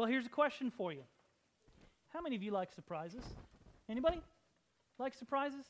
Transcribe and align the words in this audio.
Well, 0.00 0.08
here's 0.08 0.24
a 0.24 0.30
question 0.30 0.70
for 0.70 0.94
you. 0.94 1.02
How 2.08 2.22
many 2.22 2.34
of 2.34 2.42
you 2.42 2.52
like 2.52 2.72
surprises? 2.72 3.22
Anybody 3.86 4.22
like 4.98 5.12
surprises? 5.12 5.66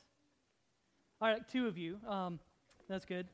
All 1.19 1.27
right, 1.27 1.45
two 1.49 1.67
of 1.67 1.77
you. 1.77 1.97
Um, 2.07 2.39
that's 2.87 3.03
good. 3.03 3.27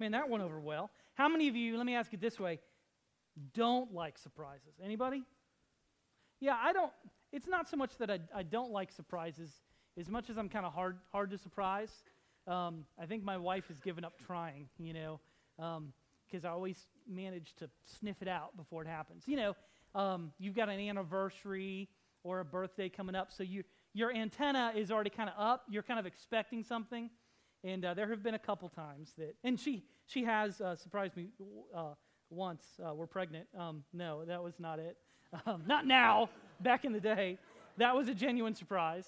Man, 0.00 0.12
that 0.12 0.30
went 0.30 0.42
over 0.42 0.58
well. 0.58 0.90
How 1.16 1.28
many 1.28 1.48
of 1.48 1.54
you, 1.54 1.76
let 1.76 1.84
me 1.84 1.94
ask 1.94 2.14
it 2.14 2.22
this 2.22 2.40
way, 2.40 2.60
don't 3.52 3.92
like 3.92 4.16
surprises? 4.16 4.72
Anybody? 4.82 5.22
Yeah, 6.40 6.56
I 6.58 6.72
don't, 6.72 6.92
it's 7.30 7.46
not 7.46 7.68
so 7.68 7.76
much 7.76 7.98
that 7.98 8.10
I, 8.10 8.18
I 8.34 8.42
don't 8.42 8.70
like 8.70 8.90
surprises 8.90 9.50
as 10.00 10.08
much 10.08 10.30
as 10.30 10.38
I'm 10.38 10.48
kind 10.48 10.64
of 10.64 10.72
hard, 10.72 10.96
hard 11.12 11.30
to 11.32 11.36
surprise. 11.36 11.90
Um, 12.46 12.86
I 12.98 13.04
think 13.04 13.22
my 13.22 13.36
wife 13.36 13.68
has 13.68 13.80
given 13.80 14.02
up 14.02 14.14
trying, 14.26 14.70
you 14.78 14.94
know, 14.94 15.20
because 15.58 16.46
um, 16.46 16.50
I 16.50 16.54
always 16.54 16.86
manage 17.06 17.52
to 17.58 17.68
sniff 17.84 18.22
it 18.22 18.28
out 18.28 18.56
before 18.56 18.80
it 18.80 18.88
happens. 18.88 19.24
You 19.26 19.36
know, 19.36 19.54
um, 19.94 20.32
you've 20.38 20.54
got 20.54 20.68
an 20.68 20.80
anniversary 20.80 21.88
or 22.24 22.40
a 22.40 22.44
birthday 22.44 22.88
coming 22.88 23.14
up, 23.14 23.32
so 23.32 23.42
you, 23.42 23.64
your 23.94 24.14
antenna 24.14 24.72
is 24.76 24.90
already 24.90 25.10
kind 25.10 25.28
of 25.28 25.34
up. 25.38 25.64
You're 25.68 25.82
kind 25.82 25.98
of 25.98 26.06
expecting 26.06 26.62
something. 26.62 27.10
And 27.64 27.84
uh, 27.84 27.94
there 27.94 28.08
have 28.08 28.22
been 28.22 28.34
a 28.34 28.40
couple 28.40 28.68
times 28.68 29.12
that, 29.18 29.36
and 29.44 29.58
she, 29.58 29.84
she 30.06 30.24
has 30.24 30.60
uh, 30.60 30.74
surprised 30.74 31.16
me 31.16 31.28
uh, 31.76 31.94
once. 32.30 32.64
Uh, 32.84 32.94
we're 32.94 33.06
pregnant. 33.06 33.46
Um, 33.56 33.84
no, 33.92 34.24
that 34.24 34.42
was 34.42 34.54
not 34.58 34.78
it. 34.78 34.96
Um, 35.46 35.62
not 35.66 35.86
now, 35.86 36.28
back 36.60 36.84
in 36.84 36.92
the 36.92 37.00
day. 37.00 37.38
That 37.78 37.96
was 37.96 38.06
a 38.08 38.14
genuine 38.14 38.54
surprise. 38.54 39.06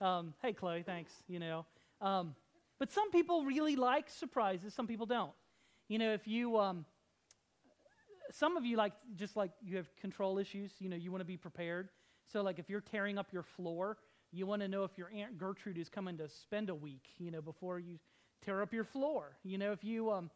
Um, 0.00 0.32
hey, 0.40 0.52
Chloe, 0.52 0.84
thanks, 0.84 1.12
you 1.26 1.40
know. 1.40 1.66
Um, 2.00 2.36
but 2.78 2.92
some 2.92 3.10
people 3.10 3.44
really 3.44 3.74
like 3.74 4.08
surprises, 4.08 4.72
some 4.72 4.86
people 4.86 5.06
don't. 5.06 5.32
You 5.88 5.98
know, 5.98 6.12
if 6.12 6.28
you, 6.28 6.58
um, 6.58 6.84
some 8.30 8.56
of 8.56 8.64
you 8.64 8.76
like, 8.76 8.92
just 9.16 9.36
like 9.36 9.50
you 9.62 9.76
have 9.76 9.94
control 9.96 10.38
issues, 10.38 10.72
you 10.78 10.88
know, 10.88 10.96
you 10.96 11.10
want 11.10 11.20
to 11.20 11.26
be 11.26 11.36
prepared. 11.36 11.88
So, 12.26 12.42
like, 12.42 12.58
if 12.58 12.70
you're 12.70 12.80
tearing 12.80 13.18
up 13.18 13.32
your 13.32 13.42
floor, 13.42 13.98
you 14.32 14.46
want 14.46 14.62
to 14.62 14.68
know 14.68 14.84
if 14.84 14.96
your 14.96 15.10
Aunt 15.14 15.38
Gertrude 15.38 15.78
is 15.78 15.88
coming 15.88 16.16
to 16.18 16.28
spend 16.28 16.70
a 16.70 16.74
week, 16.74 17.08
you 17.18 17.30
know, 17.30 17.42
before 17.42 17.78
you 17.78 17.98
tear 18.44 18.62
up 18.62 18.72
your 18.72 18.84
floor. 18.84 19.36
You 19.42 19.58
know, 19.58 19.72
if 19.72 19.84
you, 19.84 20.10
um, 20.10 20.30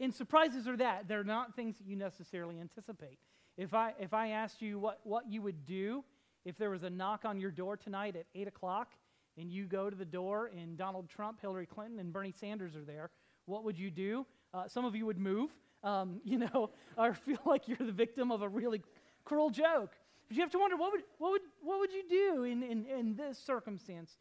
and 0.00 0.14
surprises 0.14 0.66
are 0.66 0.76
that. 0.76 1.08
They're 1.08 1.24
not 1.24 1.54
things 1.54 1.78
that 1.78 1.86
you 1.86 1.96
necessarily 1.96 2.60
anticipate. 2.60 3.18
If 3.56 3.74
I, 3.74 3.94
if 4.00 4.12
I 4.14 4.30
asked 4.30 4.62
you 4.62 4.78
what, 4.78 5.00
what 5.04 5.30
you 5.30 5.42
would 5.42 5.64
do 5.64 6.04
if 6.44 6.56
there 6.58 6.70
was 6.70 6.82
a 6.82 6.90
knock 6.90 7.24
on 7.24 7.38
your 7.38 7.50
door 7.50 7.76
tonight 7.76 8.16
at 8.16 8.26
8 8.34 8.48
o'clock 8.48 8.92
and 9.38 9.50
you 9.50 9.66
go 9.66 9.88
to 9.88 9.96
the 9.96 10.04
door 10.04 10.50
and 10.56 10.76
Donald 10.76 11.08
Trump, 11.08 11.40
Hillary 11.40 11.66
Clinton, 11.66 11.98
and 11.98 12.12
Bernie 12.12 12.32
Sanders 12.32 12.74
are 12.74 12.84
there, 12.84 13.10
what 13.46 13.64
would 13.64 13.78
you 13.78 13.90
do? 13.90 14.26
Uh, 14.52 14.68
some 14.68 14.84
of 14.84 14.94
you 14.94 15.06
would 15.06 15.18
move, 15.18 15.50
um, 15.82 16.20
you 16.24 16.38
know, 16.38 16.70
or 16.96 17.14
feel 17.14 17.40
like 17.44 17.68
you're 17.68 17.76
the 17.78 17.92
victim 17.92 18.30
of 18.30 18.42
a 18.42 18.48
really 18.48 18.82
cruel 19.24 19.50
joke. 19.50 19.92
But 20.28 20.36
you 20.36 20.42
have 20.42 20.50
to 20.52 20.58
wonder 20.58 20.76
what 20.76 20.92
would, 20.92 21.02
what 21.18 21.32
would, 21.32 21.42
what 21.62 21.80
would 21.80 21.92
you 21.92 22.04
do 22.08 22.44
in, 22.44 22.62
in, 22.62 22.86
in 22.86 23.14
this 23.16 23.38
circumstance 23.38 24.12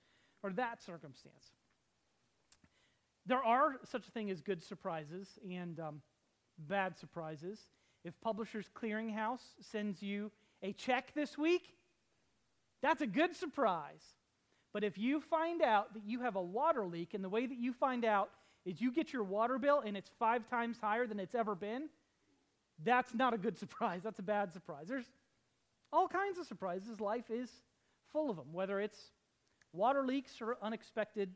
or 0.43 0.51
that 0.53 0.81
circumstance? 0.81 1.51
There 3.25 3.43
are 3.43 3.75
such 3.89 4.07
a 4.07 4.11
thing 4.11 4.31
as 4.31 4.41
good 4.41 4.63
surprises 4.63 5.27
and 5.49 5.79
um, 5.79 6.01
bad 6.57 6.97
surprises. 6.97 7.59
If 8.03 8.19
Publishers 8.19 8.65
Clearinghouse 8.75 9.41
sends 9.61 10.01
you 10.01 10.31
a 10.63 10.73
check 10.73 11.13
this 11.13 11.37
week, 11.37 11.75
that's 12.81 13.01
a 13.01 13.07
good 13.07 13.35
surprise. 13.35 14.01
But 14.73 14.83
if 14.83 14.97
you 14.97 15.19
find 15.19 15.61
out 15.61 15.93
that 15.93 16.03
you 16.05 16.21
have 16.21 16.35
a 16.35 16.41
water 16.41 16.85
leak, 16.85 17.13
and 17.13 17.23
the 17.23 17.29
way 17.29 17.45
that 17.45 17.57
you 17.57 17.73
find 17.73 18.05
out 18.05 18.31
is 18.65 18.79
you 18.79 18.91
get 18.91 19.11
your 19.11 19.23
water 19.23 19.57
bill 19.57 19.81
and 19.85 19.97
it's 19.97 20.09
five 20.19 20.47
times 20.49 20.77
higher 20.79 21.07
than 21.07 21.19
it's 21.19 21.35
ever 21.35 21.55
been, 21.55 21.89
that's 22.83 23.13
not 23.13 23.33
a 23.33 23.37
good 23.37 23.57
surprise. 23.63 24.01
That's 24.03 24.19
a 24.19 24.23
bad 24.23 24.53
surprise. 24.53 24.87
There's 24.87 25.09
all 25.91 26.07
kinds 26.07 26.37
of 26.37 26.45
surprises. 26.45 26.99
Life 26.99 27.29
is 27.29 27.49
full 28.11 28.29
of 28.29 28.37
them, 28.37 28.53
whether 28.53 28.79
it's 28.79 28.99
water 29.73 30.05
leaks 30.05 30.41
or 30.41 30.57
unexpected 30.61 31.31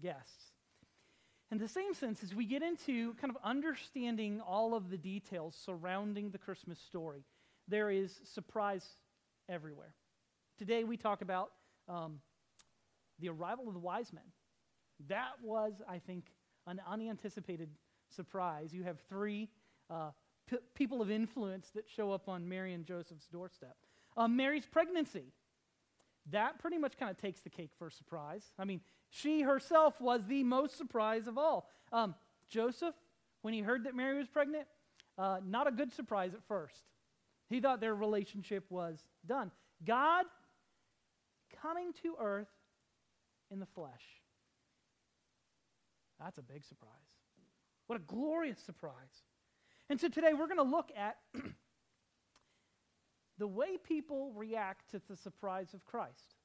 guests. 0.00 0.52
In 1.50 1.58
the 1.58 1.68
same 1.68 1.94
sense, 1.94 2.22
as 2.22 2.34
we 2.34 2.46
get 2.46 2.62
into 2.62 3.14
kind 3.14 3.30
of 3.30 3.36
understanding 3.44 4.40
all 4.40 4.74
of 4.74 4.90
the 4.90 4.96
details 4.96 5.56
surrounding 5.64 6.30
the 6.30 6.38
Christmas 6.38 6.78
story, 6.78 7.22
there 7.68 7.90
is 7.90 8.20
surprise 8.24 8.84
everywhere. 9.48 9.94
Today 10.58 10.84
we 10.84 10.96
talk 10.96 11.22
about 11.22 11.52
um, 11.88 12.20
the 13.20 13.28
arrival 13.28 13.68
of 13.68 13.74
the 13.74 13.80
wise 13.80 14.12
men. 14.12 14.24
That 15.08 15.32
was, 15.42 15.74
I 15.88 15.98
think, 15.98 16.24
an 16.66 16.80
unanticipated 16.88 17.70
surprise. 18.14 18.72
You 18.72 18.84
have 18.84 18.98
three 19.08 19.48
uh, 19.90 20.10
p- 20.48 20.58
people 20.74 21.02
of 21.02 21.10
influence 21.10 21.70
that 21.74 21.88
show 21.88 22.12
up 22.12 22.28
on 22.28 22.48
Mary 22.48 22.72
and 22.72 22.84
Joseph's 22.84 23.26
doorstep. 23.26 23.76
Um, 24.16 24.36
Mary's 24.36 24.66
pregnancy. 24.66 25.32
That 26.30 26.58
pretty 26.58 26.78
much 26.78 26.96
kind 26.96 27.10
of 27.10 27.18
takes 27.18 27.40
the 27.40 27.50
cake 27.50 27.72
for 27.78 27.88
a 27.88 27.92
surprise. 27.92 28.44
I 28.58 28.64
mean, 28.64 28.80
she 29.10 29.42
herself 29.42 30.00
was 30.00 30.26
the 30.26 30.42
most 30.42 30.78
surprised 30.78 31.28
of 31.28 31.36
all. 31.36 31.68
Um, 31.92 32.14
Joseph, 32.48 32.94
when 33.42 33.52
he 33.52 33.60
heard 33.60 33.84
that 33.84 33.94
Mary 33.94 34.16
was 34.16 34.28
pregnant, 34.28 34.66
uh, 35.18 35.40
not 35.44 35.66
a 35.66 35.70
good 35.70 35.92
surprise 35.92 36.32
at 36.34 36.42
first. 36.48 36.82
He 37.50 37.60
thought 37.60 37.80
their 37.80 37.94
relationship 37.94 38.64
was 38.70 38.98
done. 39.26 39.50
God 39.84 40.24
coming 41.60 41.92
to 42.02 42.16
earth 42.18 42.48
in 43.50 43.60
the 43.60 43.66
flesh. 43.66 44.22
That's 46.20 46.38
a 46.38 46.42
big 46.42 46.64
surprise. 46.64 46.92
What 47.86 47.96
a 47.96 48.02
glorious 48.02 48.58
surprise. 48.60 49.22
And 49.90 50.00
so 50.00 50.08
today 50.08 50.32
we're 50.32 50.46
going 50.46 50.56
to 50.56 50.62
look 50.62 50.90
at 50.96 51.16
the 53.38 53.46
way 53.46 53.76
people 53.76 54.32
react 54.34 54.90
to 54.92 55.00
the 55.08 55.16
surprise 55.16 55.74
of 55.74 55.84
Christ. 55.84 56.36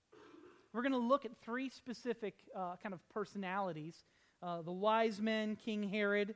We're 0.73 0.81
going 0.81 0.91
to 0.91 0.97
look 0.97 1.25
at 1.25 1.31
three 1.43 1.69
specific 1.69 2.35
uh, 2.55 2.75
kind 2.81 2.93
of 2.93 2.99
personalities 3.09 3.95
uh, 4.41 4.61
the 4.61 4.71
wise 4.71 5.19
men, 5.19 5.57
King 5.57 5.83
Herod, 5.83 6.33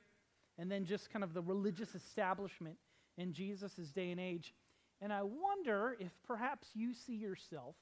and 0.57 0.69
then 0.69 0.85
just 0.85 1.09
kind 1.09 1.23
of 1.23 1.33
the 1.33 1.41
religious 1.41 1.95
establishment 1.95 2.75
in 3.17 3.33
Jesus' 3.33 3.91
day 3.95 4.11
and 4.11 4.19
age. 4.19 4.53
And 5.01 5.11
I 5.11 5.23
wonder 5.23 5.95
if 5.99 6.11
perhaps 6.27 6.67
you 6.73 6.93
see 6.93 7.15
yourself 7.15 7.75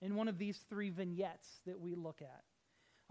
in 0.00 0.16
one 0.16 0.28
of 0.28 0.38
these 0.38 0.58
three 0.68 0.90
vignettes 0.90 1.60
that 1.66 1.78
we 1.78 1.94
look 1.94 2.22
at. 2.22 2.44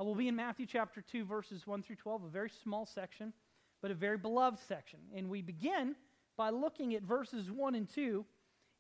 Uh, 0.02 0.04
we'll 0.04 0.16
be 0.16 0.28
in 0.28 0.36
Matthew 0.36 0.66
chapter 0.66 1.02
2, 1.02 1.26
verses 1.26 1.68
1 1.68 1.84
through 1.84 1.98
12, 1.98 2.24
a 2.24 2.28
very 2.28 2.50
small 2.64 2.88
section, 2.88 3.34
but 3.82 3.92
a 3.92 3.94
very 3.94 4.18
beloved 4.18 4.58
section. 4.68 5.00
And 5.16 5.30
we 5.30 5.42
begin 5.44 5.96
by 6.38 6.50
looking 6.50 6.96
at 6.96 7.04
verses 7.04 7.52
1 7.52 7.76
and 7.76 7.88
2 7.88 8.26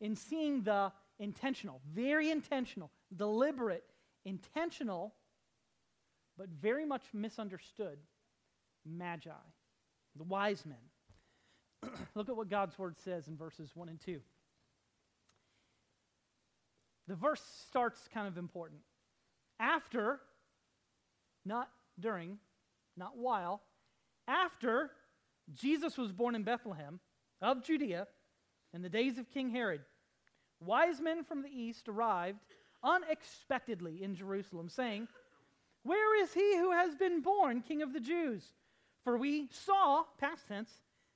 and 0.02 0.18
seeing 0.18 0.64
the 0.64 0.92
intentional, 1.20 1.80
very 1.94 2.32
intentional, 2.32 2.90
deliberate, 3.16 3.84
intentional, 4.26 5.14
but 6.38 6.50
very 6.50 6.86
much 6.86 7.04
misunderstood 7.14 8.00
magi, 8.84 9.30
the 10.16 10.24
wise 10.24 10.66
men. 10.66 11.92
Look 12.16 12.30
at 12.30 12.36
what 12.36 12.50
God's 12.50 12.80
word 12.80 12.96
says 12.98 13.28
in 13.28 13.38
verses 13.38 13.70
1 13.76 13.90
and 13.90 14.00
2 14.00 14.20
the 17.08 17.16
verse 17.16 17.42
starts 17.68 18.08
kind 18.14 18.26
of 18.26 18.38
important. 18.38 18.80
After, 19.60 20.22
not 21.46 21.70
during, 22.00 22.38
not 22.98 23.18
while, 23.18 23.62
after 24.28 24.92
Jesus 25.54 25.98
was 25.98 26.12
born 26.12 26.36
in 26.36 26.44
Bethlehem 26.44 27.00
of 27.42 27.64
Judea 27.64 28.08
in 28.74 28.82
the 28.82 28.90
days 28.90 29.18
of 29.18 29.30
King 29.30 29.50
Herod, 29.50 29.82
wise 30.60 31.02
men 31.02 31.24
from 31.24 31.42
the 31.42 31.50
east 31.50 31.90
arrived 31.90 32.40
unexpectedly 32.84 34.04
in 34.04 34.16
Jerusalem, 34.16 34.70
saying, 34.70 35.08
Where 35.84 36.22
is 36.22 36.34
he 36.34 36.58
who 36.58 36.72
has 36.72 36.96
been 36.96 37.22
born 37.22 37.62
King 37.62 37.82
of 37.82 37.94
the 37.94 38.00
Jews? 38.00 38.44
For 39.04 39.18
we 39.18 39.48
saw, 39.52 40.04
past 40.20 40.48
tense, 40.48 40.72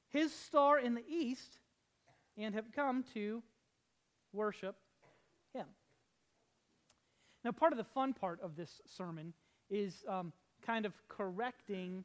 his 0.09 0.33
star 0.33 0.79
in 0.79 0.95
the 0.95 1.05
east 1.07 1.59
and 2.37 2.55
have 2.55 2.71
come 2.71 3.03
to 3.13 3.43
worship 4.33 4.75
him. 5.53 5.67
Now, 7.43 7.51
part 7.51 7.73
of 7.73 7.77
the 7.77 7.83
fun 7.83 8.13
part 8.13 8.41
of 8.41 8.55
this 8.55 8.81
sermon 8.87 9.33
is 9.69 10.03
um, 10.07 10.31
kind 10.65 10.85
of 10.85 10.93
correcting 11.07 12.03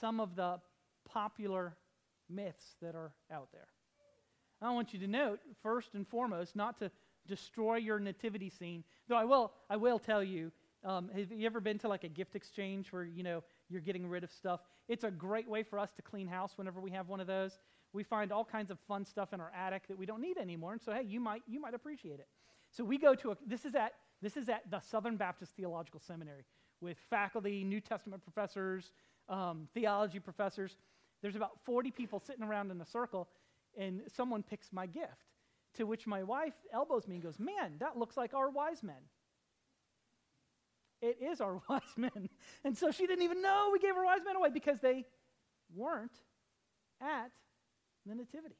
some 0.00 0.20
of 0.20 0.36
the 0.36 0.60
popular 1.04 1.76
myths 2.28 2.76
that 2.80 2.94
are 2.94 3.12
out 3.32 3.48
there. 3.52 3.68
I 4.62 4.72
want 4.72 4.92
you 4.92 5.00
to 5.00 5.06
note, 5.06 5.40
first 5.62 5.94
and 5.94 6.06
foremost, 6.06 6.54
not 6.54 6.78
to 6.78 6.90
destroy 7.26 7.76
your 7.76 7.98
nativity 7.98 8.50
scene. 8.50 8.84
Though 9.08 9.16
I 9.16 9.24
will, 9.24 9.52
I 9.68 9.76
will 9.76 9.98
tell 9.98 10.22
you, 10.22 10.52
um, 10.84 11.10
have 11.14 11.32
you 11.32 11.46
ever 11.46 11.60
been 11.60 11.78
to 11.78 11.88
like 11.88 12.04
a 12.04 12.08
gift 12.08 12.34
exchange 12.36 12.92
where 12.92 13.04
you 13.04 13.22
know 13.22 13.42
you're 13.68 13.80
getting 13.80 14.06
rid 14.06 14.24
of 14.24 14.30
stuff? 14.30 14.60
It's 14.88 15.04
a 15.04 15.10
great 15.10 15.48
way 15.48 15.62
for 15.62 15.78
us 15.78 15.92
to 15.96 16.02
clean 16.02 16.26
house 16.26 16.52
whenever 16.56 16.80
we 16.80 16.90
have 16.90 17.08
one 17.08 17.20
of 17.20 17.26
those. 17.26 17.58
We 17.92 18.02
find 18.02 18.32
all 18.32 18.44
kinds 18.44 18.70
of 18.70 18.78
fun 18.86 19.04
stuff 19.04 19.32
in 19.32 19.40
our 19.40 19.52
attic 19.56 19.88
that 19.88 19.98
we 19.98 20.06
don't 20.06 20.20
need 20.20 20.38
anymore, 20.38 20.72
and 20.72 20.80
so 20.80 20.92
hey, 20.92 21.04
you 21.06 21.20
might 21.20 21.42
you 21.46 21.60
might 21.60 21.74
appreciate 21.74 22.20
it. 22.20 22.28
So 22.70 22.84
we 22.84 22.98
go 22.98 23.14
to 23.14 23.32
a. 23.32 23.36
This 23.46 23.64
is 23.64 23.74
at 23.74 23.92
this 24.22 24.36
is 24.36 24.48
at 24.48 24.70
the 24.70 24.80
Southern 24.80 25.16
Baptist 25.16 25.52
Theological 25.56 26.00
Seminary 26.00 26.44
with 26.80 26.98
faculty, 27.08 27.64
New 27.64 27.80
Testament 27.80 28.22
professors, 28.22 28.92
um, 29.28 29.68
theology 29.74 30.18
professors. 30.18 30.76
There's 31.22 31.36
about 31.36 31.58
40 31.64 31.90
people 31.90 32.20
sitting 32.20 32.42
around 32.42 32.70
in 32.70 32.80
a 32.80 32.86
circle, 32.86 33.28
and 33.78 34.02
someone 34.14 34.42
picks 34.42 34.72
my 34.72 34.86
gift. 34.86 35.26
To 35.74 35.84
which 35.84 36.06
my 36.06 36.24
wife 36.24 36.54
elbows 36.72 37.06
me 37.06 37.14
and 37.16 37.22
goes, 37.22 37.38
Man, 37.38 37.74
that 37.78 37.96
looks 37.96 38.16
like 38.16 38.34
our 38.34 38.50
wise 38.50 38.82
men. 38.82 38.96
It 41.00 41.18
is 41.22 41.40
our 41.40 41.60
wise 41.68 41.96
men. 41.96 42.28
And 42.64 42.76
so 42.76 42.90
she 42.90 43.06
didn't 43.06 43.22
even 43.22 43.40
know 43.40 43.70
we 43.72 43.78
gave 43.78 43.96
our 43.96 44.04
wise 44.04 44.20
men 44.24 44.36
away 44.36 44.50
because 44.52 44.80
they 44.80 45.04
weren't 45.74 46.16
at 47.00 47.30
the 48.06 48.14
nativity. 48.14 48.56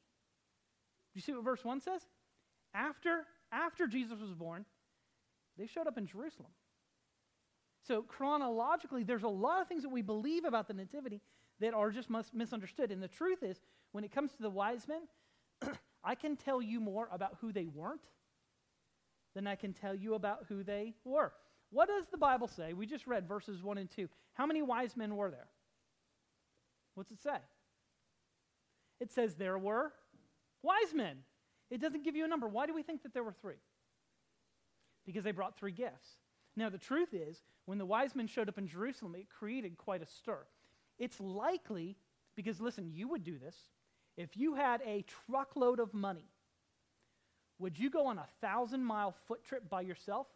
Do 1.13 1.17
you 1.17 1.21
see 1.21 1.33
what 1.33 1.43
verse 1.43 1.65
1 1.65 1.81
says? 1.81 2.01
After, 2.73 3.25
after 3.51 3.87
Jesus 3.87 4.19
was 4.19 4.33
born, 4.33 4.65
they 5.57 5.67
showed 5.67 5.87
up 5.87 5.97
in 5.97 6.07
Jerusalem. 6.07 6.51
So, 7.87 8.03
chronologically, 8.03 9.03
there's 9.03 9.23
a 9.23 9.27
lot 9.27 9.61
of 9.61 9.67
things 9.67 9.83
that 9.83 9.89
we 9.89 10.01
believe 10.01 10.45
about 10.45 10.67
the 10.67 10.73
Nativity 10.73 11.21
that 11.59 11.73
are 11.73 11.91
just 11.91 12.09
misunderstood. 12.33 12.91
And 12.91 13.01
the 13.01 13.07
truth 13.07 13.43
is, 13.43 13.59
when 13.91 14.03
it 14.03 14.11
comes 14.11 14.31
to 14.33 14.41
the 14.41 14.49
wise 14.49 14.87
men, 14.87 15.73
I 16.03 16.15
can 16.15 16.35
tell 16.35 16.61
you 16.61 16.79
more 16.79 17.09
about 17.11 17.37
who 17.41 17.51
they 17.51 17.65
weren't 17.65 18.01
than 19.33 19.47
I 19.47 19.55
can 19.55 19.73
tell 19.73 19.95
you 19.95 20.13
about 20.15 20.45
who 20.49 20.63
they 20.63 20.93
were. 21.05 21.31
What 21.71 21.87
does 21.87 22.07
the 22.09 22.17
Bible 22.17 22.47
say? 22.47 22.73
We 22.73 22.85
just 22.85 23.07
read 23.07 23.27
verses 23.27 23.63
1 23.63 23.77
and 23.77 23.89
2. 23.89 24.09
How 24.33 24.45
many 24.45 24.61
wise 24.61 24.97
men 24.97 25.15
were 25.15 25.31
there? 25.31 25.47
What's 26.95 27.11
it 27.11 27.21
say? 27.21 27.37
It 28.99 29.11
says 29.11 29.35
there 29.35 29.57
were 29.57 29.93
wise 30.61 30.93
men. 30.93 31.17
It 31.69 31.79
doesn't 31.79 32.03
give 32.03 32.15
you 32.15 32.25
a 32.25 32.27
number. 32.27 32.47
Why 32.47 32.67
do 32.67 32.73
we 32.73 32.83
think 32.83 33.03
that 33.03 33.13
there 33.13 33.23
were 33.23 33.33
three? 33.41 33.55
Because 35.05 35.23
they 35.23 35.31
brought 35.31 35.57
three 35.57 35.71
gifts. 35.71 36.07
Now, 36.55 36.69
the 36.69 36.77
truth 36.77 37.13
is, 37.13 37.41
when 37.65 37.77
the 37.77 37.85
wise 37.85 38.15
men 38.15 38.27
showed 38.27 38.49
up 38.49 38.57
in 38.57 38.67
Jerusalem, 38.67 39.15
it 39.15 39.29
created 39.29 39.77
quite 39.77 40.01
a 40.01 40.05
stir. 40.05 40.39
It's 40.99 41.19
likely, 41.19 41.97
because 42.35 42.59
listen, 42.59 42.91
you 42.93 43.07
would 43.07 43.23
do 43.23 43.39
this. 43.39 43.55
If 44.17 44.35
you 44.35 44.55
had 44.55 44.81
a 44.85 45.05
truckload 45.27 45.79
of 45.79 45.93
money, 45.93 46.29
would 47.59 47.79
you 47.79 47.89
go 47.89 48.07
on 48.07 48.17
a 48.17 48.27
thousand 48.41 48.83
mile 48.83 49.15
foot 49.27 49.43
trip 49.43 49.69
by 49.69 49.81
yourself? 49.81 50.27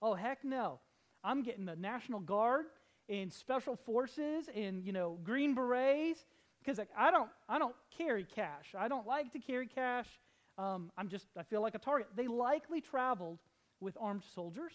Oh, 0.00 0.14
heck 0.14 0.42
no. 0.42 0.80
I'm 1.22 1.42
getting 1.42 1.66
the 1.66 1.76
National 1.76 2.18
Guard 2.18 2.66
and 3.08 3.32
Special 3.32 3.76
Forces 3.76 4.48
and, 4.54 4.82
you 4.82 4.92
know, 4.92 5.18
Green 5.22 5.54
Berets 5.54 6.24
because 6.60 6.78
like, 6.78 6.90
I, 6.96 7.10
don't, 7.10 7.30
I 7.48 7.58
don't 7.58 7.74
carry 7.96 8.24
cash. 8.24 8.74
I 8.76 8.88
don't 8.88 9.06
like 9.06 9.32
to 9.32 9.38
carry 9.38 9.66
cash. 9.66 10.06
Um, 10.58 10.90
I'm 10.96 11.08
just, 11.08 11.26
I 11.36 11.42
feel 11.42 11.60
like 11.60 11.74
a 11.74 11.78
target. 11.78 12.08
They 12.16 12.26
likely 12.26 12.80
traveled 12.80 13.38
with 13.80 13.96
armed 14.00 14.22
soldiers. 14.34 14.72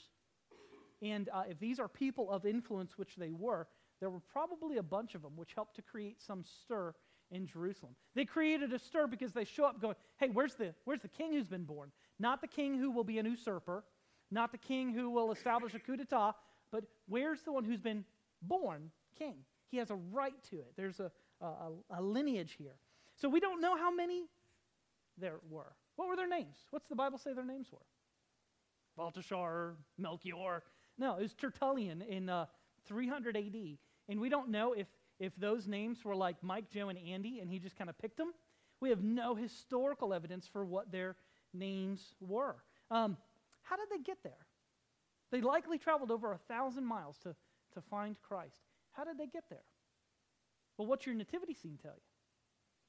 And 1.02 1.30
uh, 1.34 1.44
if 1.50 1.60
these 1.60 1.80
are 1.80 1.88
people 1.88 2.32
of 2.32 2.46
influence, 2.46 2.98
which 2.98 3.16
they 3.16 3.32
were, 3.32 3.68
there 4.00 4.10
were 4.10 4.20
probably 4.20 4.78
a 4.78 4.84
bunch 4.84 5.16
of 5.16 5.22
them, 5.22 5.34
which 5.36 5.54
helped 5.54 5.76
to 5.76 5.82
create 5.82 6.22
some 6.22 6.44
stir 6.44 6.94
in 7.32 7.46
Jerusalem. 7.46 7.94
They 8.16 8.26
created 8.26 8.72
a 8.74 8.80
stir 8.80 9.08
because 9.08 9.34
they 9.34 9.44
show 9.44 9.66
up 9.66 9.82
going, 9.82 9.96
hey, 10.18 10.30
where's 10.30 10.56
the, 10.56 10.74
where's 10.86 11.02
the 11.02 11.08
king 11.08 11.34
who's 11.34 11.48
been 11.48 11.64
born? 11.64 11.92
Not 12.20 12.42
the 12.42 12.48
king 12.48 12.78
who 12.78 12.92
will 12.92 13.04
be 13.04 13.20
an 13.20 13.26
usurper, 13.26 13.84
not 14.32 14.52
the 14.52 14.58
king 14.58 14.94
who 14.94 15.10
will 15.10 15.32
establish 15.32 15.74
a 15.74 15.80
coup 15.80 15.98
d'etat, 15.98 16.34
but 16.72 16.84
where's 17.08 17.42
the 17.42 17.52
one 17.52 17.64
who's 17.64 17.80
been 17.80 18.06
born 18.42 18.92
king? 19.18 19.36
He 19.70 19.78
has 19.78 19.90
a 19.90 19.96
right 19.96 20.42
to 20.50 20.58
it. 20.58 20.74
There's 20.76 21.00
a, 21.00 21.12
a, 21.42 21.72
a 21.92 22.02
lineage 22.02 22.56
here. 22.58 22.76
So 23.16 23.30
we 23.30 23.40
don't 23.40 23.62
know 23.62 23.76
how 23.76 23.94
many 23.94 24.26
there 25.18 25.40
were. 25.50 25.74
What 25.96 26.08
were 26.08 26.16
their 26.16 26.30
names? 26.30 26.56
What's 26.70 26.88
the 26.88 26.96
Bible 26.96 27.18
say 27.18 27.34
their 27.34 27.46
names 27.46 27.68
were? 27.72 27.86
Balthasar, 28.96 29.76
Melchior. 29.98 30.64
No, 30.98 31.16
it 31.18 31.22
was 31.22 31.34
Tertullian 31.34 32.02
in 32.02 32.30
uh, 32.30 32.46
300 32.88 33.38
AD. 33.38 33.56
And 34.10 34.20
we 34.20 34.30
don't 34.30 34.50
know 34.50 34.74
if, 34.74 34.88
if 35.20 35.36
those 35.36 35.68
names 35.68 36.04
were 36.04 36.16
like 36.16 36.38
Mike, 36.42 36.70
Joe, 36.70 36.90
and 36.90 36.98
Andy, 36.98 37.40
and 37.40 37.50
he 37.50 37.60
just 37.60 37.76
kind 37.76 37.90
of 37.90 37.98
picked 37.98 38.18
them. 38.18 38.34
We 38.80 38.90
have 38.90 39.04
no 39.04 39.36
historical 39.36 40.14
evidence 40.14 40.48
for 40.48 40.66
what 40.66 40.92
their 40.92 41.16
names 41.54 42.14
were. 42.20 42.56
Um, 42.92 43.18
how 43.64 43.76
did 43.76 43.88
they 43.92 44.02
get 44.04 44.18
there? 44.24 44.46
They 45.32 45.42
likely 45.42 45.78
traveled 45.78 46.12
over 46.12 46.32
a 46.32 46.38
thousand 46.38 46.86
miles 46.86 47.18
to, 47.24 47.36
to 47.74 47.82
find 47.82 48.16
Christ. 48.22 48.62
How 48.94 49.04
did 49.04 49.18
they 49.18 49.28
get 49.28 49.44
there? 49.50 49.66
Well, 50.78 50.88
what's 50.88 51.06
your 51.06 51.16
nativity 51.16 51.54
scene 51.54 51.78
tell 51.82 51.94
you? 51.96 52.02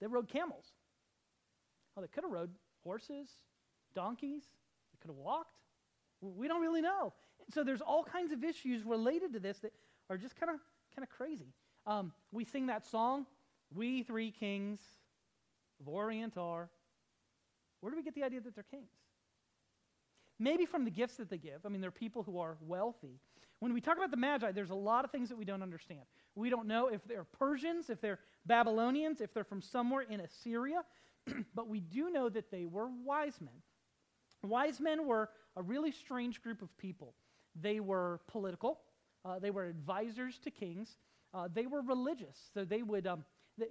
They 0.01 0.07
rode 0.07 0.29
camels. 0.29 0.67
Oh, 1.97 2.01
they 2.01 2.07
could 2.07 2.23
have 2.23 2.33
rode 2.33 2.51
horses, 2.85 3.29
donkeys, 3.95 4.43
they 4.93 4.99
could 5.01 5.09
have 5.09 5.17
walked. 5.17 5.57
We 6.21 6.47
don't 6.49 6.61
really 6.61 6.83
know. 6.83 7.13
So 7.53 7.65
there's 7.65 7.81
all 7.81 8.05
kinds 8.05 8.33
of 8.33 8.45
issues 8.45 8.85
related 8.85 9.33
to 9.33 9.41
this 9.41 9.59
that 9.59 9.73
are 10.11 10.19
just 10.19 10.37
kind 10.37 10.51
of 10.51 10.61
kind 10.95 11.03
of 11.03 11.11
crazy. 11.17 11.53
Um, 11.87 12.13
we 12.33 12.45
sing 12.45 12.67
that 12.67 12.87
song, 12.87 13.27
"We 13.75 14.03
Three 14.03 14.31
Kings 14.31 14.81
of 15.81 15.89
Orient 15.89 16.37
are." 16.37 16.71
Where 17.81 17.91
do 17.91 17.97
we 17.97 18.03
get 18.03 18.15
the 18.15 18.25
idea 18.25 18.41
that 18.41 18.55
they're 18.55 18.65
kings? 18.65 18.91
Maybe 20.39 20.67
from 20.67 20.85
the 20.85 20.91
gifts 20.91 21.17
that 21.17 21.31
they 21.31 21.39
give. 21.39 21.65
I 21.65 21.69
mean, 21.69 21.81
they're 21.81 21.91
people 21.91 22.23
who 22.23 22.39
are 22.39 22.57
wealthy. 22.61 23.21
When 23.61 23.73
we 23.73 23.81
talk 23.81 23.97
about 23.97 24.11
the 24.11 24.17
Magi, 24.17 24.53
there's 24.53 24.71
a 24.71 24.75
lot 24.75 25.05
of 25.05 25.11
things 25.11 25.29
that 25.29 25.37
we 25.37 25.45
don't 25.45 25.63
understand. 25.63 26.03
We 26.35 26.49
don't 26.49 26.69
know 26.69 26.89
if 26.89 27.03
they're 27.05 27.25
Persians, 27.25 27.91
if 27.91 28.01
they're 28.01 28.21
Babylonians, 28.47 29.21
if 29.21 29.35
they're 29.35 29.45
from 29.45 29.61
somewhere 29.61 30.03
in 30.03 30.21
Assyria, 30.21 30.83
but 31.55 31.69
we 31.69 31.81
do 31.81 32.11
know 32.11 32.29
that 32.29 32.51
they 32.53 32.67
were 32.67 32.89
wise 33.05 33.41
men. 33.41 33.55
Wise 34.45 34.79
men 34.79 35.07
were 35.07 35.31
a 35.57 35.63
really 35.63 35.91
strange 35.91 36.41
group 36.41 36.63
of 36.63 36.77
people. 36.79 37.15
They 37.61 37.81
were 37.81 38.21
political, 38.29 38.81
uh, 39.25 39.39
they 39.39 39.51
were 39.51 39.67
advisors 39.67 40.39
to 40.41 40.51
kings, 40.51 40.97
uh, 41.35 41.49
they 41.53 41.67
were 41.67 41.83
religious. 41.83 42.37
So 42.55 42.65
they 42.65 42.83
would. 42.83 43.07
Um, 43.07 43.25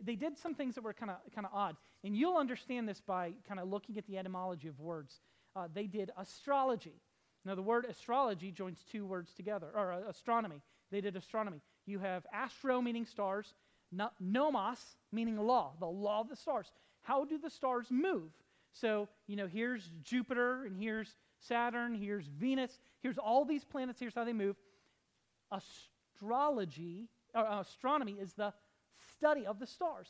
they, 0.04 0.16
did 0.16 0.38
some 0.38 0.54
things 0.54 0.76
that 0.76 0.84
were 0.84 0.94
kind 0.94 1.12
of 1.12 1.18
kind 1.34 1.48
of 1.48 1.54
odd, 1.54 1.78
and 2.04 2.16
you'll 2.16 2.36
understand 2.36 2.90
this 2.90 3.00
by 3.00 3.32
kind 3.48 3.58
of 3.58 3.70
looking 3.70 3.98
at 3.98 4.06
the 4.06 4.18
etymology 4.18 4.68
of 4.68 4.78
words. 4.82 5.22
Uh, 5.56 5.68
they 5.74 5.88
did 5.88 6.12
astrology. 6.18 7.02
Now, 7.46 7.56
the 7.56 7.62
word 7.62 7.86
astrology 7.86 8.52
joins 8.52 8.84
two 8.92 9.06
words 9.06 9.34
together, 9.34 9.68
or 9.74 9.94
uh, 9.94 10.10
astronomy. 10.10 10.62
They 10.92 11.00
did 11.00 11.16
astronomy. 11.16 11.62
You 11.86 12.00
have 12.00 12.26
astro, 12.34 12.82
meaning 12.82 13.06
stars, 13.06 13.54
no, 13.92 14.10
nomos, 14.20 14.98
meaning 15.12 15.38
law, 15.38 15.74
the 15.80 15.88
law 15.88 16.22
of 16.22 16.30
the 16.30 16.36
stars. 16.36 16.72
How 17.02 17.24
do 17.24 17.38
the 17.38 17.50
stars 17.50 17.88
move? 17.90 18.32
So, 18.74 19.08
you 19.28 19.38
know, 19.38 19.48
here's 19.48 19.90
Jupiter, 20.04 20.66
and 20.66 20.76
here's 20.76 21.16
Saturn, 21.40 21.96
here's 21.96 22.28
Venus, 22.28 22.80
here's 23.02 23.18
all 23.18 23.46
these 23.46 23.64
planets, 23.64 24.00
here's 24.00 24.16
how 24.16 24.24
they 24.24 24.34
move. 24.34 24.56
Astrology, 25.52 27.10
uh, 27.36 27.62
astronomy 27.62 28.14
is 28.14 28.34
the 28.34 28.54
study 29.14 29.46
of 29.46 29.60
the 29.60 29.68
stars. 29.68 30.08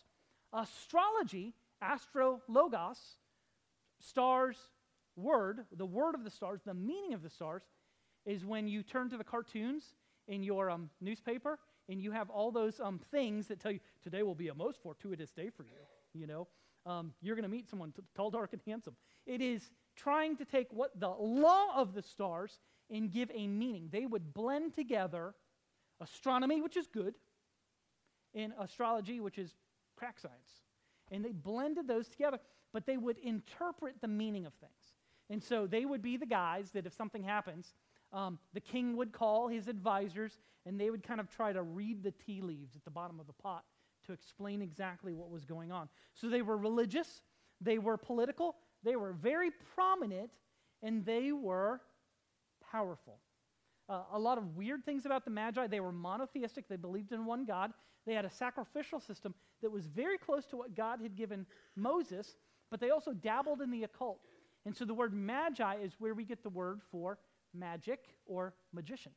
Astrology, 0.53 1.53
astrologos, 1.81 3.17
stars, 3.99 4.57
word, 5.15 5.65
the 5.75 5.85
word 5.85 6.15
of 6.15 6.23
the 6.23 6.29
stars, 6.29 6.61
the 6.65 6.73
meaning 6.73 7.13
of 7.13 7.21
the 7.21 7.29
stars, 7.29 7.63
is 8.25 8.45
when 8.45 8.67
you 8.67 8.83
turn 8.83 9.09
to 9.09 9.17
the 9.17 9.23
cartoons 9.23 9.95
in 10.27 10.43
your 10.43 10.69
um, 10.69 10.89
newspaper 11.01 11.59
and 11.89 12.01
you 12.01 12.11
have 12.11 12.29
all 12.29 12.51
those 12.51 12.79
um, 12.79 12.99
things 13.11 13.47
that 13.47 13.59
tell 13.59 13.71
you 13.71 13.79
today 14.03 14.23
will 14.23 14.35
be 14.35 14.49
a 14.49 14.53
most 14.53 14.81
fortuitous 14.81 15.31
day 15.31 15.49
for 15.49 15.63
you. 15.63 15.69
You 16.13 16.27
know, 16.27 16.47
um, 16.85 17.13
you're 17.21 17.35
going 17.35 17.43
to 17.43 17.49
meet 17.49 17.69
someone 17.69 17.91
t- 17.91 18.01
tall, 18.15 18.29
dark, 18.29 18.53
and 18.53 18.61
handsome. 18.65 18.95
It 19.25 19.41
is 19.41 19.69
trying 19.97 20.37
to 20.37 20.45
take 20.45 20.71
what 20.71 20.99
the 20.99 21.09
law 21.09 21.75
of 21.75 21.93
the 21.93 22.01
stars 22.01 22.59
and 22.89 23.11
give 23.11 23.29
a 23.33 23.47
meaning. 23.47 23.89
They 23.91 24.05
would 24.05 24.33
blend 24.33 24.73
together 24.73 25.33
astronomy, 25.99 26.61
which 26.61 26.77
is 26.77 26.87
good, 26.87 27.15
and 28.33 28.53
astrology, 28.59 29.19
which 29.19 29.37
is 29.37 29.55
crack 29.97 30.19
science. 30.19 30.61
And 31.11 31.25
they 31.25 31.31
blended 31.31 31.87
those 31.87 32.07
together, 32.07 32.39
but 32.73 32.85
they 32.85 32.97
would 32.97 33.17
interpret 33.17 33.95
the 34.01 34.07
meaning 34.07 34.45
of 34.45 34.53
things. 34.55 34.71
And 35.29 35.43
so 35.43 35.67
they 35.67 35.85
would 35.85 36.01
be 36.01 36.17
the 36.17 36.25
guys 36.25 36.71
that 36.71 36.85
if 36.85 36.93
something 36.93 37.23
happens, 37.23 37.73
um, 38.13 38.39
the 38.53 38.61
king 38.61 38.95
would 38.95 39.11
call 39.11 39.47
his 39.47 39.67
advisors 39.67 40.39
and 40.65 40.79
they 40.79 40.89
would 40.89 41.03
kind 41.03 41.19
of 41.19 41.29
try 41.29 41.51
to 41.51 41.63
read 41.63 42.03
the 42.03 42.11
tea 42.11 42.41
leaves 42.41 42.75
at 42.75 42.85
the 42.85 42.91
bottom 42.91 43.19
of 43.19 43.27
the 43.27 43.33
pot 43.33 43.63
to 44.05 44.13
explain 44.13 44.61
exactly 44.61 45.13
what 45.13 45.29
was 45.29 45.43
going 45.43 45.71
on. 45.71 45.89
So 46.13 46.29
they 46.29 46.41
were 46.41 46.57
religious, 46.57 47.21
they 47.59 47.77
were 47.77 47.97
political, 47.97 48.55
they 48.83 48.95
were 48.95 49.13
very 49.13 49.51
prominent, 49.75 50.31
and 50.81 51.05
they 51.05 51.31
were 51.31 51.81
powerful. 52.71 53.19
Uh, 53.89 54.01
a 54.13 54.19
lot 54.19 54.37
of 54.37 54.55
weird 54.55 54.83
things 54.85 55.05
about 55.05 55.23
the 55.23 55.31
Magi. 55.31 55.67
They 55.67 55.79
were 55.79 55.91
monotheistic, 55.91 56.67
they 56.67 56.75
believed 56.75 57.11
in 57.11 57.25
one 57.25 57.45
God. 57.45 57.71
They 58.05 58.13
had 58.13 58.25
a 58.25 58.29
sacrificial 58.29 58.99
system 58.99 59.33
that 59.61 59.71
was 59.71 59.85
very 59.85 60.17
close 60.17 60.45
to 60.47 60.57
what 60.57 60.75
God 60.75 61.01
had 61.01 61.15
given 61.15 61.45
Moses, 61.75 62.35
but 62.69 62.79
they 62.79 62.89
also 62.89 63.13
dabbled 63.13 63.61
in 63.61 63.71
the 63.71 63.83
occult. 63.83 64.19
And 64.65 64.75
so 64.75 64.85
the 64.85 64.93
word 64.93 65.13
magi 65.13 65.75
is 65.75 65.93
where 65.99 66.13
we 66.13 66.25
get 66.25 66.43
the 66.43 66.49
word 66.49 66.81
for 66.91 67.17
magic 67.53 67.99
or 68.25 68.53
magician. 68.73 69.11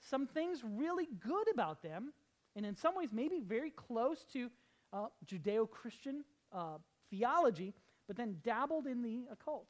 Some 0.00 0.26
things 0.26 0.62
really 0.64 1.08
good 1.20 1.50
about 1.52 1.82
them, 1.82 2.12
and 2.56 2.64
in 2.64 2.76
some 2.76 2.96
ways 2.96 3.10
maybe 3.12 3.40
very 3.40 3.70
close 3.70 4.24
to 4.32 4.50
uh, 4.92 5.06
Judeo 5.26 5.68
Christian 5.68 6.24
uh, 6.52 6.78
theology, 7.10 7.74
but 8.08 8.16
then 8.16 8.38
dabbled 8.42 8.86
in 8.86 9.02
the 9.02 9.26
occult. 9.30 9.68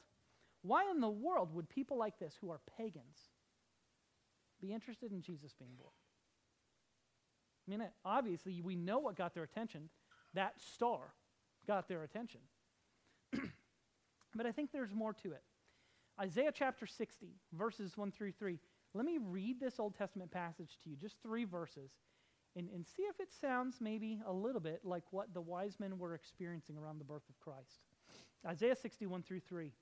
Why 0.62 0.88
in 0.90 1.00
the 1.00 1.10
world 1.10 1.54
would 1.54 1.68
people 1.68 1.98
like 1.98 2.18
this, 2.18 2.34
who 2.40 2.50
are 2.50 2.60
pagans, 2.78 3.18
be 4.60 4.72
interested 4.72 5.12
in 5.12 5.20
Jesus 5.20 5.52
being 5.58 5.72
born? 5.76 5.92
I 7.66 7.70
mean, 7.70 7.88
obviously, 8.04 8.62
we 8.62 8.76
know 8.76 8.98
what 8.98 9.16
got 9.16 9.34
their 9.34 9.42
attention. 9.42 9.90
That 10.34 10.54
star 10.60 11.12
got 11.66 11.88
their 11.88 12.02
attention. 12.02 12.40
But 14.34 14.46
I 14.46 14.52
think 14.52 14.70
there's 14.70 14.94
more 14.94 15.14
to 15.14 15.32
it. 15.32 15.42
Isaiah 16.20 16.52
chapter 16.54 16.86
60, 16.86 17.28
verses 17.54 17.96
1 17.96 18.12
through 18.12 18.32
3. 18.32 18.58
Let 18.94 19.04
me 19.04 19.18
read 19.20 19.58
this 19.58 19.80
Old 19.80 19.96
Testament 19.96 20.30
passage 20.30 20.78
to 20.84 20.90
you, 20.90 20.96
just 20.96 21.16
three 21.22 21.44
verses, 21.44 21.90
and, 22.54 22.68
and 22.70 22.86
see 22.86 23.02
if 23.02 23.18
it 23.20 23.32
sounds 23.40 23.76
maybe 23.80 24.20
a 24.26 24.32
little 24.32 24.60
bit 24.60 24.80
like 24.84 25.04
what 25.10 25.32
the 25.34 25.40
wise 25.40 25.80
men 25.80 25.98
were 25.98 26.14
experiencing 26.14 26.76
around 26.76 26.98
the 26.98 27.04
birth 27.04 27.28
of 27.28 27.40
Christ. 27.40 27.87
Isaiah 28.46 28.76
61 28.76 29.22
through 29.22 29.40
3. 29.40 29.72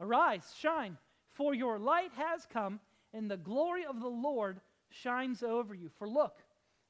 Arise, 0.00 0.54
shine, 0.58 0.98
for 1.32 1.54
your 1.54 1.78
light 1.78 2.12
has 2.16 2.46
come, 2.46 2.80
and 3.12 3.30
the 3.30 3.36
glory 3.36 3.84
of 3.84 4.00
the 4.00 4.08
Lord 4.08 4.60
shines 4.90 5.42
over 5.42 5.74
you. 5.74 5.88
For 5.98 6.08
look, 6.08 6.42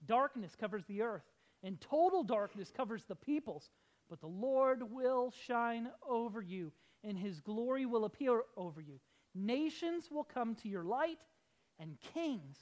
darkness 0.06 0.56
covers 0.58 0.84
the 0.86 1.02
earth, 1.02 1.24
and 1.62 1.80
total 1.80 2.22
darkness 2.22 2.72
covers 2.74 3.04
the 3.04 3.16
peoples. 3.16 3.70
But 4.10 4.20
the 4.20 4.26
Lord 4.26 4.82
will 4.90 5.32
shine 5.46 5.88
over 6.06 6.42
you, 6.42 6.72
and 7.02 7.18
his 7.18 7.40
glory 7.40 7.86
will 7.86 8.04
appear 8.04 8.42
over 8.56 8.80
you. 8.80 9.00
Nations 9.34 10.08
will 10.10 10.24
come 10.24 10.54
to 10.56 10.68
your 10.68 10.84
light, 10.84 11.20
and 11.78 11.96
kings 12.14 12.58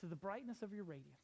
to 0.00 0.06
the 0.06 0.16
brightness 0.16 0.62
of 0.62 0.72
your 0.72 0.84
radiance. 0.84 1.19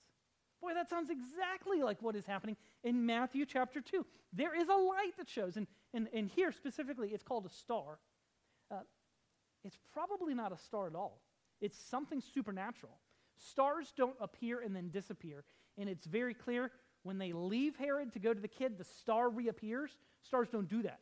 Boy, 0.61 0.75
that 0.75 0.89
sounds 0.89 1.11
exactly 1.11 1.83
like 1.83 2.01
what 2.03 2.17
is 2.17 2.25
happening 2.25 2.57
in 2.83 3.05
Matthew 3.05 3.45
chapter 3.45 3.81
2. 3.81 4.05
There 4.33 4.59
is 4.59 4.69
a 4.69 4.75
light 4.75 5.17
that 5.19 5.29
shows, 5.29 5.57
and, 5.57 5.67
and, 5.93 6.09
and 6.13 6.29
here 6.29 6.53
specifically, 6.53 7.11
it's 7.13 7.23
called 7.23 7.47
a 7.47 7.51
star. 7.51 7.99
Uh, 8.71 8.81
it's 9.65 9.79
probably 9.93 10.35
not 10.35 10.53
a 10.53 10.59
star 10.59 10.87
at 10.87 10.95
all, 10.95 11.21
it's 11.61 11.79
something 11.79 12.23
supernatural. 12.35 12.99
Stars 13.39 13.93
don't 13.97 14.17
appear 14.21 14.61
and 14.61 14.75
then 14.75 14.89
disappear, 14.89 15.45
and 15.77 15.89
it's 15.89 16.07
very 16.07 16.33
clear 16.33 16.71
when 17.03 17.19
they 17.19 17.33
leave 17.33 17.77
Herod 17.77 18.13
to 18.15 18.19
go 18.19 18.33
to 18.35 18.41
the 18.41 18.49
kid, 18.49 18.79
the 18.79 18.85
star 18.85 19.29
reappears. 19.29 19.97
Stars 20.23 20.49
don't 20.51 20.69
do 20.69 20.83
that. 20.83 21.01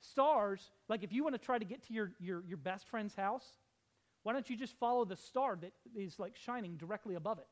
Stars, 0.00 0.70
like 0.88 1.02
if 1.02 1.12
you 1.12 1.22
want 1.22 1.34
to 1.34 1.38
try 1.38 1.58
to 1.58 1.64
get 1.64 1.86
to 1.88 1.92
your, 1.92 2.12
your, 2.20 2.44
your 2.46 2.56
best 2.56 2.88
friend's 2.88 3.14
house, 3.14 3.44
why 4.22 4.32
don't 4.32 4.48
you 4.48 4.56
just 4.56 4.74
follow 4.78 5.04
the 5.04 5.16
star 5.16 5.58
that 5.60 5.72
is 5.94 6.18
like 6.18 6.34
shining 6.36 6.76
directly 6.76 7.14
above 7.14 7.38
it? 7.38 7.46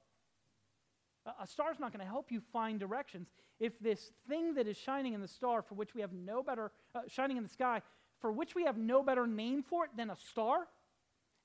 A, 1.27 1.47
star's 1.47 1.81
not 1.81 1.93
going 1.93 2.05
to 2.05 2.11
help 2.11 2.31
you 2.31 2.41
find 2.53 2.79
directions 2.79 3.29
if 3.59 3.79
this 3.79 4.13
thing 4.29 4.55
that 4.55 4.67
is 4.67 4.77
shining 4.77 5.15
in 5.15 5.21
the 5.21 5.29
star, 5.29 5.63
for 5.63 5.75
which 5.75 5.95
we 5.95 6.01
have 6.03 6.13
no 6.13 6.43
better, 6.43 6.71
uh, 6.95 7.01
shining 7.09 7.37
in 7.37 7.43
the 7.43 7.49
sky, 7.49 7.81
for 8.21 8.31
which 8.31 8.55
we 8.55 8.65
have 8.65 8.77
no 8.77 9.03
better 9.03 9.27
name 9.27 9.63
for 9.63 9.85
it 9.87 9.91
than 9.97 10.11
a 10.11 10.17
star, 10.17 10.69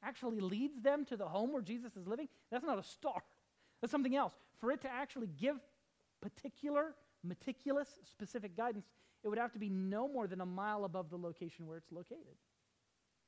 actually 0.03 0.39
leads 0.39 0.81
them 0.81 1.05
to 1.05 1.17
the 1.17 1.27
home 1.27 1.53
where 1.53 1.61
Jesus 1.61 1.95
is 1.95 2.07
living, 2.07 2.27
that's 2.51 2.65
not 2.65 2.79
a 2.79 2.83
star. 2.83 3.21
That's 3.81 3.91
something 3.91 4.15
else. 4.15 4.33
For 4.59 4.71
it 4.71 4.81
to 4.81 4.89
actually 4.89 5.27
give 5.27 5.55
particular, 6.21 6.95
meticulous, 7.23 7.87
specific 8.03 8.55
guidance, 8.57 8.85
it 9.23 9.29
would 9.29 9.37
have 9.37 9.53
to 9.53 9.59
be 9.59 9.69
no 9.69 10.07
more 10.07 10.27
than 10.27 10.41
a 10.41 10.45
mile 10.45 10.85
above 10.85 11.09
the 11.09 11.17
location 11.17 11.67
where 11.67 11.77
it's 11.77 11.91
located. 11.91 12.35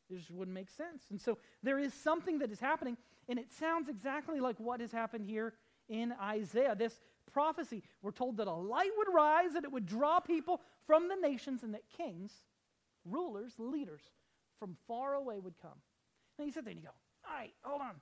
It 0.09 0.17
just 0.17 0.31
wouldn't 0.31 0.55
make 0.55 0.69
sense. 0.69 1.03
And 1.09 1.21
so 1.21 1.37
there 1.63 1.79
is 1.79 1.93
something 1.93 2.39
that 2.39 2.51
is 2.51 2.59
happening, 2.59 2.97
and 3.29 3.39
it 3.39 3.51
sounds 3.51 3.87
exactly 3.87 4.39
like 4.39 4.59
what 4.59 4.81
has 4.81 4.91
happened 4.91 5.25
here 5.25 5.53
in 5.91 6.13
Isaiah. 6.21 6.75
This 6.75 6.99
prophecy, 7.31 7.83
we're 8.01 8.11
told 8.11 8.37
that 8.37 8.47
a 8.47 8.53
light 8.53 8.89
would 8.97 9.13
rise, 9.13 9.55
and 9.55 9.65
it 9.65 9.71
would 9.71 9.85
draw 9.85 10.19
people 10.19 10.61
from 10.87 11.09
the 11.09 11.15
nations, 11.15 11.63
and 11.63 11.73
that 11.73 11.83
kings, 11.95 12.31
rulers, 13.05 13.53
leaders 13.59 14.01
from 14.57 14.77
far 14.87 15.13
away 15.15 15.39
would 15.39 15.59
come. 15.61 15.79
And 16.39 16.47
you 16.47 16.53
sit 16.53 16.63
there 16.65 16.71
and 16.71 16.79
you 16.79 16.87
go, 16.87 16.93
all 17.27 17.35
right, 17.35 17.53
hold 17.61 17.81
on. 17.81 17.95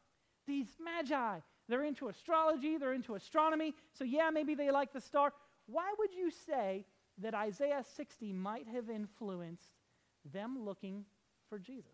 These 0.47 0.67
magi, 0.83 1.39
they're 1.67 1.83
into 1.83 2.07
astrology, 2.07 2.77
they're 2.77 2.93
into 2.93 3.15
astronomy, 3.15 3.73
so 3.93 4.03
yeah, 4.03 4.29
maybe 4.29 4.55
they 4.55 4.71
like 4.71 4.93
the 4.93 5.01
star. 5.01 5.33
Why 5.65 5.93
would 5.99 6.13
you 6.13 6.31
say 6.31 6.85
that 7.19 7.33
Isaiah 7.33 7.83
60 7.95 8.33
might 8.33 8.67
have 8.67 8.89
influenced 8.89 9.73
them 10.31 10.63
looking 10.63 11.05
for 11.49 11.59
Jesus? 11.59 11.91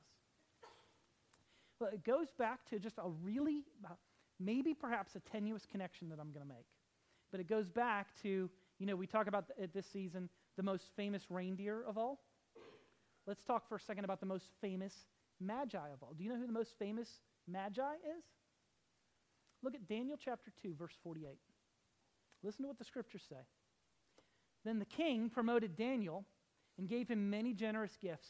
Well, 1.80 1.90
it 1.92 2.04
goes 2.04 2.28
back 2.38 2.64
to 2.70 2.80
just 2.80 2.98
a 2.98 3.10
really, 3.24 3.66
maybe 4.40 4.74
perhaps 4.74 5.16
a 5.16 5.20
tenuous 5.20 5.66
connection 5.66 6.10
that 6.10 6.20
I'm 6.20 6.32
going 6.32 6.46
to 6.46 6.54
make. 6.54 6.66
But 7.32 7.40
it 7.40 7.48
goes 7.48 7.68
back 7.68 8.08
to, 8.22 8.50
you 8.80 8.86
know, 8.86 8.96
we 8.96 9.08
talk 9.08 9.28
about 9.28 9.48
the, 9.48 9.68
this 9.74 9.86
season 9.86 10.30
the 10.58 10.64
most 10.64 10.86
famous 10.96 11.24
reindeer 11.30 11.84
of 11.88 11.98
all. 11.98 12.20
Let's 13.28 13.44
talk 13.44 13.68
for 13.68 13.76
a 13.76 13.80
second 13.80 14.06
about 14.06 14.20
the 14.20 14.26
most 14.26 14.50
famous 14.62 14.94
magi 15.40 15.90
of 15.94 16.02
all. 16.02 16.14
Do 16.18 16.24
you 16.24 16.30
know 16.30 16.38
who 16.38 16.48
the 16.48 16.54
most 16.54 16.78
famous 16.78 17.10
magi 17.48 17.94
is? 18.18 18.24
Look 19.64 19.76
at 19.76 19.88
Daniel 19.88 20.18
chapter 20.24 20.52
2, 20.62 20.76
verse 20.78 20.94
48. 21.04 21.38
Listen 22.44 22.64
to 22.64 22.68
what 22.68 22.78
the 22.78 22.86
scriptures 22.86 23.24
say. 23.28 23.42
Then 24.64 24.80
the 24.80 24.86
king 24.86 25.30
promoted 25.30 25.76
Daniel 25.76 26.26
and 26.78 26.88
gave 26.88 27.08
him 27.08 27.30
many 27.30 27.54
generous 27.54 27.98
gifts. 28.02 28.28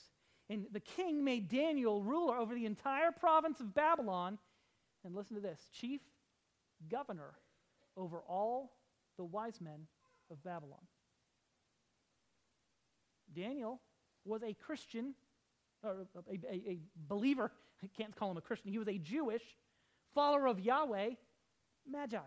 And 0.50 0.68
the 0.72 0.80
king 0.80 1.24
made 1.24 1.50
Daniel 1.50 2.04
ruler 2.04 2.38
over 2.38 2.54
the 2.54 2.66
entire 2.66 3.12
province 3.12 3.60
of 3.60 3.74
Babylon. 3.74 4.38
And 5.06 5.16
listen 5.16 5.36
to 5.36 5.42
this 5.42 5.60
chief 5.72 6.02
governor 6.90 7.36
over 7.96 8.22
all 8.28 8.74
the 9.18 9.24
wise 9.24 9.62
men 9.62 9.88
of 10.32 10.44
Babylon. 10.44 10.82
Daniel 13.34 13.80
was 14.26 14.42
a 14.42 14.54
Christian, 14.54 15.14
or 15.84 16.08
a, 16.16 16.32
a, 16.32 16.56
a 16.56 16.80
believer. 17.08 17.52
I 17.84 17.88
can't 17.96 18.16
call 18.16 18.32
him 18.32 18.38
a 18.38 18.42
Christian. 18.42 18.72
He 18.72 18.80
was 18.80 18.88
a 18.88 18.98
Jewish 18.98 19.44
follower 20.16 20.48
of 20.48 20.60
Yahweh, 20.60 21.12
Magi. 21.88 22.18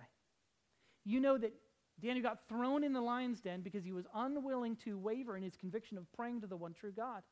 You 1.05 1.21
know 1.21 1.37
that 1.39 1.53
Daniel 2.01 2.23
got 2.23 2.49
thrown 2.49 2.85
in 2.85 2.93
the 2.93 3.01
lion's 3.01 3.41
den 3.41 3.63
because 3.63 3.85
he 3.85 3.93
was 3.93 4.07
unwilling 4.15 4.77
to 4.85 4.99
waver 4.99 5.37
in 5.37 5.43
his 5.43 5.57
conviction 5.57 5.99
of 5.99 6.11
praying 6.13 6.43
to 6.43 6.47
the 6.47 6.57
one 6.57 6.75
true 6.75 6.93
God. 6.93 7.23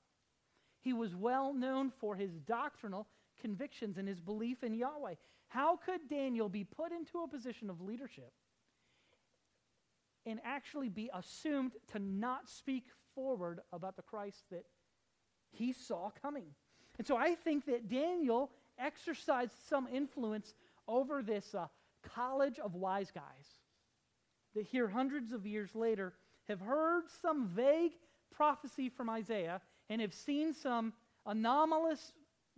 He 0.80 0.92
was 0.92 1.14
well 1.14 1.52
known 1.52 1.92
for 2.00 2.16
his 2.16 2.32
doctrinal 2.46 3.06
convictions 3.40 3.98
and 3.98 4.08
his 4.08 4.20
belief 4.20 4.62
in 4.62 4.74
Yahweh. 4.74 5.14
How 5.48 5.76
could 5.76 6.08
Daniel 6.08 6.48
be 6.48 6.64
put 6.64 6.92
into 6.92 7.20
a 7.20 7.28
position 7.28 7.70
of 7.70 7.80
leadership 7.80 8.32
and 10.24 10.40
actually 10.44 10.88
be 10.88 11.10
assumed 11.14 11.72
to 11.92 11.98
not 11.98 12.48
speak 12.48 12.84
forward 13.14 13.60
about 13.72 13.96
the 13.96 14.02
Christ 14.02 14.44
that 14.50 14.64
he 15.52 15.72
saw 15.72 16.10
coming? 16.22 16.46
And 16.98 17.06
so 17.06 17.16
I 17.16 17.34
think 17.34 17.66
that 17.66 17.88
Daniel 17.88 18.50
exercised 18.78 19.54
some 19.68 19.86
influence 19.86 20.54
over 20.88 21.22
this 21.22 21.54
uh, 21.54 21.66
college 22.02 22.58
of 22.58 22.74
wise 22.74 23.10
guys 23.10 23.60
that 24.54 24.66
here 24.66 24.88
hundreds 24.88 25.32
of 25.32 25.46
years 25.46 25.74
later 25.74 26.14
have 26.48 26.60
heard 26.60 27.04
some 27.22 27.48
vague 27.48 27.92
prophecy 28.30 28.88
from 28.88 29.10
Isaiah 29.10 29.60
and 29.88 30.00
have 30.00 30.14
seen 30.14 30.52
some 30.52 30.92
anomalous 31.26 32.12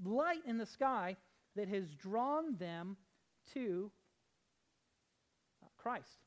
light 0.05 0.43
in 0.47 0.59
the 0.59 0.67
sky 0.67 1.17
that 1.57 1.69
has 1.69 1.95
drawn 1.95 2.57
them 2.57 2.97
to 3.55 3.91
uh, 5.63 5.67
Christ. 5.77 6.19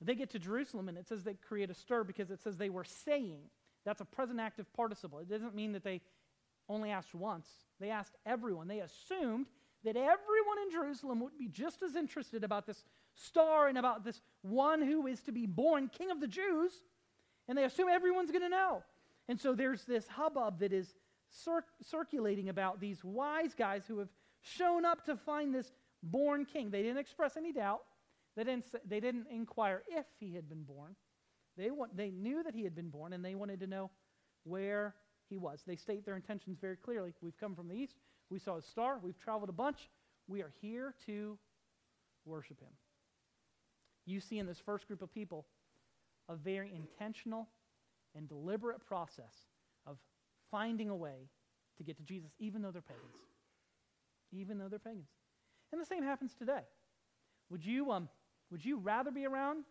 They 0.00 0.14
get 0.14 0.30
to 0.30 0.38
Jerusalem 0.38 0.88
and 0.88 0.98
it 0.98 1.08
says 1.08 1.22
they 1.22 1.34
create 1.34 1.70
a 1.70 1.74
stir 1.74 2.04
because 2.04 2.30
it 2.30 2.42
says 2.42 2.56
they 2.56 2.70
were 2.70 2.84
saying. 2.84 3.40
That's 3.84 4.00
a 4.00 4.04
present 4.04 4.40
active 4.40 4.70
participle. 4.72 5.18
It 5.18 5.28
doesn't 5.28 5.54
mean 5.54 5.72
that 5.72 5.84
they 5.84 6.00
only 6.68 6.90
asked 6.90 7.14
once. 7.14 7.46
They 7.80 7.90
asked 7.90 8.16
everyone. 8.24 8.68
They 8.68 8.80
assumed 8.80 9.46
that 9.84 9.96
everyone 9.96 10.58
in 10.64 10.70
Jerusalem 10.72 11.20
would 11.20 11.38
be 11.38 11.48
just 11.48 11.82
as 11.82 11.94
interested 11.94 12.42
about 12.42 12.66
this 12.66 12.84
star 13.14 13.68
and 13.68 13.78
about 13.78 14.04
this 14.04 14.20
one 14.42 14.80
who 14.80 15.06
is 15.06 15.20
to 15.22 15.32
be 15.32 15.46
born 15.46 15.88
king 15.88 16.10
of 16.10 16.20
the 16.20 16.26
Jews, 16.26 16.72
and 17.46 17.56
they 17.56 17.64
assume 17.64 17.88
everyone's 17.88 18.30
going 18.30 18.42
to 18.42 18.48
know. 18.48 18.82
And 19.28 19.38
so 19.38 19.54
there's 19.54 19.84
this 19.84 20.08
hubbub 20.08 20.60
that 20.60 20.72
is 20.72 20.94
cir- 21.34 21.64
circulating 21.82 22.48
about 22.48 22.80
these 22.80 23.02
wise 23.04 23.54
guys 23.54 23.82
who 23.86 23.98
have 23.98 24.08
shown 24.40 24.84
up 24.84 25.04
to 25.06 25.16
find 25.16 25.54
this 25.54 25.72
born 26.02 26.44
king. 26.44 26.70
They 26.70 26.82
didn't 26.82 26.98
express 26.98 27.36
any 27.36 27.52
doubt. 27.52 27.80
They 28.36 28.44
didn't, 28.44 28.66
they 28.86 29.00
didn't 29.00 29.26
inquire 29.30 29.82
if 29.88 30.06
he 30.18 30.34
had 30.34 30.48
been 30.48 30.64
born. 30.64 30.96
They, 31.56 31.70
they 31.94 32.10
knew 32.10 32.42
that 32.42 32.54
he 32.54 32.64
had 32.64 32.74
been 32.74 32.90
born, 32.90 33.12
and 33.12 33.24
they 33.24 33.34
wanted 33.34 33.60
to 33.60 33.66
know 33.66 33.90
where 34.44 34.94
he 35.28 35.38
was. 35.38 35.62
They 35.66 35.76
state 35.76 36.04
their 36.04 36.16
intentions 36.16 36.58
very 36.60 36.76
clearly. 36.76 37.14
We've 37.22 37.38
come 37.38 37.54
from 37.54 37.68
the 37.68 37.74
east. 37.74 37.96
We 38.30 38.38
saw 38.38 38.56
a 38.56 38.62
star. 38.62 38.98
We've 39.02 39.18
traveled 39.18 39.50
a 39.50 39.52
bunch. 39.52 39.88
We 40.26 40.42
are 40.42 40.52
here 40.60 40.94
to 41.06 41.38
worship 42.24 42.60
him. 42.60 42.70
You 44.06 44.20
see 44.20 44.38
in 44.38 44.46
this 44.46 44.58
first 44.58 44.86
group 44.86 45.00
of 45.00 45.12
people 45.12 45.46
a 46.28 46.34
very 46.34 46.72
intentional 46.74 47.48
and 48.16 48.28
deliberate 48.28 48.84
process 48.84 49.32
finding 50.54 50.88
a 50.88 50.94
way 50.94 51.28
to 51.76 51.82
get 51.82 51.96
to 51.96 52.04
Jesus, 52.04 52.30
even 52.38 52.62
though 52.62 52.70
they're 52.70 52.80
pagans. 52.80 53.16
Even 54.30 54.56
though 54.56 54.68
they're 54.68 54.78
pagans. 54.78 55.10
And 55.72 55.80
the 55.80 55.84
same 55.84 56.04
happens 56.04 56.32
today. 56.32 56.62
Would 57.50 57.66
you, 57.66 57.90
um, 57.90 58.08
would 58.52 58.64
you 58.64 58.78
rather 58.78 59.10
be 59.10 59.26
around 59.26 59.64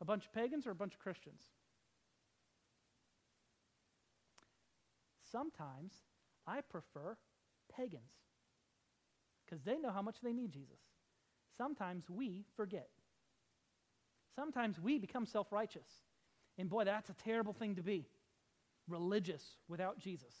a 0.00 0.04
bunch 0.04 0.26
of 0.26 0.32
pagans 0.32 0.64
or 0.64 0.70
a 0.70 0.76
bunch 0.76 0.94
of 0.94 1.00
Christians? 1.00 1.42
Sometimes 5.32 5.92
I 6.46 6.60
prefer 6.60 7.16
pagans 7.76 8.12
because 9.44 9.64
they 9.64 9.80
know 9.80 9.90
how 9.90 10.02
much 10.02 10.18
they 10.22 10.32
need 10.32 10.52
Jesus. 10.52 10.78
Sometimes 11.56 12.04
we 12.08 12.44
forget. 12.54 12.90
Sometimes 14.36 14.78
we 14.78 14.98
become 14.98 15.26
self 15.26 15.50
righteous. 15.50 15.88
And 16.58 16.70
boy, 16.70 16.84
that's 16.84 17.10
a 17.10 17.14
terrible 17.14 17.52
thing 17.52 17.74
to 17.74 17.82
be. 17.82 18.06
Religious 18.88 19.56
without 19.68 19.98
Jesus. 19.98 20.34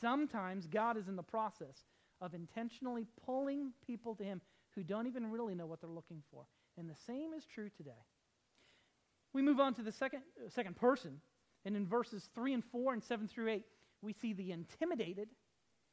Sometimes 0.00 0.66
God 0.66 0.96
is 0.96 1.08
in 1.08 1.16
the 1.16 1.22
process 1.22 1.84
of 2.20 2.34
intentionally 2.34 3.06
pulling 3.24 3.72
people 3.86 4.14
to 4.16 4.24
Him 4.24 4.40
who 4.74 4.82
don't 4.82 5.06
even 5.06 5.30
really 5.30 5.54
know 5.54 5.66
what 5.66 5.80
they're 5.80 5.90
looking 5.90 6.22
for. 6.30 6.46
And 6.78 6.88
the 6.88 6.96
same 7.06 7.32
is 7.32 7.46
true 7.46 7.70
today. 7.76 8.04
We 9.32 9.42
move 9.42 9.60
on 9.60 9.74
to 9.74 9.82
the 9.82 9.92
second, 9.92 10.22
uh, 10.44 10.48
second 10.48 10.76
person, 10.76 11.20
and 11.64 11.76
in 11.76 11.86
verses 11.86 12.28
3 12.34 12.54
and 12.54 12.64
4 12.64 12.94
and 12.94 13.02
7 13.02 13.28
through 13.28 13.50
8, 13.50 13.64
we 14.02 14.12
see 14.12 14.32
the 14.32 14.52
intimidated 14.52 15.28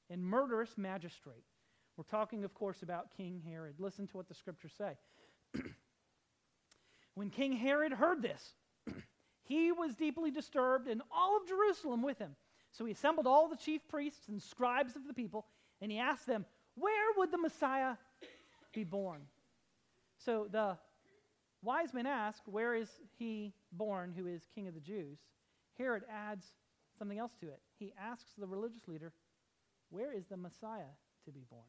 and 0.10 0.24
murderous 0.24 0.78
magistrate. 0.78 1.44
We're 1.98 2.04
talking, 2.04 2.44
of 2.44 2.54
course, 2.54 2.82
about 2.84 3.16
King 3.16 3.42
Herod. 3.46 3.76
Listen 3.80 4.08
to 4.08 4.18
what 4.18 4.28
the 4.28 4.34
scriptures 4.34 4.74
say. 4.78 4.98
when 7.16 7.30
King 7.30 7.54
Herod 7.54 7.94
heard 7.94 8.22
this, 8.22 8.54
he 9.44 9.72
was 9.72 9.96
deeply 9.96 10.32
disturbed, 10.32 10.88
and 10.88 11.02
all 11.12 11.38
of 11.38 11.48
Jerusalem 11.48 12.02
with 12.02 12.20
him. 12.20 12.36
So 12.72 12.86
he 12.86 12.92
assembled 12.92 13.28
all 13.28 13.48
the 13.48 13.56
chief 13.56 13.82
priests 13.88 14.28
and 14.28 14.42
scribes 14.42 14.96
of 14.96 15.08
the 15.08 15.14
people, 15.14 15.46
and 15.82 15.92
he 15.92 16.00
asked 16.00 16.26
them, 16.26 16.46
Where 16.76 17.12
would 17.18 17.32
the 17.32 17.38
Messiah 17.38 17.96
be 18.74 18.84
born? 18.84 19.22
So 20.18 20.48
the 20.50 20.78
wise 21.62 21.94
men 21.94 22.08
ask, 22.08 22.42
Where 22.46 22.74
is 22.74 22.90
he 23.18 23.54
born 23.72 24.14
who 24.16 24.28
is 24.28 24.48
king 24.56 24.68
of 24.68 24.74
the 24.74 24.80
Jews? 24.80 25.20
Herod 25.78 26.04
adds 26.10 26.46
something 26.98 27.20
else 27.20 27.34
to 27.42 27.48
it. 27.48 27.60
He 27.78 27.94
asks 28.00 28.32
the 28.38 28.48
religious 28.48 28.88
leader, 28.88 29.12
Where 29.90 30.14
is 30.14 30.26
the 30.26 30.38
Messiah 30.38 30.94
to 31.26 31.32
be 31.32 31.44
born? 31.50 31.64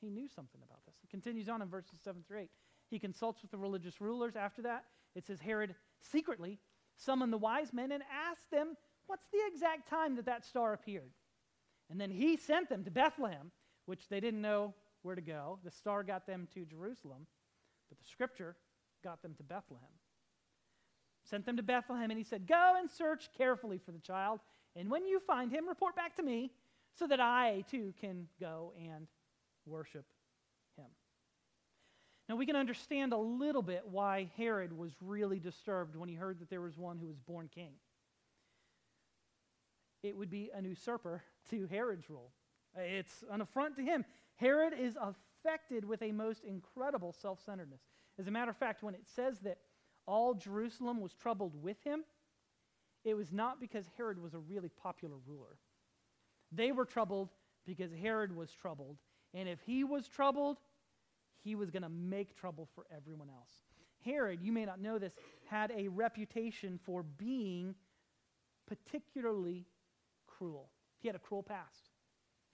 He 0.00 0.10
knew 0.10 0.28
something 0.28 0.60
about 0.62 0.84
this. 0.86 0.96
It 1.02 1.10
continues 1.10 1.48
on 1.48 1.62
in 1.62 1.68
verses 1.68 2.00
7 2.02 2.22
through 2.26 2.40
8. 2.40 2.50
He 2.90 2.98
consults 2.98 3.40
with 3.40 3.50
the 3.50 3.58
religious 3.58 4.00
rulers 4.00 4.36
after 4.36 4.60
that. 4.62 4.84
It 5.14 5.26
says 5.26 5.40
Herod 5.40 5.74
secretly 6.10 6.58
summoned 6.96 7.32
the 7.32 7.38
wise 7.38 7.72
men 7.72 7.92
and 7.92 8.02
asked 8.30 8.50
them, 8.50 8.76
What's 9.06 9.26
the 9.26 9.40
exact 9.52 9.88
time 9.88 10.16
that 10.16 10.26
that 10.26 10.46
star 10.46 10.72
appeared? 10.72 11.10
And 11.90 12.00
then 12.00 12.10
he 12.10 12.36
sent 12.36 12.70
them 12.70 12.84
to 12.84 12.90
Bethlehem, 12.90 13.50
which 13.84 14.08
they 14.08 14.20
didn't 14.20 14.40
know 14.40 14.74
where 15.02 15.14
to 15.14 15.20
go. 15.20 15.58
The 15.62 15.70
star 15.70 16.02
got 16.02 16.26
them 16.26 16.48
to 16.54 16.64
Jerusalem, 16.64 17.26
but 17.90 17.98
the 17.98 18.04
scripture 18.04 18.56
got 19.02 19.20
them 19.20 19.34
to 19.34 19.42
Bethlehem. 19.42 19.86
Sent 21.24 21.44
them 21.44 21.56
to 21.58 21.62
Bethlehem, 21.62 22.10
and 22.10 22.18
he 22.18 22.24
said, 22.24 22.46
Go 22.46 22.74
and 22.78 22.90
search 22.90 23.28
carefully 23.36 23.78
for 23.78 23.92
the 23.92 23.98
child, 23.98 24.40
and 24.76 24.90
when 24.90 25.06
you 25.06 25.20
find 25.20 25.52
him, 25.52 25.68
report 25.68 25.94
back 25.94 26.16
to 26.16 26.22
me, 26.22 26.50
so 26.94 27.06
that 27.06 27.20
I 27.20 27.64
too 27.70 27.92
can 28.00 28.28
go 28.40 28.72
and 28.78 29.06
worship. 29.66 30.06
Now, 32.28 32.36
we 32.36 32.46
can 32.46 32.56
understand 32.56 33.12
a 33.12 33.18
little 33.18 33.62
bit 33.62 33.82
why 33.90 34.30
Herod 34.36 34.76
was 34.76 34.92
really 35.02 35.38
disturbed 35.38 35.94
when 35.94 36.08
he 36.08 36.14
heard 36.14 36.38
that 36.40 36.48
there 36.48 36.62
was 36.62 36.78
one 36.78 36.98
who 36.98 37.06
was 37.06 37.18
born 37.18 37.50
king. 37.54 37.72
It 40.02 40.16
would 40.16 40.30
be 40.30 40.50
an 40.54 40.64
usurper 40.64 41.22
to 41.50 41.66
Herod's 41.66 42.08
rule. 42.08 42.30
It's 42.76 43.24
an 43.30 43.40
affront 43.40 43.76
to 43.76 43.82
him. 43.82 44.04
Herod 44.36 44.74
is 44.78 44.96
affected 45.00 45.84
with 45.84 46.02
a 46.02 46.12
most 46.12 46.44
incredible 46.44 47.12
self 47.12 47.40
centeredness. 47.44 47.82
As 48.18 48.26
a 48.26 48.30
matter 48.30 48.50
of 48.50 48.56
fact, 48.56 48.82
when 48.82 48.94
it 48.94 49.06
says 49.06 49.40
that 49.40 49.58
all 50.06 50.34
Jerusalem 50.34 51.00
was 51.00 51.14
troubled 51.14 51.54
with 51.62 51.82
him, 51.84 52.04
it 53.04 53.14
was 53.14 53.32
not 53.32 53.60
because 53.60 53.86
Herod 53.96 54.20
was 54.22 54.34
a 54.34 54.38
really 54.38 54.70
popular 54.70 55.16
ruler. 55.26 55.58
They 56.52 56.72
were 56.72 56.84
troubled 56.84 57.30
because 57.66 57.90
Herod 57.92 58.34
was 58.34 58.50
troubled. 58.52 58.98
And 59.34 59.48
if 59.48 59.60
he 59.60 59.84
was 59.84 60.06
troubled, 60.06 60.58
he 61.44 61.54
was 61.54 61.70
going 61.70 61.82
to 61.82 61.88
make 61.88 62.36
trouble 62.36 62.68
for 62.74 62.86
everyone 62.94 63.28
else. 63.28 63.52
Herod, 64.04 64.40
you 64.42 64.52
may 64.52 64.64
not 64.64 64.80
know 64.80 64.98
this, 64.98 65.12
had 65.46 65.70
a 65.76 65.88
reputation 65.88 66.80
for 66.84 67.02
being 67.02 67.74
particularly 68.66 69.66
cruel. 70.26 70.70
He 71.00 71.08
had 71.08 71.14
a 71.14 71.20
cruel 71.20 71.42
past. 71.42 71.90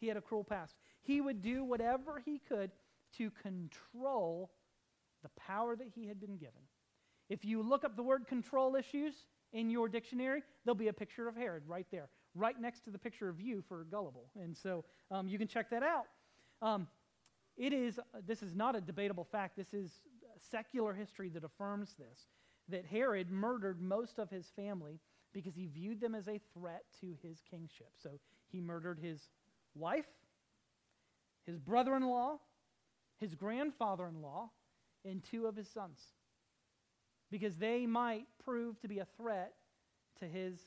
He 0.01 0.09
had 0.09 0.17
a 0.17 0.21
cruel 0.21 0.45
past. 0.45 0.75
He 1.03 1.21
would 1.21 1.41
do 1.41 1.65
whatever 1.65 2.23
he 2.25 2.41
could 2.49 2.71
to 3.17 3.31
control 3.43 4.51
the 5.23 5.31
power 5.37 5.77
that 5.77 5.89
he 5.95 6.07
had 6.07 6.21
been 6.21 6.37
given. 6.37 6.63
If 7.29 7.45
you 7.45 7.63
look 7.63 7.85
up 7.85 7.97
the 7.97 8.03
word 8.03 8.27
control 8.27 8.75
issues 8.75 9.15
in 9.53 9.71
your 9.71 9.89
dictionary, 9.89 10.43
there'll 10.65 10.77
be 10.77 10.89
a 10.89 10.93
picture 10.93 11.29
of 11.29 11.37
Herod 11.37 11.63
right 11.67 11.87
there, 11.91 12.09
right 12.35 12.61
next 12.61 12.85
to 12.85 12.91
the 12.91 12.99
picture 12.99 13.29
of 13.29 13.41
you 13.41 13.63
for 13.69 13.85
gullible. 13.85 14.31
And 14.41 14.57
so 14.57 14.85
um, 15.11 15.29
you 15.29 15.39
can 15.39 15.49
check 15.49 15.71
that 15.71 15.83
out. 15.83 16.07
Um, 16.63 16.89
it 17.61 17.75
is, 17.75 18.01
this 18.27 18.43
is 18.43 18.55
not 18.55 18.75
a 18.75 18.81
debatable 18.81 19.25
fact, 19.31 19.57
this 19.57 19.75
is 19.75 19.93
secular 20.51 20.95
history 20.95 21.29
that 21.29 21.45
affirms 21.45 21.95
this 21.99 22.27
that 22.69 22.87
Herod 22.87 23.31
murdered 23.31 23.81
most 23.81 24.19
of 24.19 24.31
his 24.31 24.47
family 24.55 25.01
because 25.33 25.55
he 25.55 25.67
viewed 25.67 26.01
them 26.01 26.15
as 26.15 26.29
a 26.29 26.41
threat 26.55 26.85
to 27.01 27.15
his 27.21 27.43
kingship. 27.51 27.91
So 28.01 28.11
he 28.49 28.61
murdered 28.61 28.99
his 29.01 29.29
wife, 29.75 30.07
his 31.47 31.59
brother 31.59 31.97
in 31.97 32.05
law, 32.05 32.39
his 33.19 33.35
grandfather 33.35 34.07
in 34.07 34.23
law, 34.23 34.51
and 35.05 35.23
two 35.23 35.47
of 35.47 35.57
his 35.57 35.69
sons 35.69 35.99
because 37.31 37.57
they 37.57 37.87
might 37.87 38.27
prove 38.45 38.81
to 38.81 38.89
be 38.89 38.99
a 39.01 39.07
threat 39.17 39.53
to 40.19 40.27
his 40.27 40.59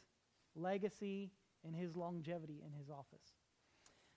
legacy 0.56 1.32
and 1.66 1.76
his 1.76 1.96
longevity 1.96 2.62
in 2.66 2.74
his 2.78 2.90
office. 2.90 3.34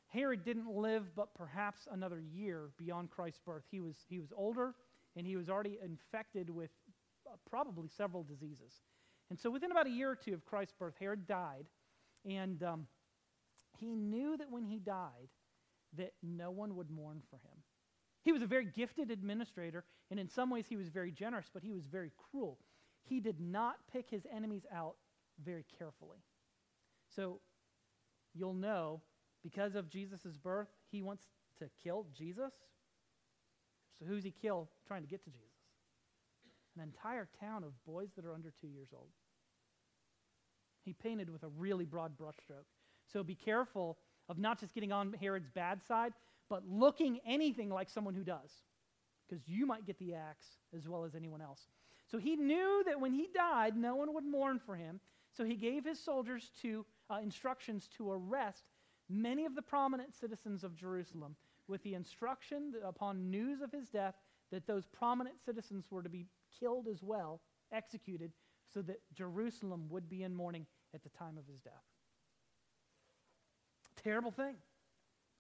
Herod 0.09 0.45
didn't 0.45 0.69
live 0.69 1.15
but 1.15 1.35
perhaps 1.35 1.89
another 1.91 2.21
year 2.21 2.71
beyond 2.79 3.11
Christ's 3.11 3.41
birth. 3.45 3.65
He 3.71 3.81
was, 3.81 3.97
he 4.09 4.19
was 4.19 4.33
older 4.37 4.75
and 5.17 5.27
he 5.27 5.37
was 5.37 5.49
already 5.49 5.79
infected 5.83 6.51
with 6.51 6.71
uh, 7.27 7.37
probably 7.49 7.89
several 7.89 8.23
diseases. 8.23 8.73
And 9.31 9.39
so 9.39 9.51
within 9.51 9.73
about 9.73 9.87
a 9.87 9.91
year 9.91 10.11
or 10.11 10.17
two 10.17 10.35
of 10.35 10.45
Christ's 10.45 10.75
birth, 10.79 10.95
Herod 11.01 11.27
died. 11.27 11.67
And 12.25 12.63
um, 12.63 12.87
he 13.79 13.95
knew 13.95 14.37
that 14.37 14.51
when 14.51 14.65
he 14.65 14.79
died, 14.79 15.29
that 15.97 16.13
no 16.23 16.51
one 16.51 16.77
would 16.77 16.91
mourn 16.91 17.23
for 17.31 17.37
him. 17.37 17.63
He 18.23 18.33
was 18.33 18.43
a 18.43 18.47
very 18.47 18.65
gifted 18.65 19.11
administrator, 19.11 19.85
and 20.11 20.19
in 20.19 20.29
some 20.29 20.51
ways 20.51 20.67
he 20.69 20.77
was 20.77 20.89
very 20.89 21.13
generous, 21.13 21.47
but 21.53 21.63
he 21.63 21.73
was 21.73 21.87
very 21.87 22.11
cruel. 22.31 22.59
He 23.05 23.21
did 23.21 23.41
not 23.41 23.77
pick 23.93 24.11
his 24.11 24.27
enemies 24.35 24.67
out 24.75 24.97
very 25.45 25.65
carefully. 25.79 26.19
So 27.15 27.41
you'll 28.35 28.55
know 28.55 29.01
because 29.47 29.77
of 29.77 29.89
Jesus' 29.89 30.37
birth, 30.43 30.67
he 30.91 31.03
wants 31.03 31.23
to 31.61 31.71
kill 31.85 32.05
Jesus. 32.13 32.53
So 33.97 34.05
who's 34.05 34.25
he 34.25 34.33
kill 34.33 34.69
trying 34.89 35.03
to 35.03 35.09
get 35.09 35.23
to 35.23 35.31
Jesus? 35.31 35.47
An 36.77 36.83
entire 36.83 37.29
town 37.41 37.63
of 37.63 37.71
boys 37.87 38.09
that 38.17 38.25
are 38.25 38.35
under 38.35 38.53
two 38.61 38.67
years 38.67 38.89
old. 38.93 39.07
He 40.85 40.95
painted 40.95 41.31
with 41.31 41.45
a 41.45 41.49
really 41.57 41.85
broad 41.85 42.19
brushstroke. 42.19 42.67
So 43.13 43.23
be 43.23 43.37
careful 43.37 43.99
of 44.29 44.37
not 44.37 44.59
just 44.59 44.75
getting 44.75 44.91
on 44.91 45.15
Herod's 45.21 45.49
bad 45.49 45.81
side, 45.81 46.13
but 46.51 46.65
looking 46.69 47.21
anything 47.25 47.71
like 47.71 47.89
someone 47.89 48.15
who 48.15 48.25
does, 48.25 48.51
because 49.29 49.47
you 49.47 49.65
might 49.65 49.87
get 49.87 49.97
the 50.01 50.15
axe 50.15 50.59
as 50.77 50.89
well 50.89 51.05
as 51.05 51.15
anyone 51.15 51.41
else. 51.41 51.69
So 52.11 52.19
he 52.19 52.35
knew 52.35 52.83
that 52.85 53.01
when 53.01 53.13
he 53.13 53.29
died, 53.33 53.77
no 53.77 53.95
one 53.95 54.13
would 54.13 54.25
mourn 54.25 54.59
for 54.59 54.75
him. 54.75 54.99
So 55.37 55.45
he 55.45 55.55
gave 55.55 55.85
his 55.85 56.01
soldiers 56.01 56.51
to, 56.63 56.85
uh, 57.09 57.21
instructions 57.23 57.89
to 57.97 58.11
arrest 58.11 58.65
many 59.09 59.45
of 59.45 59.55
the 59.55 59.63
prominent 59.63 60.15
citizens 60.15 60.65
of 60.65 60.77
Jerusalem 60.77 61.37
with 61.69 61.83
the 61.83 61.95
instruction 61.95 62.75
upon 62.85 63.31
news 63.31 63.61
of 63.61 63.73
his 63.73 63.89
death 63.89 64.15
that 64.51 64.67
those 64.67 64.87
prominent 64.87 65.37
citizens 65.45 65.87
were 65.91 66.03
to 66.03 66.09
be 66.09 66.27
killed 66.61 66.87
as 66.89 67.03
well, 67.03 67.41
executed, 67.73 68.33
so 68.73 68.83
that 68.83 69.01
Jerusalem 69.13 69.87
would 69.91 70.09
be 70.09 70.23
in 70.23 70.35
mourning 70.35 70.67
at 70.95 71.03
the 71.03 71.09
time 71.11 71.37
of 71.39 71.47
his 71.51 71.61
death. 71.61 71.73
Terrible 74.03 74.31
thing. 74.31 74.55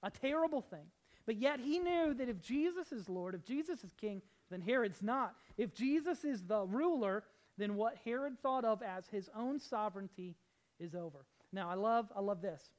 A 0.02 0.10
terrible 0.10 0.60
thing. 0.60 0.86
But 1.24 1.36
yet 1.36 1.60
he 1.60 1.78
knew 1.78 2.14
that 2.14 2.28
if 2.28 2.40
Jesus 2.40 2.92
is 2.92 3.08
Lord, 3.08 3.34
if 3.34 3.44
Jesus 3.44 3.82
is 3.82 3.92
king, 4.00 4.22
then 4.50 4.60
Herod's 4.60 5.02
not. 5.02 5.34
If 5.56 5.74
Jesus 5.74 6.24
is 6.24 6.42
the 6.42 6.64
ruler, 6.64 7.24
then 7.58 7.74
what 7.74 7.96
Herod 8.04 8.38
thought 8.40 8.64
of 8.64 8.82
as 8.82 9.08
his 9.08 9.28
own 9.36 9.58
sovereignty 9.58 10.36
is 10.78 10.94
over. 10.94 11.26
Now, 11.52 11.68
I 11.68 11.74
love, 11.74 12.12
I 12.14 12.20
love 12.20 12.42
this. 12.42 12.70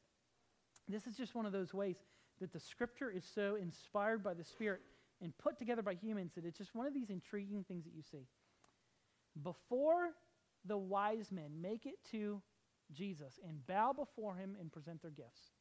This 0.88 1.06
is 1.06 1.16
just 1.16 1.36
one 1.36 1.46
of 1.46 1.52
those 1.52 1.74
ways 1.74 1.98
that 2.40 2.54
the 2.54 2.60
scripture 2.60 3.10
is 3.10 3.26
so 3.36 3.56
inspired 3.56 4.24
by 4.24 4.34
the 4.34 4.44
Spirit 4.44 4.82
and 5.22 5.38
put 5.38 5.58
together 5.58 5.82
by 5.82 5.96
humans 5.96 6.32
that 6.36 6.46
it's 6.46 6.58
just 6.58 6.76
one 6.76 6.86
of 6.86 6.94
these 6.94 7.10
intriguing 7.10 7.64
things 7.68 7.84
that 7.86 7.94
you 7.96 8.04
see. 8.04 8.28
Before 9.44 10.10
the 10.66 10.78
wise 10.78 11.32
men 11.32 11.62
make 11.62 11.86
it 11.86 11.96
to 12.12 12.42
Jesus 12.94 13.40
and 13.48 13.66
bow 13.66 13.94
before 13.94 14.36
him 14.36 14.56
and 14.60 14.72
present 14.72 15.02
their 15.02 15.12
gifts, 15.12 15.52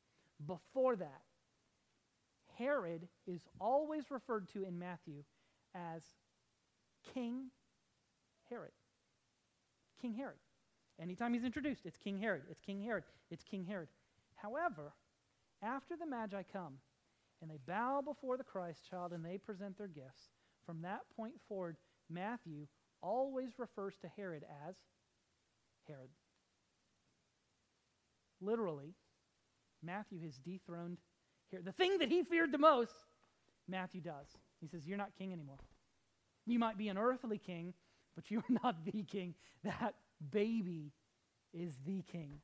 before 0.47 0.97
that, 0.97 1.23
Herod 2.59 3.09
is 3.27 3.43
always 3.61 4.11
referred 4.11 4.49
to 4.53 4.65
in 4.65 4.79
Matthew 4.79 5.25
as 5.75 6.03
King 7.15 7.47
Herod. 8.49 8.73
King 10.01 10.15
Herod. 10.15 10.37
Anytime 11.01 11.35
he's 11.35 11.45
introduced, 11.45 11.85
it's 11.85 11.99
King 11.99 12.19
Herod. 12.19 12.43
It's 12.51 12.61
King 12.61 12.83
Herod. 12.83 13.05
It's 13.31 13.45
King 13.45 13.65
Herod. 13.65 13.89
However, 14.37 14.93
after 15.63 15.97
the 15.97 16.07
Magi 16.07 16.43
come 16.53 16.75
and 17.41 17.51
they 17.51 17.59
bow 17.67 18.03
before 18.05 18.37
the 18.37 18.45
Christ 18.45 18.89
child 18.89 19.13
and 19.13 19.25
they 19.25 19.39
present 19.39 19.77
their 19.77 19.89
gifts, 19.89 20.31
from 20.65 20.83
that 20.83 21.01
point 21.17 21.35
forward, 21.49 21.77
Matthew 22.11 22.67
always 23.03 23.59
refers 23.59 23.95
to 24.03 24.09
Herod 24.17 24.45
as 24.67 24.77
Herod. 25.87 26.11
literally, 28.41 28.95
Matthew 29.83 30.21
has 30.23 30.37
dethroned 30.39 30.99
here. 31.51 31.63
The 31.63 31.73
thing 31.73 31.99
that 31.99 32.11
he 32.11 32.25
feared 32.25 32.53
the 32.53 32.59
most, 32.59 32.95
Matthew 33.69 34.01
does. 34.01 34.27
He 34.61 34.67
says, 34.67 34.87
You're 34.87 34.99
not 34.99 35.17
king 35.17 35.33
anymore. 35.33 35.59
You 36.47 36.59
might 36.59 36.79
be 36.79 36.89
an 36.89 36.99
earthly 36.99 37.39
king, 37.39 37.75
but 38.15 38.31
you're 38.31 38.45
not 38.49 38.85
the 38.85 39.03
king. 39.05 39.35
That 39.65 39.95
baby 40.31 40.93
is 41.53 41.77
the 41.87 42.03
king. 42.03 42.41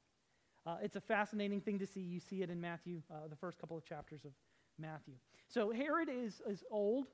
Uh, 0.64 0.77
it's 0.83 0.96
a 0.96 1.01
fascinating 1.01 1.61
thing 1.61 1.79
to 1.79 1.87
see. 1.87 2.01
You 2.01 2.20
see 2.20 2.42
it 2.42 2.51
in 2.51 2.61
Matthew, 2.61 3.03
uh, 3.11 3.29
the 3.29 3.37
first 3.37 3.59
couple 3.59 3.77
of 3.77 3.85
chapters 3.85 4.25
of 4.25 4.33
Matthew. 4.79 5.14
So 5.48 5.72
Herod 5.72 6.09
is, 6.09 6.40
is 6.48 6.62
old. 6.70 7.07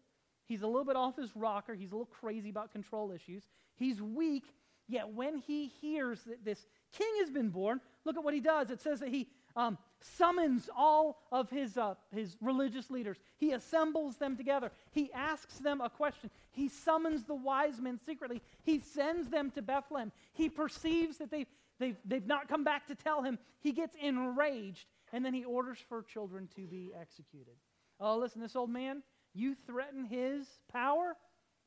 He's 0.45 0.63
a 0.63 0.67
little 0.67 0.85
bit 0.85 0.97
off 0.97 1.17
his 1.17 1.35
rocker. 1.35 1.75
He's 1.75 1.91
a 1.91 1.95
little 1.95 2.07
crazy 2.07 2.51
about 2.51 2.73
control 2.73 3.11
issues. 3.11 3.45
He's 3.75 4.01
weak, 4.01 4.45
yet 4.87 5.13
when 5.13 5.39
he 5.39 5.69
hears 5.81 6.23
that 6.25 6.45
this 6.45 6.67
king 6.93 7.09
has 7.21 7.31
been 7.31 7.49
born, 7.51 7.81
look 8.05 8.17
at 8.17 8.25
what 8.25 8.35
he 8.35 8.41
does. 8.41 8.71
It 8.71 8.81
says 8.81 9.01
that 9.01 9.09
he 9.09 9.29
um, 9.57 9.79
summons 10.01 10.69
all 10.77 11.21
of 11.33 11.51
his, 11.51 11.77
uh, 11.77 11.95
his 12.15 12.37
religious 12.41 12.91
leaders. 12.91 13.19
He 13.37 13.53
assembles 13.53 14.17
them 14.17 14.37
together. 14.37 14.71
He 14.91 15.13
asks 15.13 15.59
them 15.59 15.81
a 15.81 15.91
question. 15.91 16.31
He 16.51 16.69
summons 16.69 17.25
the 17.25 17.35
wise 17.35 17.81
men 17.81 17.99
secretly. 18.05 18.43
He 18.63 18.81
sends 18.81 19.29
them 19.29 19.51
to 19.53 19.63
Bethlehem. 19.63 20.13
He 20.33 20.49
perceives 20.49 21.19
that 21.19 21.31
they've, 21.31 21.47
they've, 21.79 21.97
they've 22.05 22.27
not 22.27 22.49
come 22.49 22.65
back 22.65 22.87
to 22.89 22.95
tell 22.95 23.23
him. 23.23 23.39
He 23.61 23.73
gets 23.73 23.97
enraged, 24.01 24.87
and 25.13 25.25
then 25.25 25.35
he 25.35 25.45
orders 25.45 25.79
for 25.89 26.03
children 26.03 26.49
to 26.57 26.67
be 26.67 26.93
executed. 26.99 27.55
Oh, 28.01 28.19
listen, 28.19 28.41
this 28.41 28.57
old 28.57 28.71
man, 28.71 29.03
you 29.35 29.57
threaten 29.67 30.05
his 30.05 30.47
power, 30.73 31.17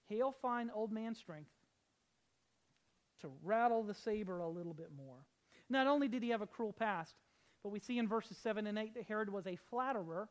he'll 0.08 0.36
find 0.42 0.70
old 0.74 0.92
man 0.92 1.16
strength 1.16 1.52
to 3.22 3.32
rattle 3.44 3.84
the 3.84 3.94
saber 3.94 4.40
a 4.40 4.48
little 4.48 4.74
bit 4.74 4.90
more. 4.96 5.26
Not 5.70 5.88
only 5.88 6.08
did 6.08 6.24
he 6.24 6.30
have 6.30 6.42
a 6.42 6.48
cruel 6.48 6.74
past, 6.74 7.16
but 7.64 7.72
we 7.72 7.80
see 7.80 7.98
in 7.98 8.08
verses 8.08 8.38
7 8.38 8.66
and 8.68 8.78
8 8.78 8.94
that 8.96 9.04
Herod 9.04 9.32
was 9.32 9.48
a 9.48 9.58
flatterer 9.70 10.30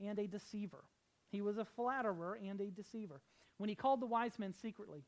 and 0.00 0.18
a 0.18 0.26
deceiver. 0.26 0.84
He 1.30 1.40
was 1.40 1.58
a 1.58 1.64
flatterer 1.64 2.38
and 2.42 2.60
a 2.60 2.70
deceiver. 2.70 3.20
When 3.58 3.68
he 3.68 3.74
called 3.74 4.00
the 4.00 4.06
wise 4.06 4.38
men 4.38 4.54
secretly, 4.60 5.04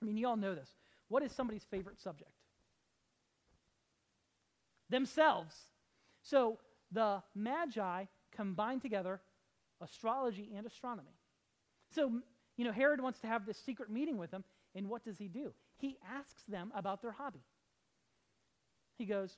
I 0.00 0.04
mean, 0.04 0.16
you 0.16 0.26
all 0.26 0.36
know 0.36 0.54
this. 0.54 0.70
What 1.08 1.22
is 1.22 1.32
somebody's 1.32 1.64
favorite 1.64 1.98
subject? 2.00 2.30
Themselves. 4.90 5.54
So 6.22 6.58
the 6.92 7.22
Magi 7.34 8.04
combined 8.34 8.82
together 8.82 9.20
astrology 9.80 10.50
and 10.56 10.66
astronomy. 10.66 11.16
So, 11.94 12.12
you 12.56 12.64
know, 12.64 12.72
Herod 12.72 13.00
wants 13.00 13.20
to 13.20 13.26
have 13.26 13.46
this 13.46 13.58
secret 13.58 13.90
meeting 13.90 14.18
with 14.18 14.30
them, 14.30 14.44
and 14.74 14.88
what 14.88 15.04
does 15.04 15.18
he 15.18 15.28
do? 15.28 15.52
He 15.78 15.98
asks 16.14 16.42
them 16.48 16.72
about 16.74 17.02
their 17.02 17.12
hobby. 17.12 17.44
He 18.96 19.04
goes, 19.04 19.36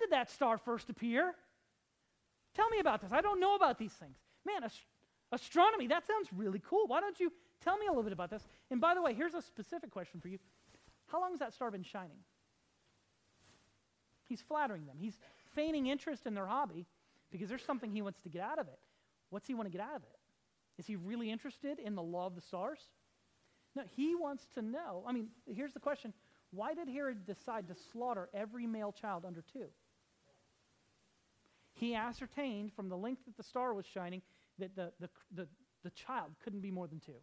did 0.00 0.10
that 0.10 0.30
star 0.30 0.58
first 0.58 0.90
appear? 0.90 1.34
Tell 2.54 2.68
me 2.68 2.80
about 2.80 3.00
this. 3.00 3.12
I 3.12 3.20
don't 3.20 3.40
know 3.40 3.54
about 3.54 3.78
these 3.78 3.92
things. 3.92 4.16
Man, 4.44 4.64
ast- 4.64 4.86
astronomy, 5.32 5.86
that 5.88 6.06
sounds 6.06 6.28
really 6.34 6.60
cool. 6.68 6.86
Why 6.86 7.00
don't 7.00 7.18
you 7.20 7.32
tell 7.62 7.78
me 7.78 7.86
a 7.86 7.90
little 7.90 8.02
bit 8.02 8.12
about 8.12 8.30
this? 8.30 8.46
And 8.70 8.80
by 8.80 8.94
the 8.94 9.02
way, 9.02 9.14
here's 9.14 9.34
a 9.34 9.42
specific 9.42 9.90
question 9.90 10.20
for 10.20 10.28
you 10.28 10.38
How 11.06 11.20
long 11.20 11.30
has 11.30 11.40
that 11.40 11.54
star 11.54 11.70
been 11.70 11.82
shining? 11.82 12.18
He's 14.28 14.40
flattering 14.40 14.86
them, 14.86 14.96
he's 14.98 15.18
feigning 15.54 15.86
interest 15.86 16.26
in 16.26 16.34
their 16.34 16.46
hobby 16.46 16.86
because 17.30 17.48
there's 17.48 17.64
something 17.64 17.90
he 17.90 18.02
wants 18.02 18.20
to 18.20 18.28
get 18.28 18.42
out 18.42 18.58
of 18.58 18.68
it. 18.68 18.78
What's 19.30 19.46
he 19.46 19.54
want 19.54 19.66
to 19.66 19.76
get 19.76 19.80
out 19.80 19.96
of 19.96 20.02
it? 20.02 20.18
Is 20.78 20.86
he 20.86 20.96
really 20.96 21.30
interested 21.30 21.78
in 21.78 21.94
the 21.94 22.02
law 22.02 22.26
of 22.26 22.34
the 22.34 22.40
stars? 22.40 22.78
No, 23.76 23.82
he 23.96 24.14
wants 24.14 24.46
to 24.54 24.62
know. 24.62 25.04
I 25.06 25.12
mean, 25.12 25.28
here's 25.46 25.72
the 25.72 25.80
question 25.80 26.12
why 26.52 26.74
did 26.74 26.88
Herod 26.88 27.26
decide 27.26 27.68
to 27.68 27.74
slaughter 27.92 28.28
every 28.34 28.66
male 28.66 28.92
child 28.92 29.24
under 29.24 29.42
two? 29.52 29.66
He 31.80 31.94
ascertained 31.94 32.74
from 32.74 32.90
the 32.90 32.96
length 32.96 33.24
that 33.24 33.38
the 33.38 33.42
star 33.42 33.72
was 33.72 33.86
shining 33.86 34.20
that 34.58 34.76
the, 34.76 34.92
the, 35.00 35.08
the, 35.34 35.48
the 35.82 35.90
child 35.90 36.32
couldn't 36.44 36.60
be 36.60 36.70
more 36.70 36.86
than 36.86 37.00
two. 37.00 37.14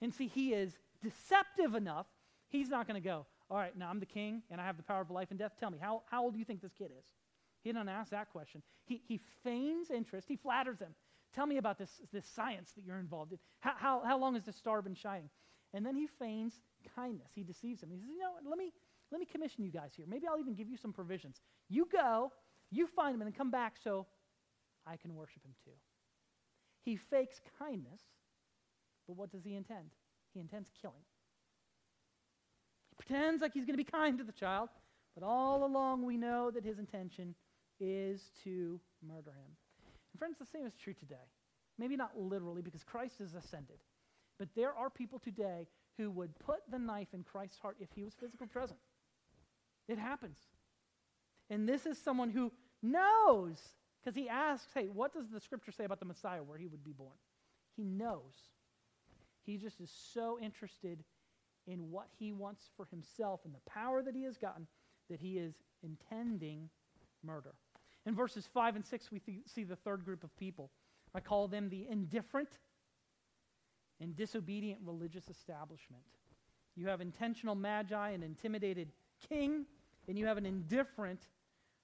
And 0.00 0.12
see, 0.12 0.26
he 0.26 0.52
is 0.52 0.76
deceptive 1.04 1.76
enough, 1.76 2.06
he's 2.48 2.68
not 2.68 2.88
going 2.88 3.00
to 3.00 3.08
go, 3.08 3.24
all 3.48 3.58
right, 3.58 3.78
now 3.78 3.88
I'm 3.88 4.00
the 4.00 4.06
king 4.06 4.42
and 4.50 4.60
I 4.60 4.64
have 4.64 4.76
the 4.76 4.82
power 4.82 5.00
of 5.00 5.10
life 5.12 5.28
and 5.30 5.38
death. 5.38 5.52
Tell 5.60 5.70
me, 5.70 5.78
how, 5.80 6.02
how 6.10 6.24
old 6.24 6.32
do 6.32 6.40
you 6.40 6.44
think 6.44 6.60
this 6.60 6.72
kid 6.72 6.90
is? 6.98 7.04
He 7.62 7.70
didn't 7.70 7.88
ask 7.88 8.10
that 8.10 8.32
question. 8.32 8.60
He, 8.86 9.00
he 9.06 9.20
feigns 9.44 9.92
interest, 9.92 10.26
he 10.26 10.34
flatters 10.34 10.80
him. 10.80 10.92
Tell 11.32 11.46
me 11.46 11.58
about 11.58 11.78
this, 11.78 12.00
this 12.12 12.26
science 12.26 12.72
that 12.72 12.84
you're 12.84 12.98
involved 12.98 13.32
in. 13.32 13.38
How, 13.60 13.74
how, 13.76 14.02
how 14.04 14.18
long 14.18 14.34
has 14.34 14.44
this 14.44 14.56
star 14.56 14.82
been 14.82 14.96
shining? 14.96 15.30
And 15.72 15.86
then 15.86 15.94
he 15.94 16.08
feigns 16.08 16.60
kindness. 16.96 17.30
He 17.34 17.44
deceives 17.44 17.82
him. 17.82 17.90
He 17.90 17.98
says, 17.98 18.08
you 18.08 18.18
know, 18.18 18.32
let 18.50 18.58
me, 18.58 18.72
let 19.12 19.20
me 19.20 19.26
commission 19.26 19.62
you 19.62 19.70
guys 19.70 19.92
here. 19.96 20.06
Maybe 20.08 20.26
I'll 20.26 20.38
even 20.38 20.54
give 20.54 20.68
you 20.68 20.76
some 20.76 20.92
provisions. 20.92 21.40
You 21.68 21.88
go, 21.90 22.32
you 22.72 22.86
find 22.86 23.14
him, 23.14 23.22
and 23.22 23.36
come 23.36 23.50
back 23.50 23.76
so 23.82 24.06
I 24.86 24.96
can 24.96 25.14
worship 25.14 25.44
him 25.44 25.54
too. 25.64 25.72
He 26.84 26.96
fakes 26.96 27.40
kindness, 27.58 28.00
but 29.06 29.16
what 29.16 29.30
does 29.30 29.44
he 29.44 29.54
intend? 29.54 29.90
He 30.34 30.40
intends 30.40 30.70
killing. 30.80 31.04
He 32.90 32.96
pretends 32.96 33.42
like 33.42 33.52
he's 33.52 33.64
going 33.64 33.76
to 33.76 33.84
be 33.84 33.90
kind 33.90 34.18
to 34.18 34.24
the 34.24 34.32
child, 34.32 34.70
but 35.14 35.24
all 35.24 35.64
along 35.64 36.04
we 36.04 36.16
know 36.16 36.50
that 36.50 36.64
his 36.64 36.78
intention 36.78 37.34
is 37.78 38.30
to 38.44 38.80
murder 39.06 39.30
him. 39.30 39.56
And 40.12 40.18
friends, 40.18 40.38
the 40.38 40.46
same 40.46 40.66
is 40.66 40.74
true 40.74 40.94
today. 40.94 41.28
Maybe 41.78 41.96
not 41.96 42.18
literally 42.18 42.62
because 42.62 42.84
Christ 42.84 43.20
is 43.20 43.34
ascended, 43.34 43.78
but 44.38 44.48
there 44.54 44.74
are 44.74 44.90
people 44.90 45.18
today 45.18 45.66
who 45.98 46.10
would 46.10 46.38
put 46.38 46.60
the 46.70 46.78
knife 46.78 47.08
in 47.12 47.22
Christ's 47.22 47.58
heart 47.58 47.76
if 47.80 47.88
he 47.94 48.02
was 48.02 48.14
physically 48.14 48.46
present. 48.46 48.78
It 49.88 49.98
happens. 49.98 50.38
And 51.50 51.68
this 51.68 51.86
is 51.86 51.98
someone 51.98 52.30
who 52.30 52.52
knows, 52.82 53.58
because 54.00 54.16
he 54.16 54.28
asks, 54.28 54.68
hey, 54.74 54.88
what 54.92 55.12
does 55.12 55.28
the 55.30 55.40
scripture 55.40 55.72
say 55.72 55.84
about 55.84 56.00
the 56.00 56.06
Messiah 56.06 56.42
where 56.42 56.58
he 56.58 56.66
would 56.66 56.84
be 56.84 56.92
born? 56.92 57.16
He 57.76 57.84
knows. 57.84 58.50
He 59.44 59.56
just 59.56 59.80
is 59.80 59.90
so 60.12 60.38
interested 60.40 61.02
in 61.66 61.90
what 61.90 62.08
he 62.18 62.32
wants 62.32 62.70
for 62.76 62.86
himself 62.86 63.40
and 63.44 63.54
the 63.54 63.70
power 63.70 64.02
that 64.02 64.14
he 64.14 64.24
has 64.24 64.36
gotten 64.36 64.66
that 65.08 65.20
he 65.20 65.38
is 65.38 65.54
intending 65.82 66.68
murder. 67.24 67.54
In 68.06 68.14
verses 68.14 68.48
5 68.52 68.76
and 68.76 68.84
6, 68.84 69.12
we 69.12 69.20
th- 69.20 69.38
see 69.46 69.64
the 69.64 69.76
third 69.76 70.04
group 70.04 70.24
of 70.24 70.36
people. 70.36 70.70
I 71.14 71.20
call 71.20 71.46
them 71.46 71.68
the 71.68 71.86
indifferent 71.88 72.48
and 74.00 74.16
disobedient 74.16 74.80
religious 74.84 75.28
establishment. 75.28 76.02
You 76.74 76.88
have 76.88 77.00
intentional 77.00 77.54
magi, 77.54 78.10
an 78.10 78.22
intimidated 78.22 78.88
king, 79.28 79.66
and 80.08 80.18
you 80.18 80.26
have 80.26 80.38
an 80.38 80.46
indifferent 80.46 81.20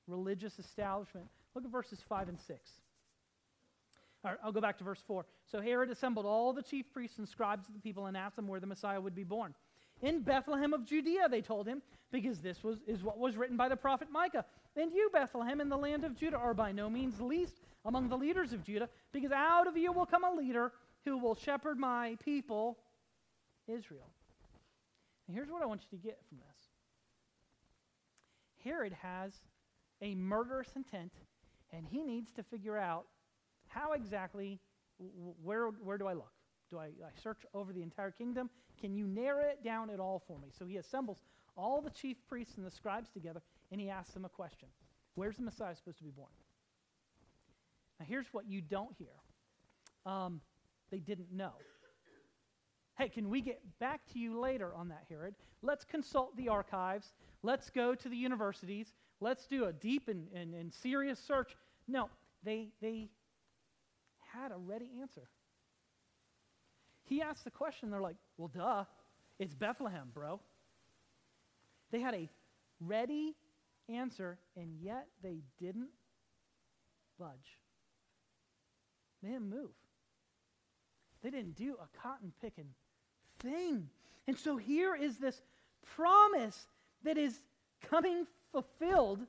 religious 0.09 0.59
establishment. 0.59 1.27
Look 1.55 1.64
at 1.64 1.71
verses 1.71 2.01
5 2.09 2.29
and 2.29 2.38
6. 2.38 2.71
All 4.25 4.33
right, 4.33 4.40
I'll 4.42 4.53
go 4.53 4.61
back 4.61 4.79
to 4.79 4.85
verse 4.85 5.03
4. 5.07 5.25
So 5.51 5.61
Herod 5.61 5.90
assembled 5.90 6.27
all 6.27 6.53
the 6.53 6.62
chief 6.62 6.87
priests 6.92 7.18
and 7.18 7.29
scribes 7.29 7.68
of 7.68 7.75
the 7.75 7.81
people 7.81 8.07
and 8.07 8.16
asked 8.16 8.37
them 8.37 8.49
where 8.49 8.61
the 8.61 8.66
Messiah 8.66 9.01
would 9.01 9.14
be 9.14 9.25
born. 9.25 9.55
In 10.03 10.21
Bethlehem 10.21 10.73
of 10.73 10.85
Judea, 10.85 11.29
they 11.29 11.40
told 11.40 11.66
him, 11.66 11.83
because 12.11 12.40
this 12.40 12.62
was, 12.62 12.79
is 12.87 13.03
what 13.03 13.18
was 13.18 13.37
written 13.37 13.57
by 13.57 13.68
the 13.68 13.77
prophet 13.77 14.09
Micah. 14.11 14.44
And 14.77 14.92
you, 14.92 15.11
Bethlehem, 15.12 15.61
in 15.61 15.68
the 15.68 15.77
land 15.77 16.05
of 16.05 16.16
Judah, 16.16 16.37
are 16.37 16.55
by 16.55 16.73
no 16.73 16.88
means 16.88 17.21
least 17.21 17.61
among 17.85 18.09
the 18.09 18.16
leaders 18.16 18.53
of 18.53 18.64
Judah, 18.64 18.88
because 19.12 19.33
out 19.33 19.66
of 19.66 19.77
you 19.77 19.92
will 19.92 20.07
come 20.07 20.25
a 20.25 20.33
leader 20.33 20.73
who 21.05 21.18
will 21.18 21.35
shepherd 21.35 21.79
my 21.79 22.16
people, 22.25 22.79
Israel. 23.66 24.11
And 25.27 25.37
here's 25.37 25.51
what 25.51 25.62
I 25.62 25.66
want 25.66 25.83
you 25.90 25.99
to 25.99 26.03
get 26.03 26.18
from 26.29 26.38
this 26.38 26.68
Herod 28.64 28.92
has 29.03 29.33
a 30.02 30.14
murderous 30.14 30.68
intent, 30.76 31.12
and 31.72 31.87
he 31.87 32.02
needs 32.02 32.32
to 32.32 32.42
figure 32.42 32.78
out 32.78 33.06
how 33.66 33.92
exactly, 33.92 34.61
where, 35.42 35.68
where 35.68 35.98
do 35.98 36.06
I 36.06 36.14
look? 36.14 36.32
Do 36.70 36.78
I, 36.78 36.87
I 36.87 37.20
search 37.22 37.44
over 37.54 37.72
the 37.72 37.82
entire 37.82 38.11
kingdom? 38.11 38.50
Can 38.80 38.94
you 38.94 39.06
narrow 39.06 39.44
it 39.44 39.64
down 39.64 39.90
at 39.90 40.00
all 40.00 40.22
for 40.26 40.38
me? 40.38 40.48
So 40.56 40.66
he 40.66 40.76
assembles 40.76 41.22
all 41.56 41.80
the 41.80 41.90
chief 41.90 42.16
priests 42.28 42.56
and 42.56 42.66
the 42.66 42.70
scribes 42.70 43.11
together, 43.11 43.42
and 43.72 43.80
he 43.80 43.90
asks 43.90 44.14
them 44.14 44.24
a 44.24 44.28
question 44.28 44.68
Where's 45.14 45.37
the 45.37 45.42
Messiah 45.42 45.74
supposed 45.74 45.98
to 45.98 46.04
be 46.04 46.11
born? 46.11 46.30
Now, 47.98 48.06
here's 48.08 48.26
what 48.32 48.46
you 48.46 48.61
don't 48.61 48.94
hear 48.96 49.08
um, 50.06 50.40
they 50.90 50.98
didn't 50.98 51.32
know. 51.32 51.52
Hey, 52.96 53.08
can 53.08 53.28
we 53.28 53.40
get 53.40 53.61
back 53.78 54.00
to 54.12 54.18
you 54.18 54.40
later 54.40 54.74
on 54.74 54.88
that, 54.88 55.04
Herod? 55.08 55.34
Let's 55.62 55.84
consult 55.84 56.37
the 56.37 56.48
archives. 56.48 57.12
Let's 57.42 57.70
go 57.70 57.94
to 57.94 58.08
the 58.08 58.16
universities. 58.16 58.94
Let's 59.20 59.46
do 59.46 59.64
a 59.64 59.72
deep 59.72 60.09
and, 60.09 60.28
and, 60.35 60.54
and 60.54 60.72
serious 60.72 61.18
search. 61.18 61.57
No, 61.87 62.09
they, 62.44 62.68
they 62.81 63.09
had 64.33 64.52
a 64.52 64.57
ready 64.57 64.90
answer. 65.00 65.28
He 67.04 67.22
asked 67.22 67.44
the 67.44 67.50
question, 67.50 67.90
they're 67.90 68.00
like, 68.00 68.16
well, 68.37 68.50
duh, 68.54 68.85
it's 69.38 69.54
Bethlehem, 69.54 70.11
bro. 70.12 70.40
They 71.90 72.00
had 72.00 72.14
a 72.14 72.28
ready 72.81 73.35
answer, 73.88 74.38
and 74.57 74.74
yet 74.81 75.07
they 75.22 75.38
didn't 75.59 75.88
budge. 77.18 77.59
They 79.22 79.31
didn't 79.31 79.48
move. 79.48 79.70
They 81.22 81.31
didn't 81.31 81.57
do 81.57 81.76
a 81.83 81.98
cotton 81.98 82.33
picking 82.40 82.68
thing. 83.40 83.88
And 84.26 84.38
so 84.38 84.57
here 84.57 84.94
is 84.94 85.16
this 85.16 85.40
promise 85.96 86.68
that 87.02 87.16
is 87.16 87.40
coming 87.83 88.26
fulfilled, 88.52 89.20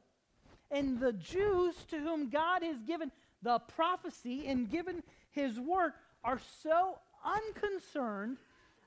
and 0.72 1.00
the 1.00 1.14
Jews 1.14 1.76
to 1.90 1.98
whom 1.98 2.30
God 2.30 2.64
has 2.64 2.78
given 2.82 3.12
the 3.42 3.60
prophecy 3.60 4.48
and 4.48 4.70
given 4.70 5.04
his 5.32 5.60
word 5.60 5.94
are 6.24 6.40
so 6.62 7.00
unconcerned 7.24 8.38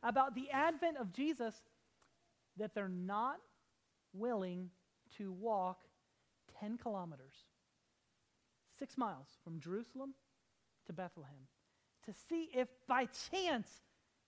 about 0.03 0.35
the 0.35 0.51
advent 0.51 0.97
of 0.99 1.13
Jesus 1.13 1.55
that 2.59 2.75
they're 2.75 2.89
not 2.89 3.37
willing 4.13 4.71
to 5.17 5.33
walk 5.33 5.81
10 6.61 6.79
kilometers, 6.79 7.35
six 8.79 8.99
miles 8.99 9.27
from 9.43 9.61
Jerusalem 9.61 10.15
to 10.87 10.93
Bethlehem, 10.93 11.49
to 12.05 12.13
see 12.29 12.51
if 12.55 12.69
by 12.89 13.07
chance 13.31 13.69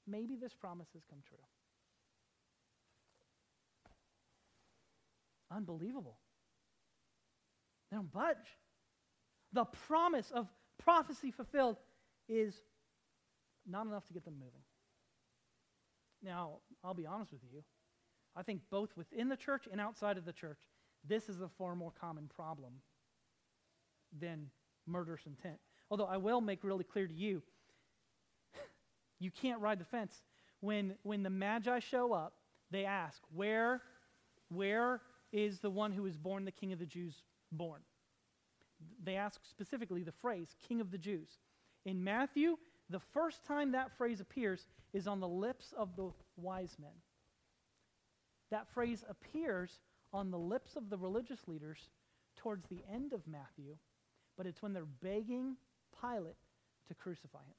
maybe 0.07 0.37
this 0.37 0.55
promise 0.55 0.89
has 0.95 1.03
come 1.09 1.21
true. 1.29 1.39
Unbelievable. 5.55 6.19
They 7.91 7.97
don't 7.97 8.11
budge. 8.11 8.37
The 9.53 9.65
promise 9.65 10.31
of 10.35 10.49
prophecy 10.79 11.31
fulfilled 11.31 11.77
is 12.29 12.55
not 13.67 13.87
enough 13.87 14.07
to 14.07 14.13
get 14.13 14.25
them 14.25 14.35
moving. 14.35 14.63
Now, 16.23 16.59
I'll 16.83 16.95
be 16.95 17.07
honest 17.07 17.33
with 17.33 17.43
you. 17.53 17.63
I 18.37 18.43
think 18.43 18.63
both 18.71 18.97
within 18.97 19.29
the 19.29 19.37
church 19.37 19.69
and 19.71 19.81
outside 19.81 20.17
of 20.19 20.25
the 20.25 20.33
church, 20.33 20.59
this 21.07 21.29
is 21.29 21.41
a 21.41 21.49
far 21.49 21.77
more 21.77 21.93
common 22.01 22.29
problem 22.35 22.73
than 24.19 24.51
murderous 24.87 25.27
intent. 25.27 25.59
Although 25.91 26.07
I 26.07 26.17
will 26.17 26.41
make 26.41 26.65
really 26.65 26.85
clear 26.85 27.07
to 27.07 27.15
you, 27.15 27.43
you 29.21 29.31
can't 29.31 29.61
ride 29.61 29.79
the 29.79 29.85
fence. 29.85 30.23
When, 30.61 30.95
when 31.03 31.23
the 31.23 31.31
Magi 31.31 31.79
show 31.79 32.13
up, 32.13 32.35
they 32.71 32.87
ask, 32.87 33.21
where, 33.33 33.83
where 34.49 35.03
is 35.35 35.59
the 35.59 35.71
one 35.71 35.93
who 35.93 36.07
is 36.07 36.17
born 36.17 36.45
the 36.45 36.53
King 36.53 36.73
of 36.73 36.79
the 36.79 36.87
Jews 36.87 37.23
born? 37.51 37.81
They 39.03 39.17
ask 39.17 39.41
specifically 39.45 40.05
the 40.05 40.13
phrase, 40.13 40.55
King 40.67 40.81
of 40.81 40.91
the 40.93 40.99
Jews. 40.99 41.29
In 41.85 42.03
Matthew, 42.05 42.57
the 42.89 43.01
first 43.01 43.45
time 43.45 43.73
that 43.73 43.97
phrase 43.99 44.21
appears 44.21 44.67
is 44.93 45.09
on 45.09 45.19
the 45.19 45.29
lips 45.29 45.75
of 45.77 45.97
the 45.97 46.11
wise 46.37 46.77
men. 46.81 46.93
That 48.51 48.69
phrase 48.73 49.05
appears 49.09 49.81
on 50.13 50.31
the 50.31 50.39
lips 50.39 50.77
of 50.77 50.89
the 50.89 50.97
religious 50.97 51.41
leaders 51.49 51.89
towards 52.37 52.67
the 52.67 52.85
end 52.93 53.13
of 53.13 53.27
Matthew, 53.27 53.77
but 54.37 54.47
it's 54.47 54.63
when 54.63 54.73
they're 54.73 54.85
begging 55.03 55.57
Pilate 56.01 56.37
to 56.89 56.95
crucify 56.95 57.39
him. 57.39 57.55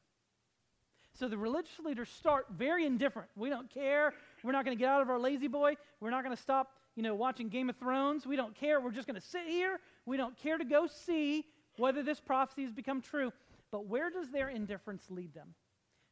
So 1.14 1.28
the 1.28 1.38
religious 1.38 1.80
leaders 1.84 2.10
start 2.10 2.48
very 2.58 2.86
indifferent. 2.86 3.30
We 3.36 3.50
don't 3.50 3.70
care. 3.70 4.14
We're 4.44 4.52
not 4.52 4.66
going 4.66 4.78
to 4.78 4.80
get 4.82 4.90
out 4.90 5.02
of 5.02 5.10
our 5.10 5.18
La-Z-Boy. 5.18 5.76
We're 6.00 6.10
not 6.10 6.24
going 6.24 6.36
to 6.36 6.42
stop, 6.42 6.72
you 6.96 7.04
know, 7.04 7.16
watching 7.16 7.50
Game 7.50 7.70
of 7.70 7.78
Thrones. 7.78 8.26
We 8.26 8.36
don't 8.36 8.56
care. 8.56 8.80
We're 8.80 8.92
just 8.92 9.08
going 9.08 9.20
to 9.20 9.28
sit 9.28 9.48
here. 9.48 9.80
We 10.06 10.18
don't 10.18 10.38
care 10.38 10.58
to 10.58 10.66
go 10.66 10.88
see 10.88 11.46
whether 11.78 12.02
this 12.04 12.20
prophecy 12.20 12.64
has 12.64 12.72
become 12.72 13.02
true. 13.02 13.32
But 13.72 13.88
where 13.88 14.10
does 14.10 14.32
their 14.32 14.50
indifference 14.50 15.04
lead 15.10 15.34
them? 15.34 15.54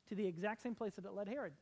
To 0.09 0.15
the 0.15 0.27
exact 0.27 0.61
same 0.61 0.75
place 0.75 0.95
that 0.95 1.05
it 1.05 1.13
led 1.13 1.29
Herod. 1.29 1.53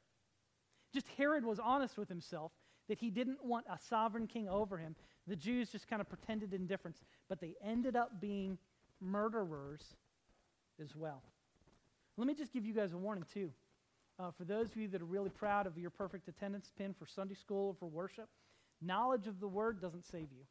Just 0.94 1.08
Herod 1.18 1.46
was 1.46 1.60
honest 1.60 1.98
with 1.98 2.10
himself 2.10 2.52
that 2.90 2.98
he 2.98 3.10
didn't 3.10 3.44
want 3.44 3.66
a 3.72 3.78
sovereign 3.78 4.28
king 4.28 4.50
over 4.50 4.78
him. 4.78 4.96
The 5.28 5.36
Jews 5.36 5.70
just 5.70 5.88
kind 5.88 6.02
of 6.02 6.10
pretended 6.10 6.54
indifference, 6.54 7.00
but 7.30 7.40
they 7.40 7.54
ended 7.64 7.96
up 7.96 8.20
being 8.20 8.58
murderers 9.00 9.96
as 10.82 10.96
well. 10.96 11.22
Let 12.18 12.28
me 12.28 12.34
just 12.34 12.52
give 12.52 12.66
you 12.66 12.74
guys 12.74 12.94
a 12.94 12.98
warning, 12.98 13.26
too. 13.32 13.52
Uh, 14.20 14.32
for 14.32 14.44
those 14.44 14.72
of 14.72 14.78
you 14.78 14.88
that 14.90 15.02
are 15.02 15.06
really 15.06 15.30
proud 15.30 15.68
of 15.68 15.78
your 15.78 15.90
perfect 15.90 16.28
attendance 16.28 16.72
pin 16.78 16.94
for 16.94 17.06
Sunday 17.06 17.36
school 17.36 17.70
or 17.70 17.74
for 17.76 17.88
worship, 17.88 18.28
knowledge 18.82 19.28
of 19.28 19.40
the 19.40 19.48
word 19.48 19.82
doesn't 19.82 20.06
save 20.06 20.32
you. 20.32 20.46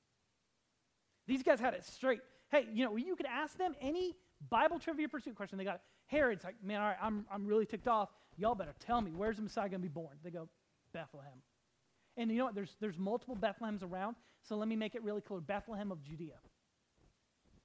These 1.27 1.43
guys 1.43 1.61
had 1.61 1.75
it 1.75 1.85
straight. 1.85 2.21
Hey, 2.51 2.67
you 2.73 2.85
know, 2.85 2.97
you 2.97 3.17
could 3.17 3.27
ask 3.27 3.57
them 3.57 3.75
any 3.81 4.17
Bible 4.49 4.79
trivia 4.79 5.09
pursuit 5.09 5.37
question. 5.37 5.59
They 5.59 5.65
got 5.65 5.81
Herod's 6.07 6.45
like, 6.45 6.57
man, 6.63 6.81
all 6.81 6.89
right, 6.89 6.97
I'm, 7.01 7.27
I'm 7.33 7.47
really 7.47 7.67
ticked 7.67 7.87
off. 7.87 8.09
Y'all 8.37 8.55
better 8.55 8.75
tell 8.81 9.01
me, 9.01 9.13
where's 9.15 9.37
the 9.37 9.43
Messiah 9.43 9.69
going 9.69 9.81
to 9.81 9.89
be 9.89 9.89
born? 9.89 10.17
They 10.25 10.31
go, 10.31 10.49
Bethlehem. 10.93 11.43
And 12.17 12.31
you 12.31 12.39
know 12.39 12.47
what? 12.47 12.55
There's, 12.55 12.77
there's 12.81 12.99
multiple 12.99 13.37
Bethlehems 13.37 13.83
around, 13.83 14.17
so 14.43 14.57
let 14.57 14.69
me 14.69 14.77
make 14.77 14.95
it 14.95 15.03
really 15.05 15.21
clear 15.21 15.41
Bethlehem 15.41 15.93
of 15.93 16.03
Judea. 16.03 16.35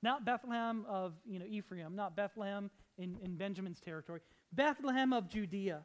Not 0.04 0.26
Bethlehem 0.26 0.86
of 0.88 1.14
you 1.26 1.40
know, 1.40 1.46
Ephraim, 1.50 1.96
not 1.96 2.16
Bethlehem 2.16 2.70
in, 2.98 3.18
in 3.24 3.36
Benjamin's 3.36 3.80
territory. 3.80 4.22
Bethlehem 4.54 5.14
of 5.14 5.28
Judea. 5.28 5.82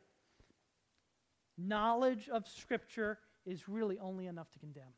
Knowledge 1.56 2.28
of 2.28 2.46
Scripture 2.46 3.18
is 3.50 3.68
really 3.68 3.98
only 3.98 4.26
enough 4.26 4.50
to 4.52 4.58
condemn. 4.58 4.94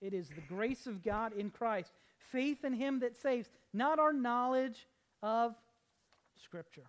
It 0.00 0.12
is 0.12 0.28
the 0.28 0.42
grace 0.48 0.86
of 0.86 1.02
God 1.02 1.32
in 1.32 1.50
Christ, 1.50 1.92
faith 2.30 2.64
in 2.64 2.72
Him 2.72 3.00
that 3.00 3.16
saves, 3.16 3.48
not 3.72 3.98
our 3.98 4.12
knowledge 4.12 4.86
of 5.22 5.54
Scripture. 6.42 6.86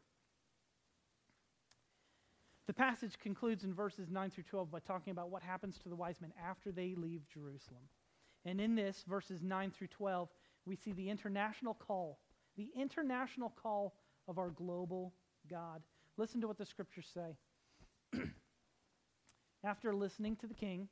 The 2.66 2.74
passage 2.74 3.20
concludes 3.20 3.64
in 3.64 3.74
verses 3.74 4.10
9 4.10 4.30
through 4.30 4.46
12 4.46 4.72
by 4.72 4.80
talking 4.80 5.12
about 5.12 5.30
what 5.30 5.44
happens 5.44 5.78
to 5.80 5.90
the 5.90 5.96
wise 5.96 6.20
men 6.22 6.34
after 6.44 6.72
they 6.72 6.96
leave 6.96 7.22
Jerusalem. 7.32 7.84
And 8.46 8.60
in 8.60 8.76
this, 8.76 9.04
verses 9.08 9.42
9 9.42 9.72
through 9.72 9.88
12, 9.88 10.30
we 10.66 10.76
see 10.76 10.92
the 10.94 11.10
international 11.10 11.74
call, 11.74 12.20
the 12.58 12.70
international 12.76 13.54
call 13.62 13.94
of 14.28 14.38
our 14.38 14.50
global 14.50 15.14
God. 15.50 15.82
Listen 16.18 16.42
to 16.42 16.48
what 16.48 16.58
the 16.58 16.66
scriptures 16.66 17.10
say. 17.14 17.38
after 19.64 19.94
listening 19.94 20.36
to 20.38 20.48
the 20.48 20.54
king, 20.54 20.88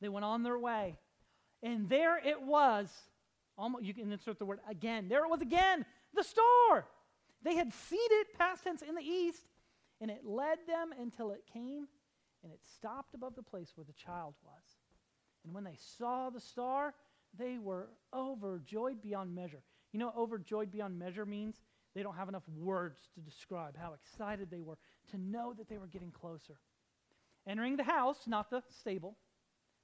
they 0.00 0.08
went 0.08 0.24
on 0.24 0.42
their 0.42 0.58
way. 0.58 0.96
And 1.62 1.88
there 1.88 2.18
it 2.18 2.42
was. 2.42 2.88
Almost, 3.56 3.84
you 3.84 3.94
can 3.94 4.12
insert 4.12 4.38
the 4.38 4.46
word 4.46 4.60
again. 4.68 5.08
There 5.08 5.24
it 5.24 5.30
was 5.30 5.42
again, 5.42 5.84
the 6.14 6.22
star. 6.22 6.86
They 7.42 7.56
had 7.56 7.72
seen 7.72 7.98
it, 8.00 8.28
past 8.38 8.64
tense, 8.64 8.82
in 8.82 8.94
the 8.94 9.02
east, 9.02 9.42
and 10.00 10.10
it 10.10 10.24
led 10.24 10.58
them 10.66 10.90
until 11.00 11.30
it 11.32 11.42
came 11.52 11.88
and 12.42 12.52
it 12.52 12.60
stopped 12.74 13.14
above 13.14 13.34
the 13.34 13.42
place 13.42 13.72
where 13.74 13.84
the 13.84 13.92
child 13.92 14.34
was. 14.44 14.62
And 15.44 15.54
when 15.54 15.64
they 15.64 15.76
saw 15.96 16.30
the 16.30 16.40
star, 16.40 16.94
they 17.36 17.58
were 17.58 17.88
overjoyed 18.14 19.02
beyond 19.02 19.34
measure. 19.34 19.62
You 19.92 19.98
know 19.98 20.12
overjoyed 20.16 20.70
beyond 20.70 20.98
measure 20.98 21.26
means? 21.26 21.56
They 21.94 22.02
don't 22.02 22.16
have 22.16 22.28
enough 22.28 22.48
words 22.56 23.00
to 23.14 23.20
describe 23.20 23.76
how 23.76 23.94
excited 23.94 24.50
they 24.50 24.60
were 24.60 24.78
to 25.10 25.18
know 25.18 25.52
that 25.54 25.68
they 25.68 25.78
were 25.78 25.86
getting 25.86 26.10
closer. 26.10 26.58
Entering 27.48 27.76
the 27.76 27.82
house, 27.82 28.18
not 28.26 28.50
the 28.50 28.62
stable, 28.78 29.16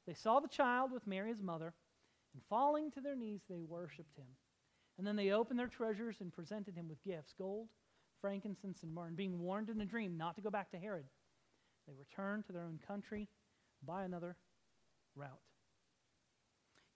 they 0.07 0.13
saw 0.13 0.39
the 0.39 0.49
child 0.49 0.93
with 0.93 1.07
Mary, 1.07 1.31
his 1.31 1.43
mother, 1.43 1.73
and 2.35 2.43
falling 2.51 2.91
to 2.91 3.01
their 3.01 3.17
knees, 3.17 3.41
they 3.49 3.63
worshiped 3.63 4.17
him. 4.17 4.27
And 4.99 5.07
then 5.07 5.17
they 5.17 5.31
opened 5.31 5.59
their 5.59 5.69
treasures 5.69 6.17
and 6.21 6.33
presented 6.33 6.77
him 6.77 6.89
with 6.89 7.03
gifts 7.03 7.33
gold, 7.37 7.69
frankincense, 8.21 8.83
and 8.83 8.95
myrrh. 8.95 9.07
And 9.07 9.17
being 9.17 9.41
warned 9.41 9.71
in 9.71 9.81
a 9.81 9.87
dream 9.87 10.17
not 10.17 10.37
to 10.37 10.43
go 10.43 10.51
back 10.51 10.71
to 10.73 10.79
Herod, 10.79 11.07
they 11.87 11.95
returned 11.99 12.45
to 12.47 12.53
their 12.53 12.65
own 12.65 12.79
country 12.87 13.29
by 13.85 14.05
another 14.05 14.37
route. 15.17 15.31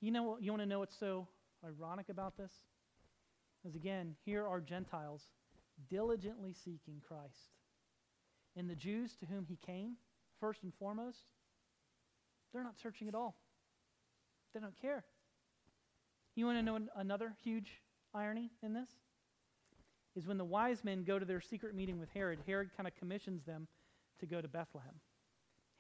You 0.00 0.10
know 0.12 0.22
what? 0.22 0.42
You 0.42 0.52
want 0.52 0.62
to 0.62 0.68
know 0.68 0.80
what's 0.80 0.98
so 0.98 1.28
ironic 1.64 2.08
about 2.08 2.36
this? 2.36 2.52
Because 3.62 3.74
again, 3.74 4.14
here 4.24 4.46
are 4.46 4.60
Gentiles 4.60 5.22
diligently 5.88 6.52
seeking 6.52 7.00
Christ. 7.06 7.54
And 8.56 8.68
the 8.68 8.76
Jews 8.76 9.16
to 9.16 9.26
whom 9.26 9.46
he 9.46 9.56
came, 9.56 9.96
first 10.40 10.62
and 10.62 10.72
foremost, 10.74 11.18
they're 12.52 12.64
not 12.64 12.78
searching 12.78 13.08
at 13.08 13.14
all. 13.14 13.36
They 14.54 14.60
don't 14.60 14.80
care. 14.80 15.04
You 16.34 16.46
want 16.46 16.58
to 16.58 16.62
know 16.62 16.78
another 16.96 17.34
huge 17.42 17.82
irony 18.14 18.50
in 18.62 18.72
this? 18.72 18.88
Is 20.16 20.26
when 20.26 20.38
the 20.38 20.44
wise 20.44 20.84
men 20.84 21.04
go 21.04 21.18
to 21.18 21.24
their 21.24 21.40
secret 21.40 21.74
meeting 21.74 21.98
with 21.98 22.08
Herod, 22.10 22.40
Herod 22.46 22.70
kind 22.76 22.86
of 22.86 22.94
commissions 22.96 23.44
them 23.44 23.68
to 24.20 24.26
go 24.26 24.40
to 24.40 24.48
Bethlehem. 24.48 24.94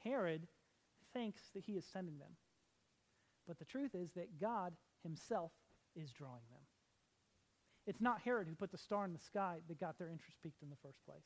Herod 0.04 0.46
thinks 1.12 1.42
that 1.54 1.64
he 1.64 1.72
is 1.72 1.84
sending 1.92 2.18
them. 2.18 2.36
But 3.46 3.58
the 3.58 3.64
truth 3.64 3.94
is 3.94 4.12
that 4.12 4.40
God 4.40 4.74
himself 5.02 5.52
is 5.96 6.12
drawing 6.12 6.42
them. 6.50 6.60
It's 7.86 8.00
not 8.00 8.20
Herod 8.20 8.46
who 8.46 8.54
put 8.54 8.70
the 8.70 8.78
star 8.78 9.04
in 9.06 9.12
the 9.12 9.18
sky 9.18 9.58
that 9.66 9.80
got 9.80 9.98
their 9.98 10.10
interest 10.10 10.36
piqued 10.42 10.62
in 10.62 10.68
the 10.68 10.76
first 10.82 10.98
place. 11.06 11.24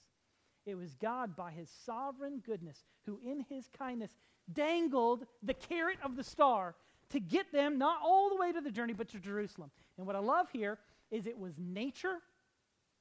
It 0.65 0.77
was 0.77 0.95
God, 0.95 1.35
by 1.35 1.51
his 1.51 1.69
sovereign 1.85 2.41
goodness, 2.45 2.85
who 3.05 3.19
in 3.25 3.45
his 3.49 3.69
kindness 3.77 4.15
dangled 4.53 5.27
the 5.43 5.55
carrot 5.55 5.99
of 6.05 6.17
the 6.17 6.25
star 6.25 6.77
to 7.11 7.21
get 7.21 7.53
them 7.53 7.79
not 7.79 7.99
all 8.03 8.29
the 8.29 8.37
way 8.37 8.53
to 8.53 8.61
the 8.61 8.71
journey, 8.71 8.93
but 8.93 9.09
to 9.09 9.19
Jerusalem. 9.19 9.71
And 9.99 10.07
what 10.07 10.17
I 10.17 10.21
love 10.21 10.49
here 10.53 10.79
is 11.11 11.27
it 11.27 11.39
was 11.39 11.55
nature 11.59 12.19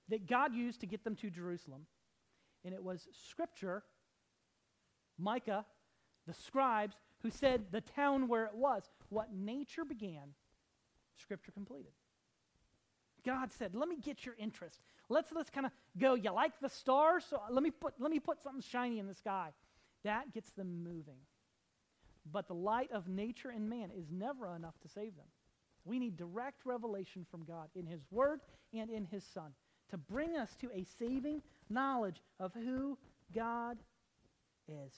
that 0.10 0.28
God 0.28 0.54
used 0.54 0.82
to 0.82 0.86
get 0.86 1.04
them 1.04 1.15
to 1.17 1.30
Jerusalem, 1.30 1.86
and 2.65 2.74
it 2.74 2.84
was 2.84 3.08
Scripture, 3.30 3.84
Micah, 5.17 5.65
the 6.28 6.34
scribes, 6.34 6.97
who 7.21 7.30
said 7.30 7.71
the 7.71 7.82
town 7.82 8.28
where 8.28 8.45
it 8.45 8.56
was. 8.56 8.89
What 9.10 9.34
nature 9.34 9.86
began, 9.86 10.34
Scripture 11.15 11.52
completed. 11.52 11.91
God 13.24 13.52
said, 13.52 13.76
"Let 13.76 13.88
me 13.88 13.97
get 13.97 14.26
your 14.26 14.36
interest. 14.36 14.82
Let's 15.12 15.32
let's 15.34 15.50
kind 15.50 15.65
of 15.67 15.71
go. 15.97 16.15
You 16.15 16.32
like 16.32 16.54
the 16.62 16.69
stars, 16.69 17.26
so 17.30 17.41
let 17.52 17.63
me 17.63 17.71
put 17.71 17.93
let 18.00 18.12
me 18.12 18.19
put 18.19 18.41
something 18.41 18.62
shiny 18.62 19.00
in 19.00 19.08
the 19.08 19.15
sky." 19.15 19.50
That 20.04 20.34
gets 20.34 20.52
them 20.52 20.84
moving. 20.84 21.19
but 22.32 22.47
the 22.47 22.54
light 22.56 22.91
of 22.91 23.08
nature 23.08 23.50
and 23.50 23.69
man 23.69 23.89
is 23.97 24.12
never 24.12 24.54
enough 24.56 24.80
to 24.82 24.88
save 24.88 25.15
them. 25.15 25.26
We 25.86 26.00
need 26.00 26.17
direct 26.17 26.65
revelation 26.65 27.26
from 27.30 27.43
God 27.43 27.69
in 27.76 27.86
His 27.86 28.02
Word 28.12 28.41
and 28.74 28.89
in 28.89 29.06
His 29.06 29.24
Son 29.24 29.52
to 29.89 29.97
bring 29.97 30.38
us 30.38 30.56
to 30.62 30.69
a 30.74 30.86
saving 31.00 31.41
knowledge 31.69 32.21
of 32.39 32.54
who 32.54 32.97
God 33.34 33.78
is. 34.67 34.93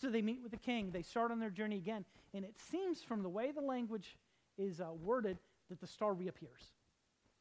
So 0.00 0.10
they 0.10 0.22
meet 0.22 0.42
with 0.42 0.50
the 0.52 0.58
king. 0.58 0.90
They 0.90 1.02
start 1.02 1.30
on 1.30 1.38
their 1.38 1.50
journey 1.50 1.76
again. 1.76 2.04
And 2.34 2.44
it 2.44 2.56
seems 2.70 3.02
from 3.02 3.22
the 3.22 3.28
way 3.28 3.52
the 3.52 3.62
language 3.62 4.18
is 4.58 4.80
uh, 4.80 4.92
worded 5.02 5.38
that 5.70 5.80
the 5.80 5.86
star 5.86 6.12
reappears. 6.12 6.72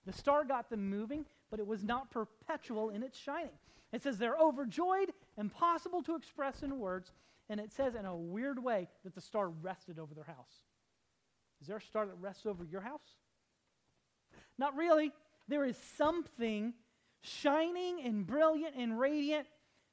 The 0.05 0.13
star 0.13 0.45
got 0.45 0.69
them 0.69 0.89
moving, 0.89 1.25
but 1.49 1.59
it 1.59 1.67
was 1.67 1.83
not 1.83 2.11
perpetual 2.11 2.89
in 2.89 3.03
its 3.03 3.17
shining. 3.17 3.57
It 3.91 4.01
says 4.01 4.17
they're 4.17 4.37
overjoyed, 4.37 5.11
impossible 5.37 6.03
to 6.03 6.15
express 6.15 6.63
in 6.63 6.79
words, 6.79 7.11
and 7.49 7.59
it 7.59 7.71
says 7.71 7.95
in 7.95 8.05
a 8.05 8.15
weird 8.15 8.61
way 8.61 8.87
that 9.03 9.13
the 9.15 9.21
star 9.21 9.49
rested 9.49 9.99
over 9.99 10.13
their 10.13 10.23
house. 10.23 10.63
Is 11.61 11.67
there 11.67 11.77
a 11.77 11.81
star 11.81 12.05
that 12.05 12.15
rests 12.19 12.45
over 12.45 12.63
your 12.63 12.81
house? 12.81 13.15
Not 14.57 14.75
really. 14.75 15.11
There 15.47 15.63
is 15.63 15.77
something 15.97 16.73
shining 17.21 18.01
and 18.03 18.25
brilliant 18.25 18.75
and 18.75 18.99
radiant, 18.99 19.47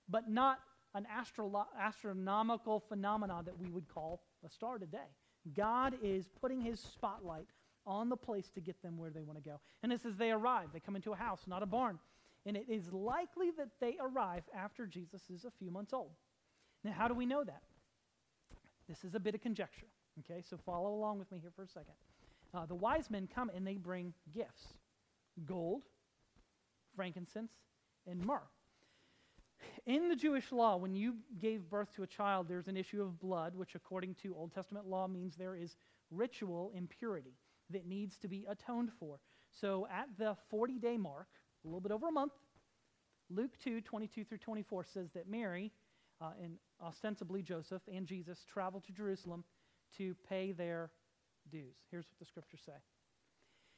but 0.09 0.29
not 0.29 0.59
an 0.95 1.07
astro- 1.11 1.67
astronomical 1.79 2.81
phenomenon 2.81 3.45
that 3.45 3.59
we 3.59 3.71
would 3.71 3.89
call 3.89 4.23
a 4.45 4.51
star 4.51 4.79
today. 4.79 4.99
God 5.55 5.95
is 6.03 6.29
putting 6.41 6.61
his 6.61 6.81
spotlight 6.81 7.47
on 7.87 8.09
the 8.09 8.17
place 8.17 8.51
to 8.55 8.61
get 8.61 8.81
them 8.83 8.97
where 8.97 9.11
they 9.11 9.23
want 9.23 9.43
to 9.43 9.49
go. 9.49 9.61
And 9.83 9.93
it 9.93 10.01
says 10.03 10.17
they 10.17 10.31
arrive. 10.31 10.69
They 10.73 10.81
come 10.81 10.97
into 10.97 11.13
a 11.13 11.17
house, 11.17 11.41
not 11.47 11.63
a 11.63 11.67
barn. 11.67 11.99
And 12.45 12.57
it 12.57 12.67
is 12.69 12.93
likely 12.93 13.51
that 13.57 13.69
they 13.81 13.97
arrive 14.01 14.43
after 14.57 14.87
Jesus 14.87 15.23
is 15.33 15.45
a 15.45 15.51
few 15.51 15.71
months 15.71 15.93
old. 15.93 16.11
Now, 16.85 16.93
how 16.93 17.09
do 17.09 17.15
we 17.15 17.27
know 17.27 17.45
that? 17.45 17.63
This 18.89 19.05
is 19.05 19.15
a 19.15 19.21
bit 19.21 19.35
of 19.35 19.41
conjecture. 19.41 19.87
Okay, 20.21 20.43
so 20.49 20.57
follow 20.57 20.93
along 20.95 21.19
with 21.19 21.31
me 21.31 21.39
here 21.41 21.53
for 21.55 21.63
a 21.63 21.69
second. 21.69 21.95
Uh, 22.55 22.67
the 22.67 22.75
wise 22.75 23.11
men 23.11 23.29
come 23.33 23.51
and 23.55 23.67
they 23.67 23.77
bring 23.77 24.13
gifts 24.35 24.75
gold, 25.47 25.85
frankincense, 26.95 27.53
and 28.07 28.23
myrrh. 28.23 28.43
In 29.87 30.09
the 30.09 30.17
Jewish 30.17 30.53
law, 30.53 30.77
when 30.77 30.95
you 30.95 31.15
gave 31.41 31.71
birth 31.71 31.95
to 31.95 32.03
a 32.03 32.07
child, 32.07 32.49
there's 32.49 32.69
an 32.69 32.77
issue 32.77 33.01
of 33.01 33.19
blood, 33.19 33.55
which 33.55 33.75
according 33.75 34.15
to 34.17 34.35
Old 34.35 34.53
Testament 34.53 34.87
law 34.87 35.09
means 35.09 35.37
there 35.37 35.55
is 35.55 35.77
ritual 36.11 36.73
impurity 36.77 37.35
that 37.71 37.87
needs 37.87 38.17
to 38.19 38.29
be 38.29 38.47
atoned 38.49 38.91
for. 38.99 39.21
So 39.51 39.87
at 39.91 40.09
the 40.19 40.37
40 40.51 40.79
day 40.79 40.97
mark, 40.97 41.29
a 41.65 41.69
little 41.69 41.81
bit 41.81 41.93
over 41.93 42.09
a 42.09 42.13
month, 42.13 42.33
Luke 43.31 43.53
2 43.63 43.81
22 43.81 44.25
through 44.25 44.39
24 44.39 44.85
says 44.85 45.11
that 45.13 45.29
Mary 45.29 45.73
uh, 46.21 46.31
and 46.43 46.57
ostensibly 46.83 47.43
Joseph 47.43 47.83
and 47.93 48.07
Jesus 48.07 48.45
traveled 48.53 48.85
to 48.85 48.93
Jerusalem 48.93 49.45
to 49.97 50.15
pay 50.29 50.53
their 50.53 50.91
dues. 51.51 51.77
Here's 51.91 52.07
what 52.07 52.19
the 52.19 52.25
scriptures 52.25 52.61
say. 52.65 52.73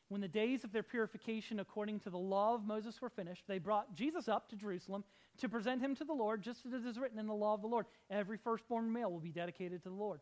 When 0.08 0.20
the 0.20 0.28
days 0.28 0.64
of 0.64 0.72
their 0.72 0.82
purification 0.82 1.60
according 1.60 2.00
to 2.00 2.10
the 2.10 2.18
law 2.18 2.54
of 2.54 2.66
Moses 2.66 3.00
were 3.00 3.08
finished, 3.08 3.44
they 3.48 3.58
brought 3.58 3.94
Jesus 3.94 4.28
up 4.28 4.48
to 4.50 4.56
Jerusalem 4.56 5.02
to 5.38 5.48
present 5.48 5.80
him 5.80 5.96
to 5.96 6.04
the 6.04 6.12
Lord, 6.12 6.42
just 6.42 6.66
as 6.66 6.72
it 6.72 6.86
is 6.86 6.98
written 6.98 7.18
in 7.18 7.26
the 7.26 7.34
law 7.34 7.54
of 7.54 7.62
the 7.62 7.68
Lord. 7.68 7.86
Every 8.10 8.36
firstborn 8.36 8.92
male 8.92 9.10
will 9.10 9.20
be 9.20 9.32
dedicated 9.32 9.82
to 9.84 9.88
the 9.88 9.94
Lord. 9.94 10.20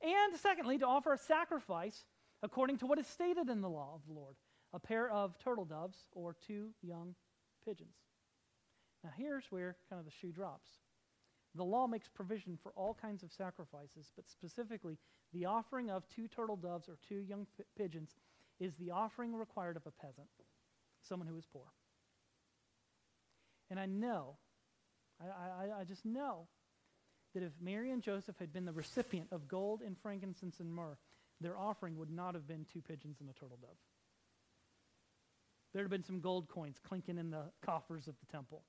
And 0.00 0.36
secondly, 0.40 0.78
to 0.78 0.86
offer 0.86 1.12
a 1.12 1.18
sacrifice 1.18 2.04
according 2.42 2.78
to 2.78 2.86
what 2.86 2.98
is 2.98 3.06
stated 3.06 3.48
in 3.48 3.60
the 3.60 3.68
law 3.68 3.92
of 3.94 4.06
the 4.06 4.12
Lord 4.12 4.36
a 4.72 4.78
pair 4.78 5.10
of 5.10 5.38
turtle 5.38 5.64
doves 5.64 6.04
or 6.12 6.36
two 6.46 6.70
young 6.82 7.14
pigeons. 7.64 7.96
Now, 9.02 9.10
here's 9.16 9.46
where 9.50 9.76
kind 9.88 9.98
of 9.98 10.04
the 10.04 10.12
shoe 10.12 10.32
drops. 10.32 10.68
The 11.54 11.64
law 11.64 11.86
makes 11.86 12.08
provision 12.08 12.58
for 12.62 12.72
all 12.76 12.94
kinds 13.00 13.22
of 13.22 13.32
sacrifices, 13.32 14.12
but 14.14 14.28
specifically, 14.28 14.98
the 15.32 15.46
offering 15.46 15.90
of 15.90 16.06
two 16.08 16.28
turtle 16.28 16.56
doves 16.56 16.88
or 16.88 16.98
two 17.08 17.20
young 17.20 17.46
p- 17.56 17.64
pigeons 17.76 18.14
is 18.60 18.74
the 18.76 18.90
offering 18.90 19.34
required 19.34 19.76
of 19.76 19.86
a 19.86 19.90
peasant, 19.90 20.28
someone 21.02 21.28
who 21.28 21.36
is 21.36 21.46
poor. 21.46 21.66
And 23.70 23.78
I 23.78 23.86
know, 23.86 24.36
I, 25.20 25.64
I, 25.64 25.80
I 25.80 25.84
just 25.84 26.04
know, 26.04 26.48
that 27.34 27.42
if 27.42 27.52
Mary 27.60 27.90
and 27.90 28.02
Joseph 28.02 28.36
had 28.38 28.52
been 28.52 28.64
the 28.64 28.72
recipient 28.72 29.28
of 29.32 29.48
gold 29.48 29.82
and 29.84 29.96
frankincense 29.98 30.60
and 30.60 30.72
myrrh, 30.72 30.98
their 31.40 31.56
offering 31.56 31.96
would 31.98 32.10
not 32.10 32.34
have 32.34 32.46
been 32.46 32.66
two 32.72 32.80
pigeons 32.80 33.18
and 33.20 33.28
a 33.28 33.32
turtle 33.32 33.58
dove. 33.60 33.76
There'd 35.72 35.84
have 35.84 35.90
been 35.90 36.04
some 36.04 36.20
gold 36.20 36.48
coins 36.48 36.78
clinking 36.86 37.18
in 37.18 37.30
the 37.30 37.42
coffers 37.64 38.08
of 38.08 38.14
the 38.20 38.26
temple. 38.32 38.62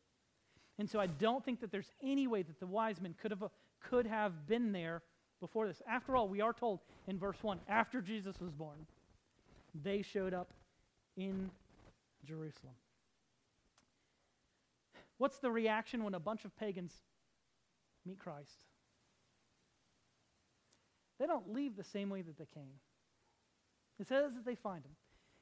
And 0.78 0.90
so 0.90 1.00
I 1.00 1.08
don't 1.08 1.44
think 1.44 1.62
that 1.62 1.72
there's 1.72 1.92
any 2.04 2.28
way 2.28 2.42
that 2.42 2.60
the 2.60 2.68
wise 2.68 3.02
men 3.02 3.16
could 3.20 3.32
have, 3.32 3.44
could 3.82 4.06
have 4.06 4.48
been 4.48 4.72
there 4.72 5.02
before 5.40 5.68
this. 5.68 5.82
After 5.88 6.16
all, 6.16 6.28
we 6.28 6.42
are 6.42 6.54
told 6.54 6.80
in 7.08 7.18
verse 7.18 7.38
1 7.42 7.60
after 7.68 8.02
Jesus 8.02 8.40
was 8.40 8.52
born, 8.52 8.86
they 9.84 10.02
showed 10.02 10.34
up 10.34 10.54
in 11.18 11.50
Jerusalem. 12.26 12.76
What's 15.18 15.40
the 15.40 15.52
reaction 15.52 16.04
when 16.04 16.14
a 16.14 16.20
bunch 16.20 16.46
of 16.46 16.56
pagans 16.58 16.94
meet 18.06 18.20
Christ? 18.20 18.66
They 21.20 21.28
don't 21.28 21.54
leave 21.54 21.76
the 21.76 21.84
same 21.84 22.10
way 22.10 22.22
that 22.22 22.38
they 22.38 22.48
came. 22.54 22.80
It 24.00 24.08
says 24.08 24.34
that 24.36 24.46
they 24.46 24.56
find 24.56 24.84
him. 24.86 24.96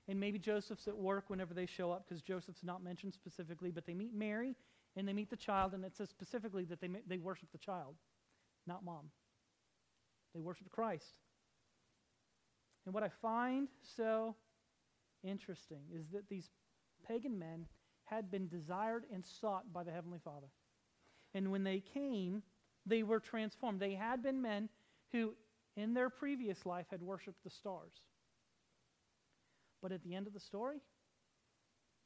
And 0.07 0.19
maybe 0.19 0.39
Joseph's 0.39 0.87
at 0.87 0.97
work 0.97 1.25
whenever 1.29 1.53
they 1.53 1.65
show 1.65 1.91
up 1.91 2.05
because 2.07 2.21
Joseph's 2.21 2.63
not 2.63 2.83
mentioned 2.83 3.13
specifically, 3.13 3.71
but 3.71 3.85
they 3.85 3.93
meet 3.93 4.13
Mary 4.13 4.55
and 4.95 5.07
they 5.07 5.13
meet 5.13 5.29
the 5.29 5.35
child, 5.35 5.73
and 5.73 5.85
it 5.85 5.95
says 5.95 6.09
specifically 6.09 6.65
that 6.65 6.81
they, 6.81 6.89
they 7.07 7.19
worship 7.19 7.51
the 7.51 7.57
child, 7.59 7.95
not 8.65 8.83
mom. 8.83 9.11
They 10.33 10.41
worship 10.41 10.69
Christ. 10.71 11.19
And 12.85 12.93
what 12.93 13.03
I 13.03 13.09
find 13.09 13.67
so 13.95 14.35
interesting 15.23 15.81
is 15.93 16.09
that 16.09 16.27
these 16.29 16.49
pagan 17.07 17.37
men 17.37 17.67
had 18.05 18.31
been 18.31 18.47
desired 18.47 19.03
and 19.13 19.23
sought 19.23 19.71
by 19.71 19.83
the 19.83 19.91
Heavenly 19.91 20.19
Father. 20.23 20.47
And 21.33 21.51
when 21.51 21.63
they 21.63 21.79
came, 21.79 22.41
they 22.85 23.03
were 23.03 23.19
transformed. 23.19 23.79
They 23.79 23.93
had 23.93 24.23
been 24.23 24.41
men 24.41 24.69
who, 25.11 25.33
in 25.77 25.93
their 25.93 26.09
previous 26.09 26.65
life, 26.65 26.87
had 26.91 27.01
worshiped 27.01 27.43
the 27.43 27.49
stars. 27.49 27.93
But 29.81 29.91
at 29.91 30.03
the 30.03 30.15
end 30.15 30.27
of 30.27 30.33
the 30.33 30.39
story, 30.39 30.79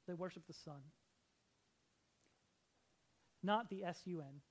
they 0.07 0.13
worship 0.13 0.43
the 0.45 0.53
Son. 0.53 0.81
Not 3.41 3.69
the 3.69 3.83
S 3.83 4.01
U 4.05 4.21
N, 4.21 4.41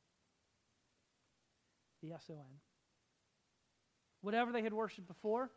the 2.03 2.13
S 2.13 2.25
O 2.31 2.35
N. 2.35 2.59
Whatever 4.23 4.53
they 4.53 4.63
had 4.63 4.73
worshiped 4.73 5.07
before, 5.07 5.51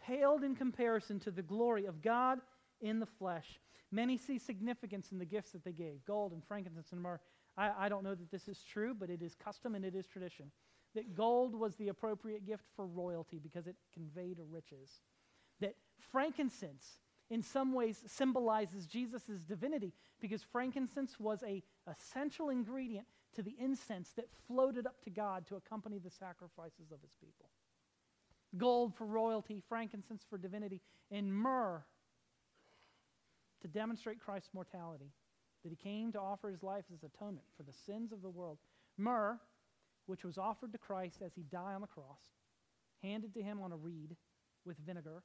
paled 0.00 0.42
in 0.42 0.54
comparison 0.54 1.20
to 1.20 1.30
the 1.30 1.42
glory 1.42 1.86
of 1.86 2.00
God 2.02 2.38
in 2.80 3.00
the 3.00 3.06
flesh. 3.06 3.60
Many 3.92 4.16
see 4.16 4.38
significance 4.38 5.12
in 5.12 5.18
the 5.18 5.24
gifts 5.24 5.52
that 5.52 5.64
they 5.64 5.72
gave 5.72 6.04
gold 6.06 6.32
and 6.32 6.42
frankincense 6.44 6.92
and 6.92 7.00
myrrh. 7.00 7.20
I, 7.56 7.86
I 7.86 7.88
don't 7.88 8.04
know 8.04 8.14
that 8.14 8.30
this 8.30 8.48
is 8.48 8.62
true, 8.62 8.94
but 8.98 9.10
it 9.10 9.22
is 9.22 9.34
custom 9.34 9.74
and 9.74 9.84
it 9.84 9.94
is 9.94 10.06
tradition. 10.06 10.50
That 10.96 11.14
gold 11.14 11.54
was 11.54 11.76
the 11.76 11.88
appropriate 11.88 12.46
gift 12.46 12.64
for 12.74 12.86
royalty 12.86 13.38
because 13.38 13.66
it 13.66 13.76
conveyed 13.94 14.38
riches. 14.50 14.90
That 15.60 15.76
frankincense, 16.10 17.00
in 17.30 17.42
some 17.42 17.72
ways, 17.72 18.02
symbolizes 18.06 18.86
Jesus' 18.86 19.42
divinity 19.46 19.92
because 20.20 20.42
frankincense 20.42 21.20
was 21.20 21.44
a 21.44 21.62
essential 21.88 22.48
ingredient 22.48 23.06
to 23.34 23.42
the 23.42 23.54
incense 23.60 24.10
that 24.16 24.26
floated 24.48 24.86
up 24.86 25.02
to 25.04 25.10
God 25.10 25.46
to 25.48 25.56
accompany 25.56 25.98
the 25.98 26.10
sacrifices 26.10 26.90
of 26.90 27.00
his 27.02 27.12
people 27.20 27.50
gold 28.56 28.94
for 28.94 29.04
royalty, 29.06 29.62
frankincense 29.68 30.24
for 30.28 30.38
divinity, 30.38 30.80
and 31.10 31.34
myrrh 31.34 31.84
to 33.62 33.68
demonstrate 33.68 34.20
Christ's 34.20 34.50
mortality, 34.54 35.12
that 35.62 35.70
he 35.70 35.76
came 35.76 36.12
to 36.12 36.20
offer 36.20 36.48
his 36.48 36.62
life 36.62 36.84
as 36.92 37.02
atonement 37.02 37.46
for 37.56 37.64
the 37.64 37.72
sins 37.72 38.12
of 38.12 38.22
the 38.22 38.30
world. 38.30 38.58
Myrrh, 38.96 39.38
which 40.06 40.24
was 40.24 40.38
offered 40.38 40.72
to 40.72 40.78
Christ 40.78 41.22
as 41.24 41.32
he 41.34 41.42
died 41.42 41.74
on 41.74 41.80
the 41.80 41.86
cross, 41.86 42.20
handed 43.02 43.34
to 43.34 43.42
him 43.42 43.60
on 43.60 43.72
a 43.72 43.76
reed 43.76 44.16
with 44.64 44.76
vinegar. 44.86 45.22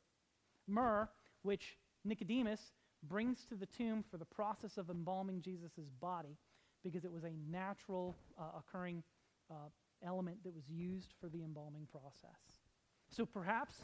Myrrh, 0.67 1.09
which 1.43 1.77
Nicodemus 2.03 2.61
brings 3.03 3.45
to 3.49 3.55
the 3.55 3.65
tomb 3.65 4.03
for 4.09 4.17
the 4.17 4.25
process 4.25 4.77
of 4.77 4.89
embalming 4.89 5.41
Jesus' 5.41 5.89
body, 5.99 6.37
because 6.83 7.05
it 7.05 7.11
was 7.11 7.23
a 7.23 7.33
natural 7.49 8.15
uh, 8.39 8.59
occurring 8.59 9.03
uh, 9.49 9.69
element 10.05 10.37
that 10.43 10.53
was 10.53 10.63
used 10.69 11.13
for 11.19 11.29
the 11.29 11.43
embalming 11.43 11.87
process. 11.91 12.39
So 13.09 13.25
perhaps 13.25 13.75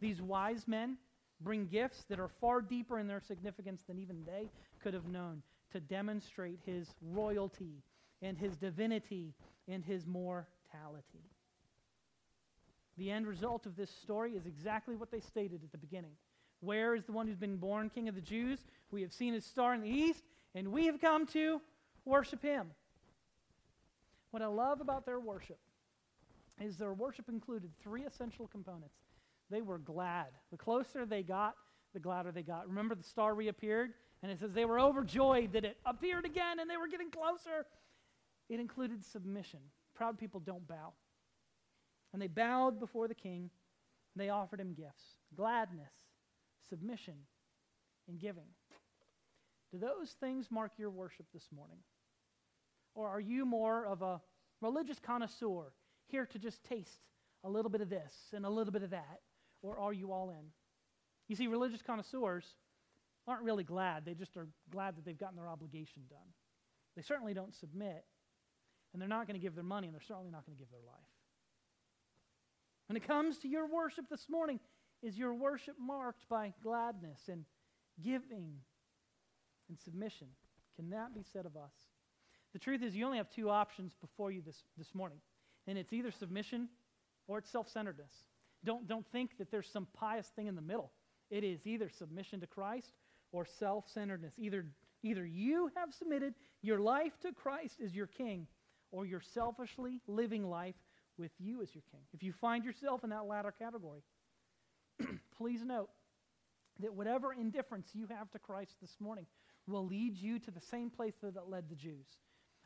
these 0.00 0.20
wise 0.20 0.64
men 0.66 0.96
bring 1.40 1.66
gifts 1.66 2.04
that 2.08 2.20
are 2.20 2.28
far 2.40 2.60
deeper 2.60 2.98
in 2.98 3.06
their 3.06 3.20
significance 3.20 3.82
than 3.86 3.98
even 3.98 4.24
they 4.24 4.48
could 4.82 4.94
have 4.94 5.06
known 5.06 5.42
to 5.72 5.80
demonstrate 5.80 6.58
his 6.64 6.88
royalty 7.02 7.82
and 8.22 8.36
his 8.36 8.56
divinity 8.56 9.34
and 9.68 9.84
his 9.84 10.06
mortality. 10.06 11.30
The 12.98 13.10
end 13.10 13.26
result 13.26 13.66
of 13.66 13.76
this 13.76 13.90
story 13.90 14.32
is 14.32 14.46
exactly 14.46 14.96
what 14.96 15.10
they 15.10 15.20
stated 15.20 15.62
at 15.62 15.72
the 15.72 15.78
beginning. 15.78 16.12
Where 16.60 16.94
is 16.94 17.04
the 17.04 17.12
one 17.12 17.26
who's 17.26 17.36
been 17.36 17.56
born 17.56 17.90
King 17.90 18.08
of 18.08 18.14
the 18.14 18.20
Jews? 18.22 18.60
We 18.90 19.02
have 19.02 19.12
seen 19.12 19.34
his 19.34 19.44
star 19.44 19.74
in 19.74 19.82
the 19.82 19.88
east, 19.88 20.22
and 20.54 20.72
we 20.72 20.86
have 20.86 21.00
come 21.00 21.26
to 21.28 21.60
worship 22.04 22.42
him. 22.42 22.68
What 24.30 24.42
I 24.42 24.46
love 24.46 24.80
about 24.80 25.04
their 25.04 25.20
worship 25.20 25.58
is 26.60 26.78
their 26.78 26.94
worship 26.94 27.28
included 27.28 27.70
three 27.82 28.04
essential 28.04 28.46
components. 28.48 28.96
They 29.50 29.60
were 29.60 29.78
glad. 29.78 30.28
The 30.50 30.56
closer 30.56 31.04
they 31.04 31.22
got, 31.22 31.54
the 31.92 32.00
gladder 32.00 32.32
they 32.32 32.42
got. 32.42 32.66
Remember, 32.66 32.94
the 32.94 33.02
star 33.02 33.34
reappeared, 33.34 33.92
and 34.22 34.32
it 34.32 34.40
says 34.40 34.52
they 34.52 34.64
were 34.64 34.80
overjoyed 34.80 35.52
that 35.52 35.64
it 35.64 35.76
appeared 35.84 36.24
again 36.24 36.58
and 36.58 36.68
they 36.68 36.76
were 36.76 36.88
getting 36.88 37.10
closer. 37.10 37.66
It 38.48 38.60
included 38.60 39.04
submission. 39.04 39.60
Proud 39.94 40.18
people 40.18 40.40
don't 40.40 40.66
bow. 40.66 40.92
And 42.12 42.22
they 42.22 42.28
bowed 42.28 42.78
before 42.78 43.08
the 43.08 43.14
king, 43.14 43.50
and 44.14 44.24
they 44.24 44.30
offered 44.30 44.60
him 44.60 44.72
gifts 44.72 45.16
gladness, 45.36 45.92
submission, 46.68 47.14
and 48.08 48.18
giving. 48.18 48.48
Do 49.72 49.78
those 49.78 50.10
things 50.20 50.50
mark 50.50 50.72
your 50.78 50.90
worship 50.90 51.26
this 51.34 51.48
morning? 51.54 51.78
Or 52.94 53.08
are 53.08 53.20
you 53.20 53.44
more 53.44 53.84
of 53.84 54.00
a 54.02 54.20
religious 54.60 54.98
connoisseur, 54.98 55.72
here 56.06 56.26
to 56.26 56.38
just 56.38 56.64
taste 56.64 57.02
a 57.44 57.48
little 57.48 57.70
bit 57.70 57.80
of 57.80 57.90
this 57.90 58.14
and 58.32 58.46
a 58.46 58.50
little 58.50 58.72
bit 58.72 58.82
of 58.82 58.90
that? 58.90 59.20
Or 59.62 59.78
are 59.78 59.92
you 59.92 60.12
all 60.12 60.30
in? 60.30 60.46
You 61.28 61.36
see, 61.36 61.48
religious 61.48 61.82
connoisseurs 61.82 62.44
aren't 63.26 63.42
really 63.42 63.64
glad. 63.64 64.04
They 64.04 64.14
just 64.14 64.36
are 64.36 64.48
glad 64.70 64.96
that 64.96 65.04
they've 65.04 65.18
gotten 65.18 65.36
their 65.36 65.48
obligation 65.48 66.02
done. 66.08 66.28
They 66.94 67.02
certainly 67.02 67.34
don't 67.34 67.54
submit, 67.54 68.04
and 68.96 69.02
they're 69.02 69.10
not 69.10 69.26
going 69.26 69.38
to 69.38 69.42
give 69.42 69.54
their 69.54 69.62
money, 69.62 69.88
and 69.88 69.94
they're 69.94 70.00
certainly 70.00 70.30
not 70.30 70.46
going 70.46 70.56
to 70.56 70.58
give 70.58 70.70
their 70.70 70.80
life. 70.86 71.04
When 72.88 72.96
it 72.96 73.06
comes 73.06 73.36
to 73.40 73.48
your 73.48 73.66
worship 73.66 74.06
this 74.08 74.24
morning, 74.30 74.58
is 75.02 75.18
your 75.18 75.34
worship 75.34 75.74
marked 75.78 76.26
by 76.30 76.54
gladness 76.62 77.20
and 77.30 77.44
giving 78.02 78.54
and 79.68 79.78
submission? 79.78 80.28
Can 80.76 80.88
that 80.88 81.14
be 81.14 81.22
said 81.30 81.44
of 81.44 81.58
us? 81.58 81.74
The 82.54 82.58
truth 82.58 82.82
is, 82.82 82.96
you 82.96 83.04
only 83.04 83.18
have 83.18 83.28
two 83.28 83.50
options 83.50 83.92
before 84.00 84.30
you 84.30 84.40
this, 84.40 84.64
this 84.78 84.94
morning, 84.94 85.18
and 85.66 85.76
it's 85.76 85.92
either 85.92 86.10
submission 86.10 86.70
or 87.28 87.36
it's 87.36 87.50
self 87.50 87.68
centeredness. 87.68 88.14
Don't, 88.64 88.88
don't 88.88 89.06
think 89.12 89.36
that 89.36 89.50
there's 89.50 89.68
some 89.68 89.88
pious 89.92 90.28
thing 90.28 90.46
in 90.46 90.56
the 90.56 90.62
middle. 90.62 90.90
It 91.30 91.44
is 91.44 91.66
either 91.66 91.90
submission 91.90 92.40
to 92.40 92.46
Christ 92.46 92.94
or 93.30 93.44
self 93.44 93.90
centeredness. 93.92 94.32
Either, 94.38 94.64
either 95.02 95.26
you 95.26 95.70
have 95.76 95.92
submitted 95.92 96.32
your 96.62 96.80
life 96.80 97.12
to 97.20 97.32
Christ 97.32 97.82
as 97.84 97.94
your 97.94 98.06
king, 98.06 98.46
or 98.96 99.04
you're 99.04 99.20
selfishly 99.20 100.00
living 100.06 100.48
life 100.48 100.74
with 101.18 101.32
you 101.38 101.60
as 101.62 101.74
your 101.74 101.82
king. 101.90 102.00
If 102.14 102.22
you 102.22 102.32
find 102.32 102.64
yourself 102.64 103.04
in 103.04 103.10
that 103.10 103.26
latter 103.26 103.52
category, 103.52 104.00
please 105.36 105.62
note 105.62 105.90
that 106.80 106.94
whatever 106.94 107.34
indifference 107.34 107.90
you 107.92 108.06
have 108.06 108.30
to 108.30 108.38
Christ 108.38 108.76
this 108.80 108.96
morning 108.98 109.26
will 109.66 109.86
lead 109.86 110.16
you 110.16 110.38
to 110.38 110.50
the 110.50 110.60
same 110.60 110.88
place 110.88 111.14
that 111.22 111.50
led 111.50 111.68
the 111.68 111.74
Jews. 111.74 112.06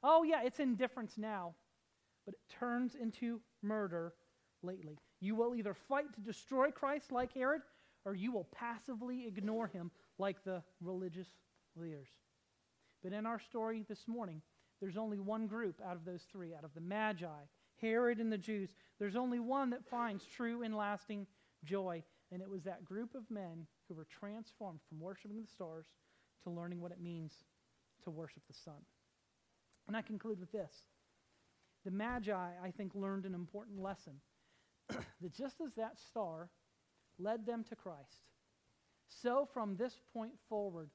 Oh, 0.05 0.23
yeah, 0.23 0.43
it's 0.45 0.61
indifference 0.61 1.19
now, 1.19 1.55
but 2.25 2.35
it 2.35 2.55
turns 2.59 2.95
into 2.95 3.41
murder 3.61 4.15
lately. 4.63 4.99
You 5.21 5.35
will 5.35 5.57
either 5.57 5.75
fight 5.75 6.13
to 6.15 6.21
destroy 6.21 6.71
Christ 6.71 7.11
like 7.11 7.35
Herod, 7.35 7.63
or 8.05 8.15
you 8.15 8.31
will 8.31 8.49
passively 8.55 9.27
ignore 9.27 9.67
him 9.67 9.91
like 10.19 10.45
the 10.45 10.63
religious 10.81 11.29
leaders. 11.75 12.09
But 13.03 13.13
in 13.13 13.27
our 13.27 13.41
story 13.41 13.85
this 13.89 14.07
morning, 14.07 14.43
there's 14.81 14.97
only 14.97 15.19
one 15.19 15.47
group 15.47 15.81
out 15.87 15.97
of 15.97 16.05
those 16.05 16.23
three, 16.31 16.55
out 16.55 16.65
of 16.65 16.75
the 16.75 16.81
Magi, 16.81 17.27
Herod, 17.81 18.19
and 18.19 18.33
the 18.33 18.39
Jews. 18.39 18.71
There's 18.99 19.17
only 19.17 19.39
one 19.39 19.71
that 19.71 19.85
finds 19.85 20.25
true 20.25 20.63
and 20.63 20.77
lasting 20.77 21.27
joy, 21.65 22.03
and 22.33 22.41
it 22.41 22.49
was 22.49 22.63
that 22.65 22.85
group 22.85 23.15
of 23.15 23.31
men 23.31 23.67
who 23.89 23.95
were 23.95 24.07
transformed 24.07 24.81
from 24.89 25.01
worshiping 25.01 25.41
the 25.41 25.49
stars 25.49 25.87
to 26.45 26.51
learning 26.51 26.81
what 26.81 26.93
it 26.93 27.01
means 27.01 27.33
to 28.05 28.11
worship 28.11 28.43
the 28.47 28.55
Son. 28.55 28.83
And 29.87 29.97
I 29.97 30.03
conclude 30.03 30.41
with 30.41 30.53
this. 30.53 30.73
The 31.85 31.91
Magi, 31.91 32.33
I 32.33 32.71
think, 32.71 32.95
learned 32.95 33.25
an 33.25 33.35
important 33.35 33.81
lesson 33.81 34.15
that 34.89 35.35
just 35.35 35.61
as 35.61 35.75
that 35.75 35.99
star 35.99 36.51
led 37.19 37.45
them 37.47 37.65
to 37.69 37.77
Christ, 37.77 38.23
so 39.09 39.49
from 39.53 39.77
this 39.77 39.99
point 40.15 40.35
forward, 40.49 40.91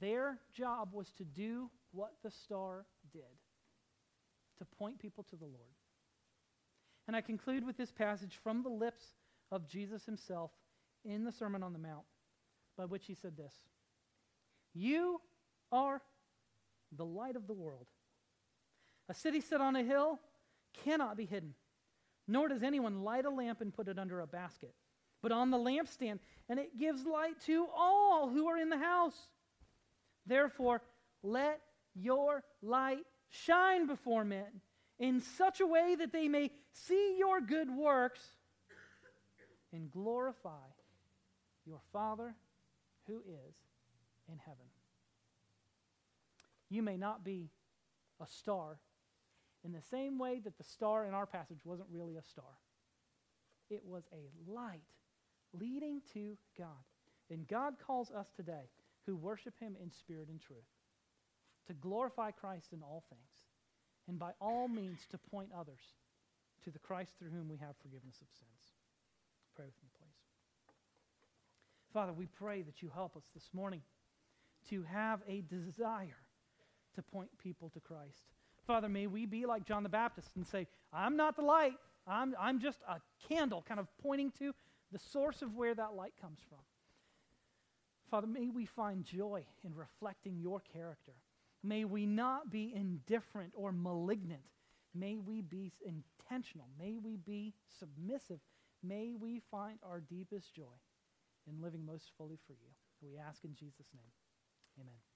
their 0.00 0.38
job 0.52 0.90
was 0.92 1.10
to 1.12 1.24
do 1.24 1.70
what 1.92 2.12
the 2.22 2.30
star 2.30 2.86
did 3.12 3.22
to 4.58 4.64
point 4.64 4.98
people 4.98 5.24
to 5.24 5.36
the 5.36 5.44
Lord. 5.44 5.74
And 7.06 7.16
I 7.16 7.20
conclude 7.20 7.66
with 7.66 7.76
this 7.76 7.90
passage 7.90 8.38
from 8.42 8.62
the 8.62 8.68
lips 8.68 9.04
of 9.50 9.66
Jesus 9.66 10.04
himself 10.04 10.50
in 11.04 11.24
the 11.24 11.32
Sermon 11.32 11.62
on 11.62 11.72
the 11.72 11.78
Mount, 11.78 12.04
by 12.76 12.84
which 12.84 13.06
he 13.06 13.14
said 13.14 13.36
this 13.36 13.54
You 14.74 15.20
are 15.72 16.00
the 16.96 17.04
light 17.04 17.36
of 17.36 17.46
the 17.46 17.54
world. 17.54 17.86
A 19.08 19.14
city 19.14 19.40
set 19.40 19.60
on 19.60 19.76
a 19.76 19.82
hill 19.82 20.20
cannot 20.84 21.16
be 21.16 21.24
hidden, 21.24 21.54
nor 22.28 22.48
does 22.48 22.62
anyone 22.62 23.02
light 23.02 23.24
a 23.24 23.30
lamp 23.30 23.60
and 23.60 23.74
put 23.74 23.88
it 23.88 23.98
under 23.98 24.20
a 24.20 24.26
basket, 24.26 24.74
but 25.22 25.32
on 25.32 25.50
the 25.50 25.58
lampstand, 25.58 26.20
and 26.48 26.60
it 26.60 26.78
gives 26.78 27.04
light 27.04 27.40
to 27.46 27.66
all 27.76 28.28
who 28.28 28.46
are 28.46 28.58
in 28.58 28.68
the 28.68 28.78
house. 28.78 29.16
Therefore, 30.26 30.82
let 31.22 31.60
your 31.94 32.42
light 32.62 33.04
shine 33.28 33.86
before 33.86 34.24
men 34.24 34.60
in 34.98 35.20
such 35.20 35.60
a 35.60 35.66
way 35.66 35.96
that 35.98 36.12
they 36.12 36.28
may 36.28 36.50
see 36.72 37.16
your 37.18 37.40
good 37.40 37.70
works 37.70 38.20
and 39.72 39.90
glorify 39.90 40.66
your 41.66 41.80
Father 41.92 42.34
who 43.06 43.20
is 43.20 43.54
in 44.28 44.38
heaven. 44.38 44.66
You 46.68 46.82
may 46.82 46.96
not 46.96 47.24
be 47.24 47.50
a 48.20 48.26
star 48.26 48.78
in 49.64 49.72
the 49.72 49.82
same 49.82 50.18
way 50.18 50.40
that 50.40 50.56
the 50.56 50.64
star 50.64 51.04
in 51.04 51.14
our 51.14 51.26
passage 51.26 51.64
wasn't 51.64 51.88
really 51.90 52.16
a 52.16 52.22
star. 52.22 52.58
It 53.68 53.84
was 53.84 54.04
a 54.12 54.50
light 54.50 54.80
leading 55.52 56.00
to 56.14 56.36
God. 56.56 56.68
And 57.30 57.46
God 57.46 57.74
calls 57.84 58.10
us 58.10 58.28
today 58.34 58.68
who 59.06 59.16
worship 59.16 59.54
him 59.58 59.76
in 59.82 59.90
spirit 59.90 60.28
and 60.28 60.40
truth 60.40 60.58
to 61.70 61.74
glorify 61.74 62.32
Christ 62.32 62.72
in 62.72 62.82
all 62.82 63.04
things 63.08 63.46
and 64.08 64.18
by 64.18 64.32
all 64.40 64.66
means 64.66 65.06
to 65.10 65.18
point 65.18 65.50
others 65.56 65.82
to 66.64 66.70
the 66.70 66.80
Christ 66.80 67.12
through 67.16 67.30
whom 67.30 67.48
we 67.48 67.56
have 67.58 67.76
forgiveness 67.80 68.16
of 68.20 68.26
sins. 68.28 68.74
Pray 69.54 69.66
with 69.66 69.80
me, 69.82 69.88
please. 69.96 70.10
Father, 71.92 72.12
we 72.12 72.26
pray 72.26 72.62
that 72.62 72.82
you 72.82 72.90
help 72.92 73.16
us 73.16 73.22
this 73.34 73.50
morning 73.52 73.82
to 74.68 74.82
have 74.82 75.20
a 75.28 75.42
desire 75.42 76.18
to 76.96 77.02
point 77.02 77.30
people 77.38 77.70
to 77.70 77.80
Christ. 77.80 78.24
Father, 78.66 78.88
may 78.88 79.06
we 79.06 79.24
be 79.24 79.46
like 79.46 79.64
John 79.64 79.84
the 79.84 79.88
Baptist 79.88 80.30
and 80.34 80.46
say, 80.46 80.66
I'm 80.92 81.16
not 81.16 81.36
the 81.36 81.42
light. 81.42 81.74
I'm, 82.04 82.34
I'm 82.38 82.58
just 82.58 82.80
a 82.88 82.96
candle, 83.28 83.64
kind 83.66 83.78
of 83.78 83.86
pointing 84.02 84.32
to 84.40 84.52
the 84.90 84.98
source 84.98 85.40
of 85.40 85.54
where 85.54 85.74
that 85.74 85.94
light 85.94 86.14
comes 86.20 86.40
from. 86.48 86.58
Father, 88.10 88.26
may 88.26 88.48
we 88.48 88.66
find 88.66 89.04
joy 89.04 89.44
in 89.64 89.72
reflecting 89.76 90.40
your 90.40 90.60
character. 90.72 91.12
May 91.62 91.84
we 91.84 92.06
not 92.06 92.50
be 92.50 92.72
indifferent 92.74 93.52
or 93.54 93.72
malignant. 93.72 94.42
May 94.94 95.18
we 95.18 95.42
be 95.42 95.72
intentional. 95.82 96.68
May 96.78 96.96
we 96.96 97.16
be 97.16 97.54
submissive. 97.78 98.40
May 98.82 99.12
we 99.18 99.42
find 99.50 99.78
our 99.82 100.00
deepest 100.00 100.54
joy 100.54 100.78
in 101.46 101.62
living 101.62 101.84
most 101.84 102.12
fully 102.16 102.38
for 102.46 102.52
you. 102.52 102.68
We 103.02 103.18
ask 103.18 103.44
in 103.44 103.54
Jesus' 103.54 103.88
name. 103.94 104.12
Amen. 104.80 105.09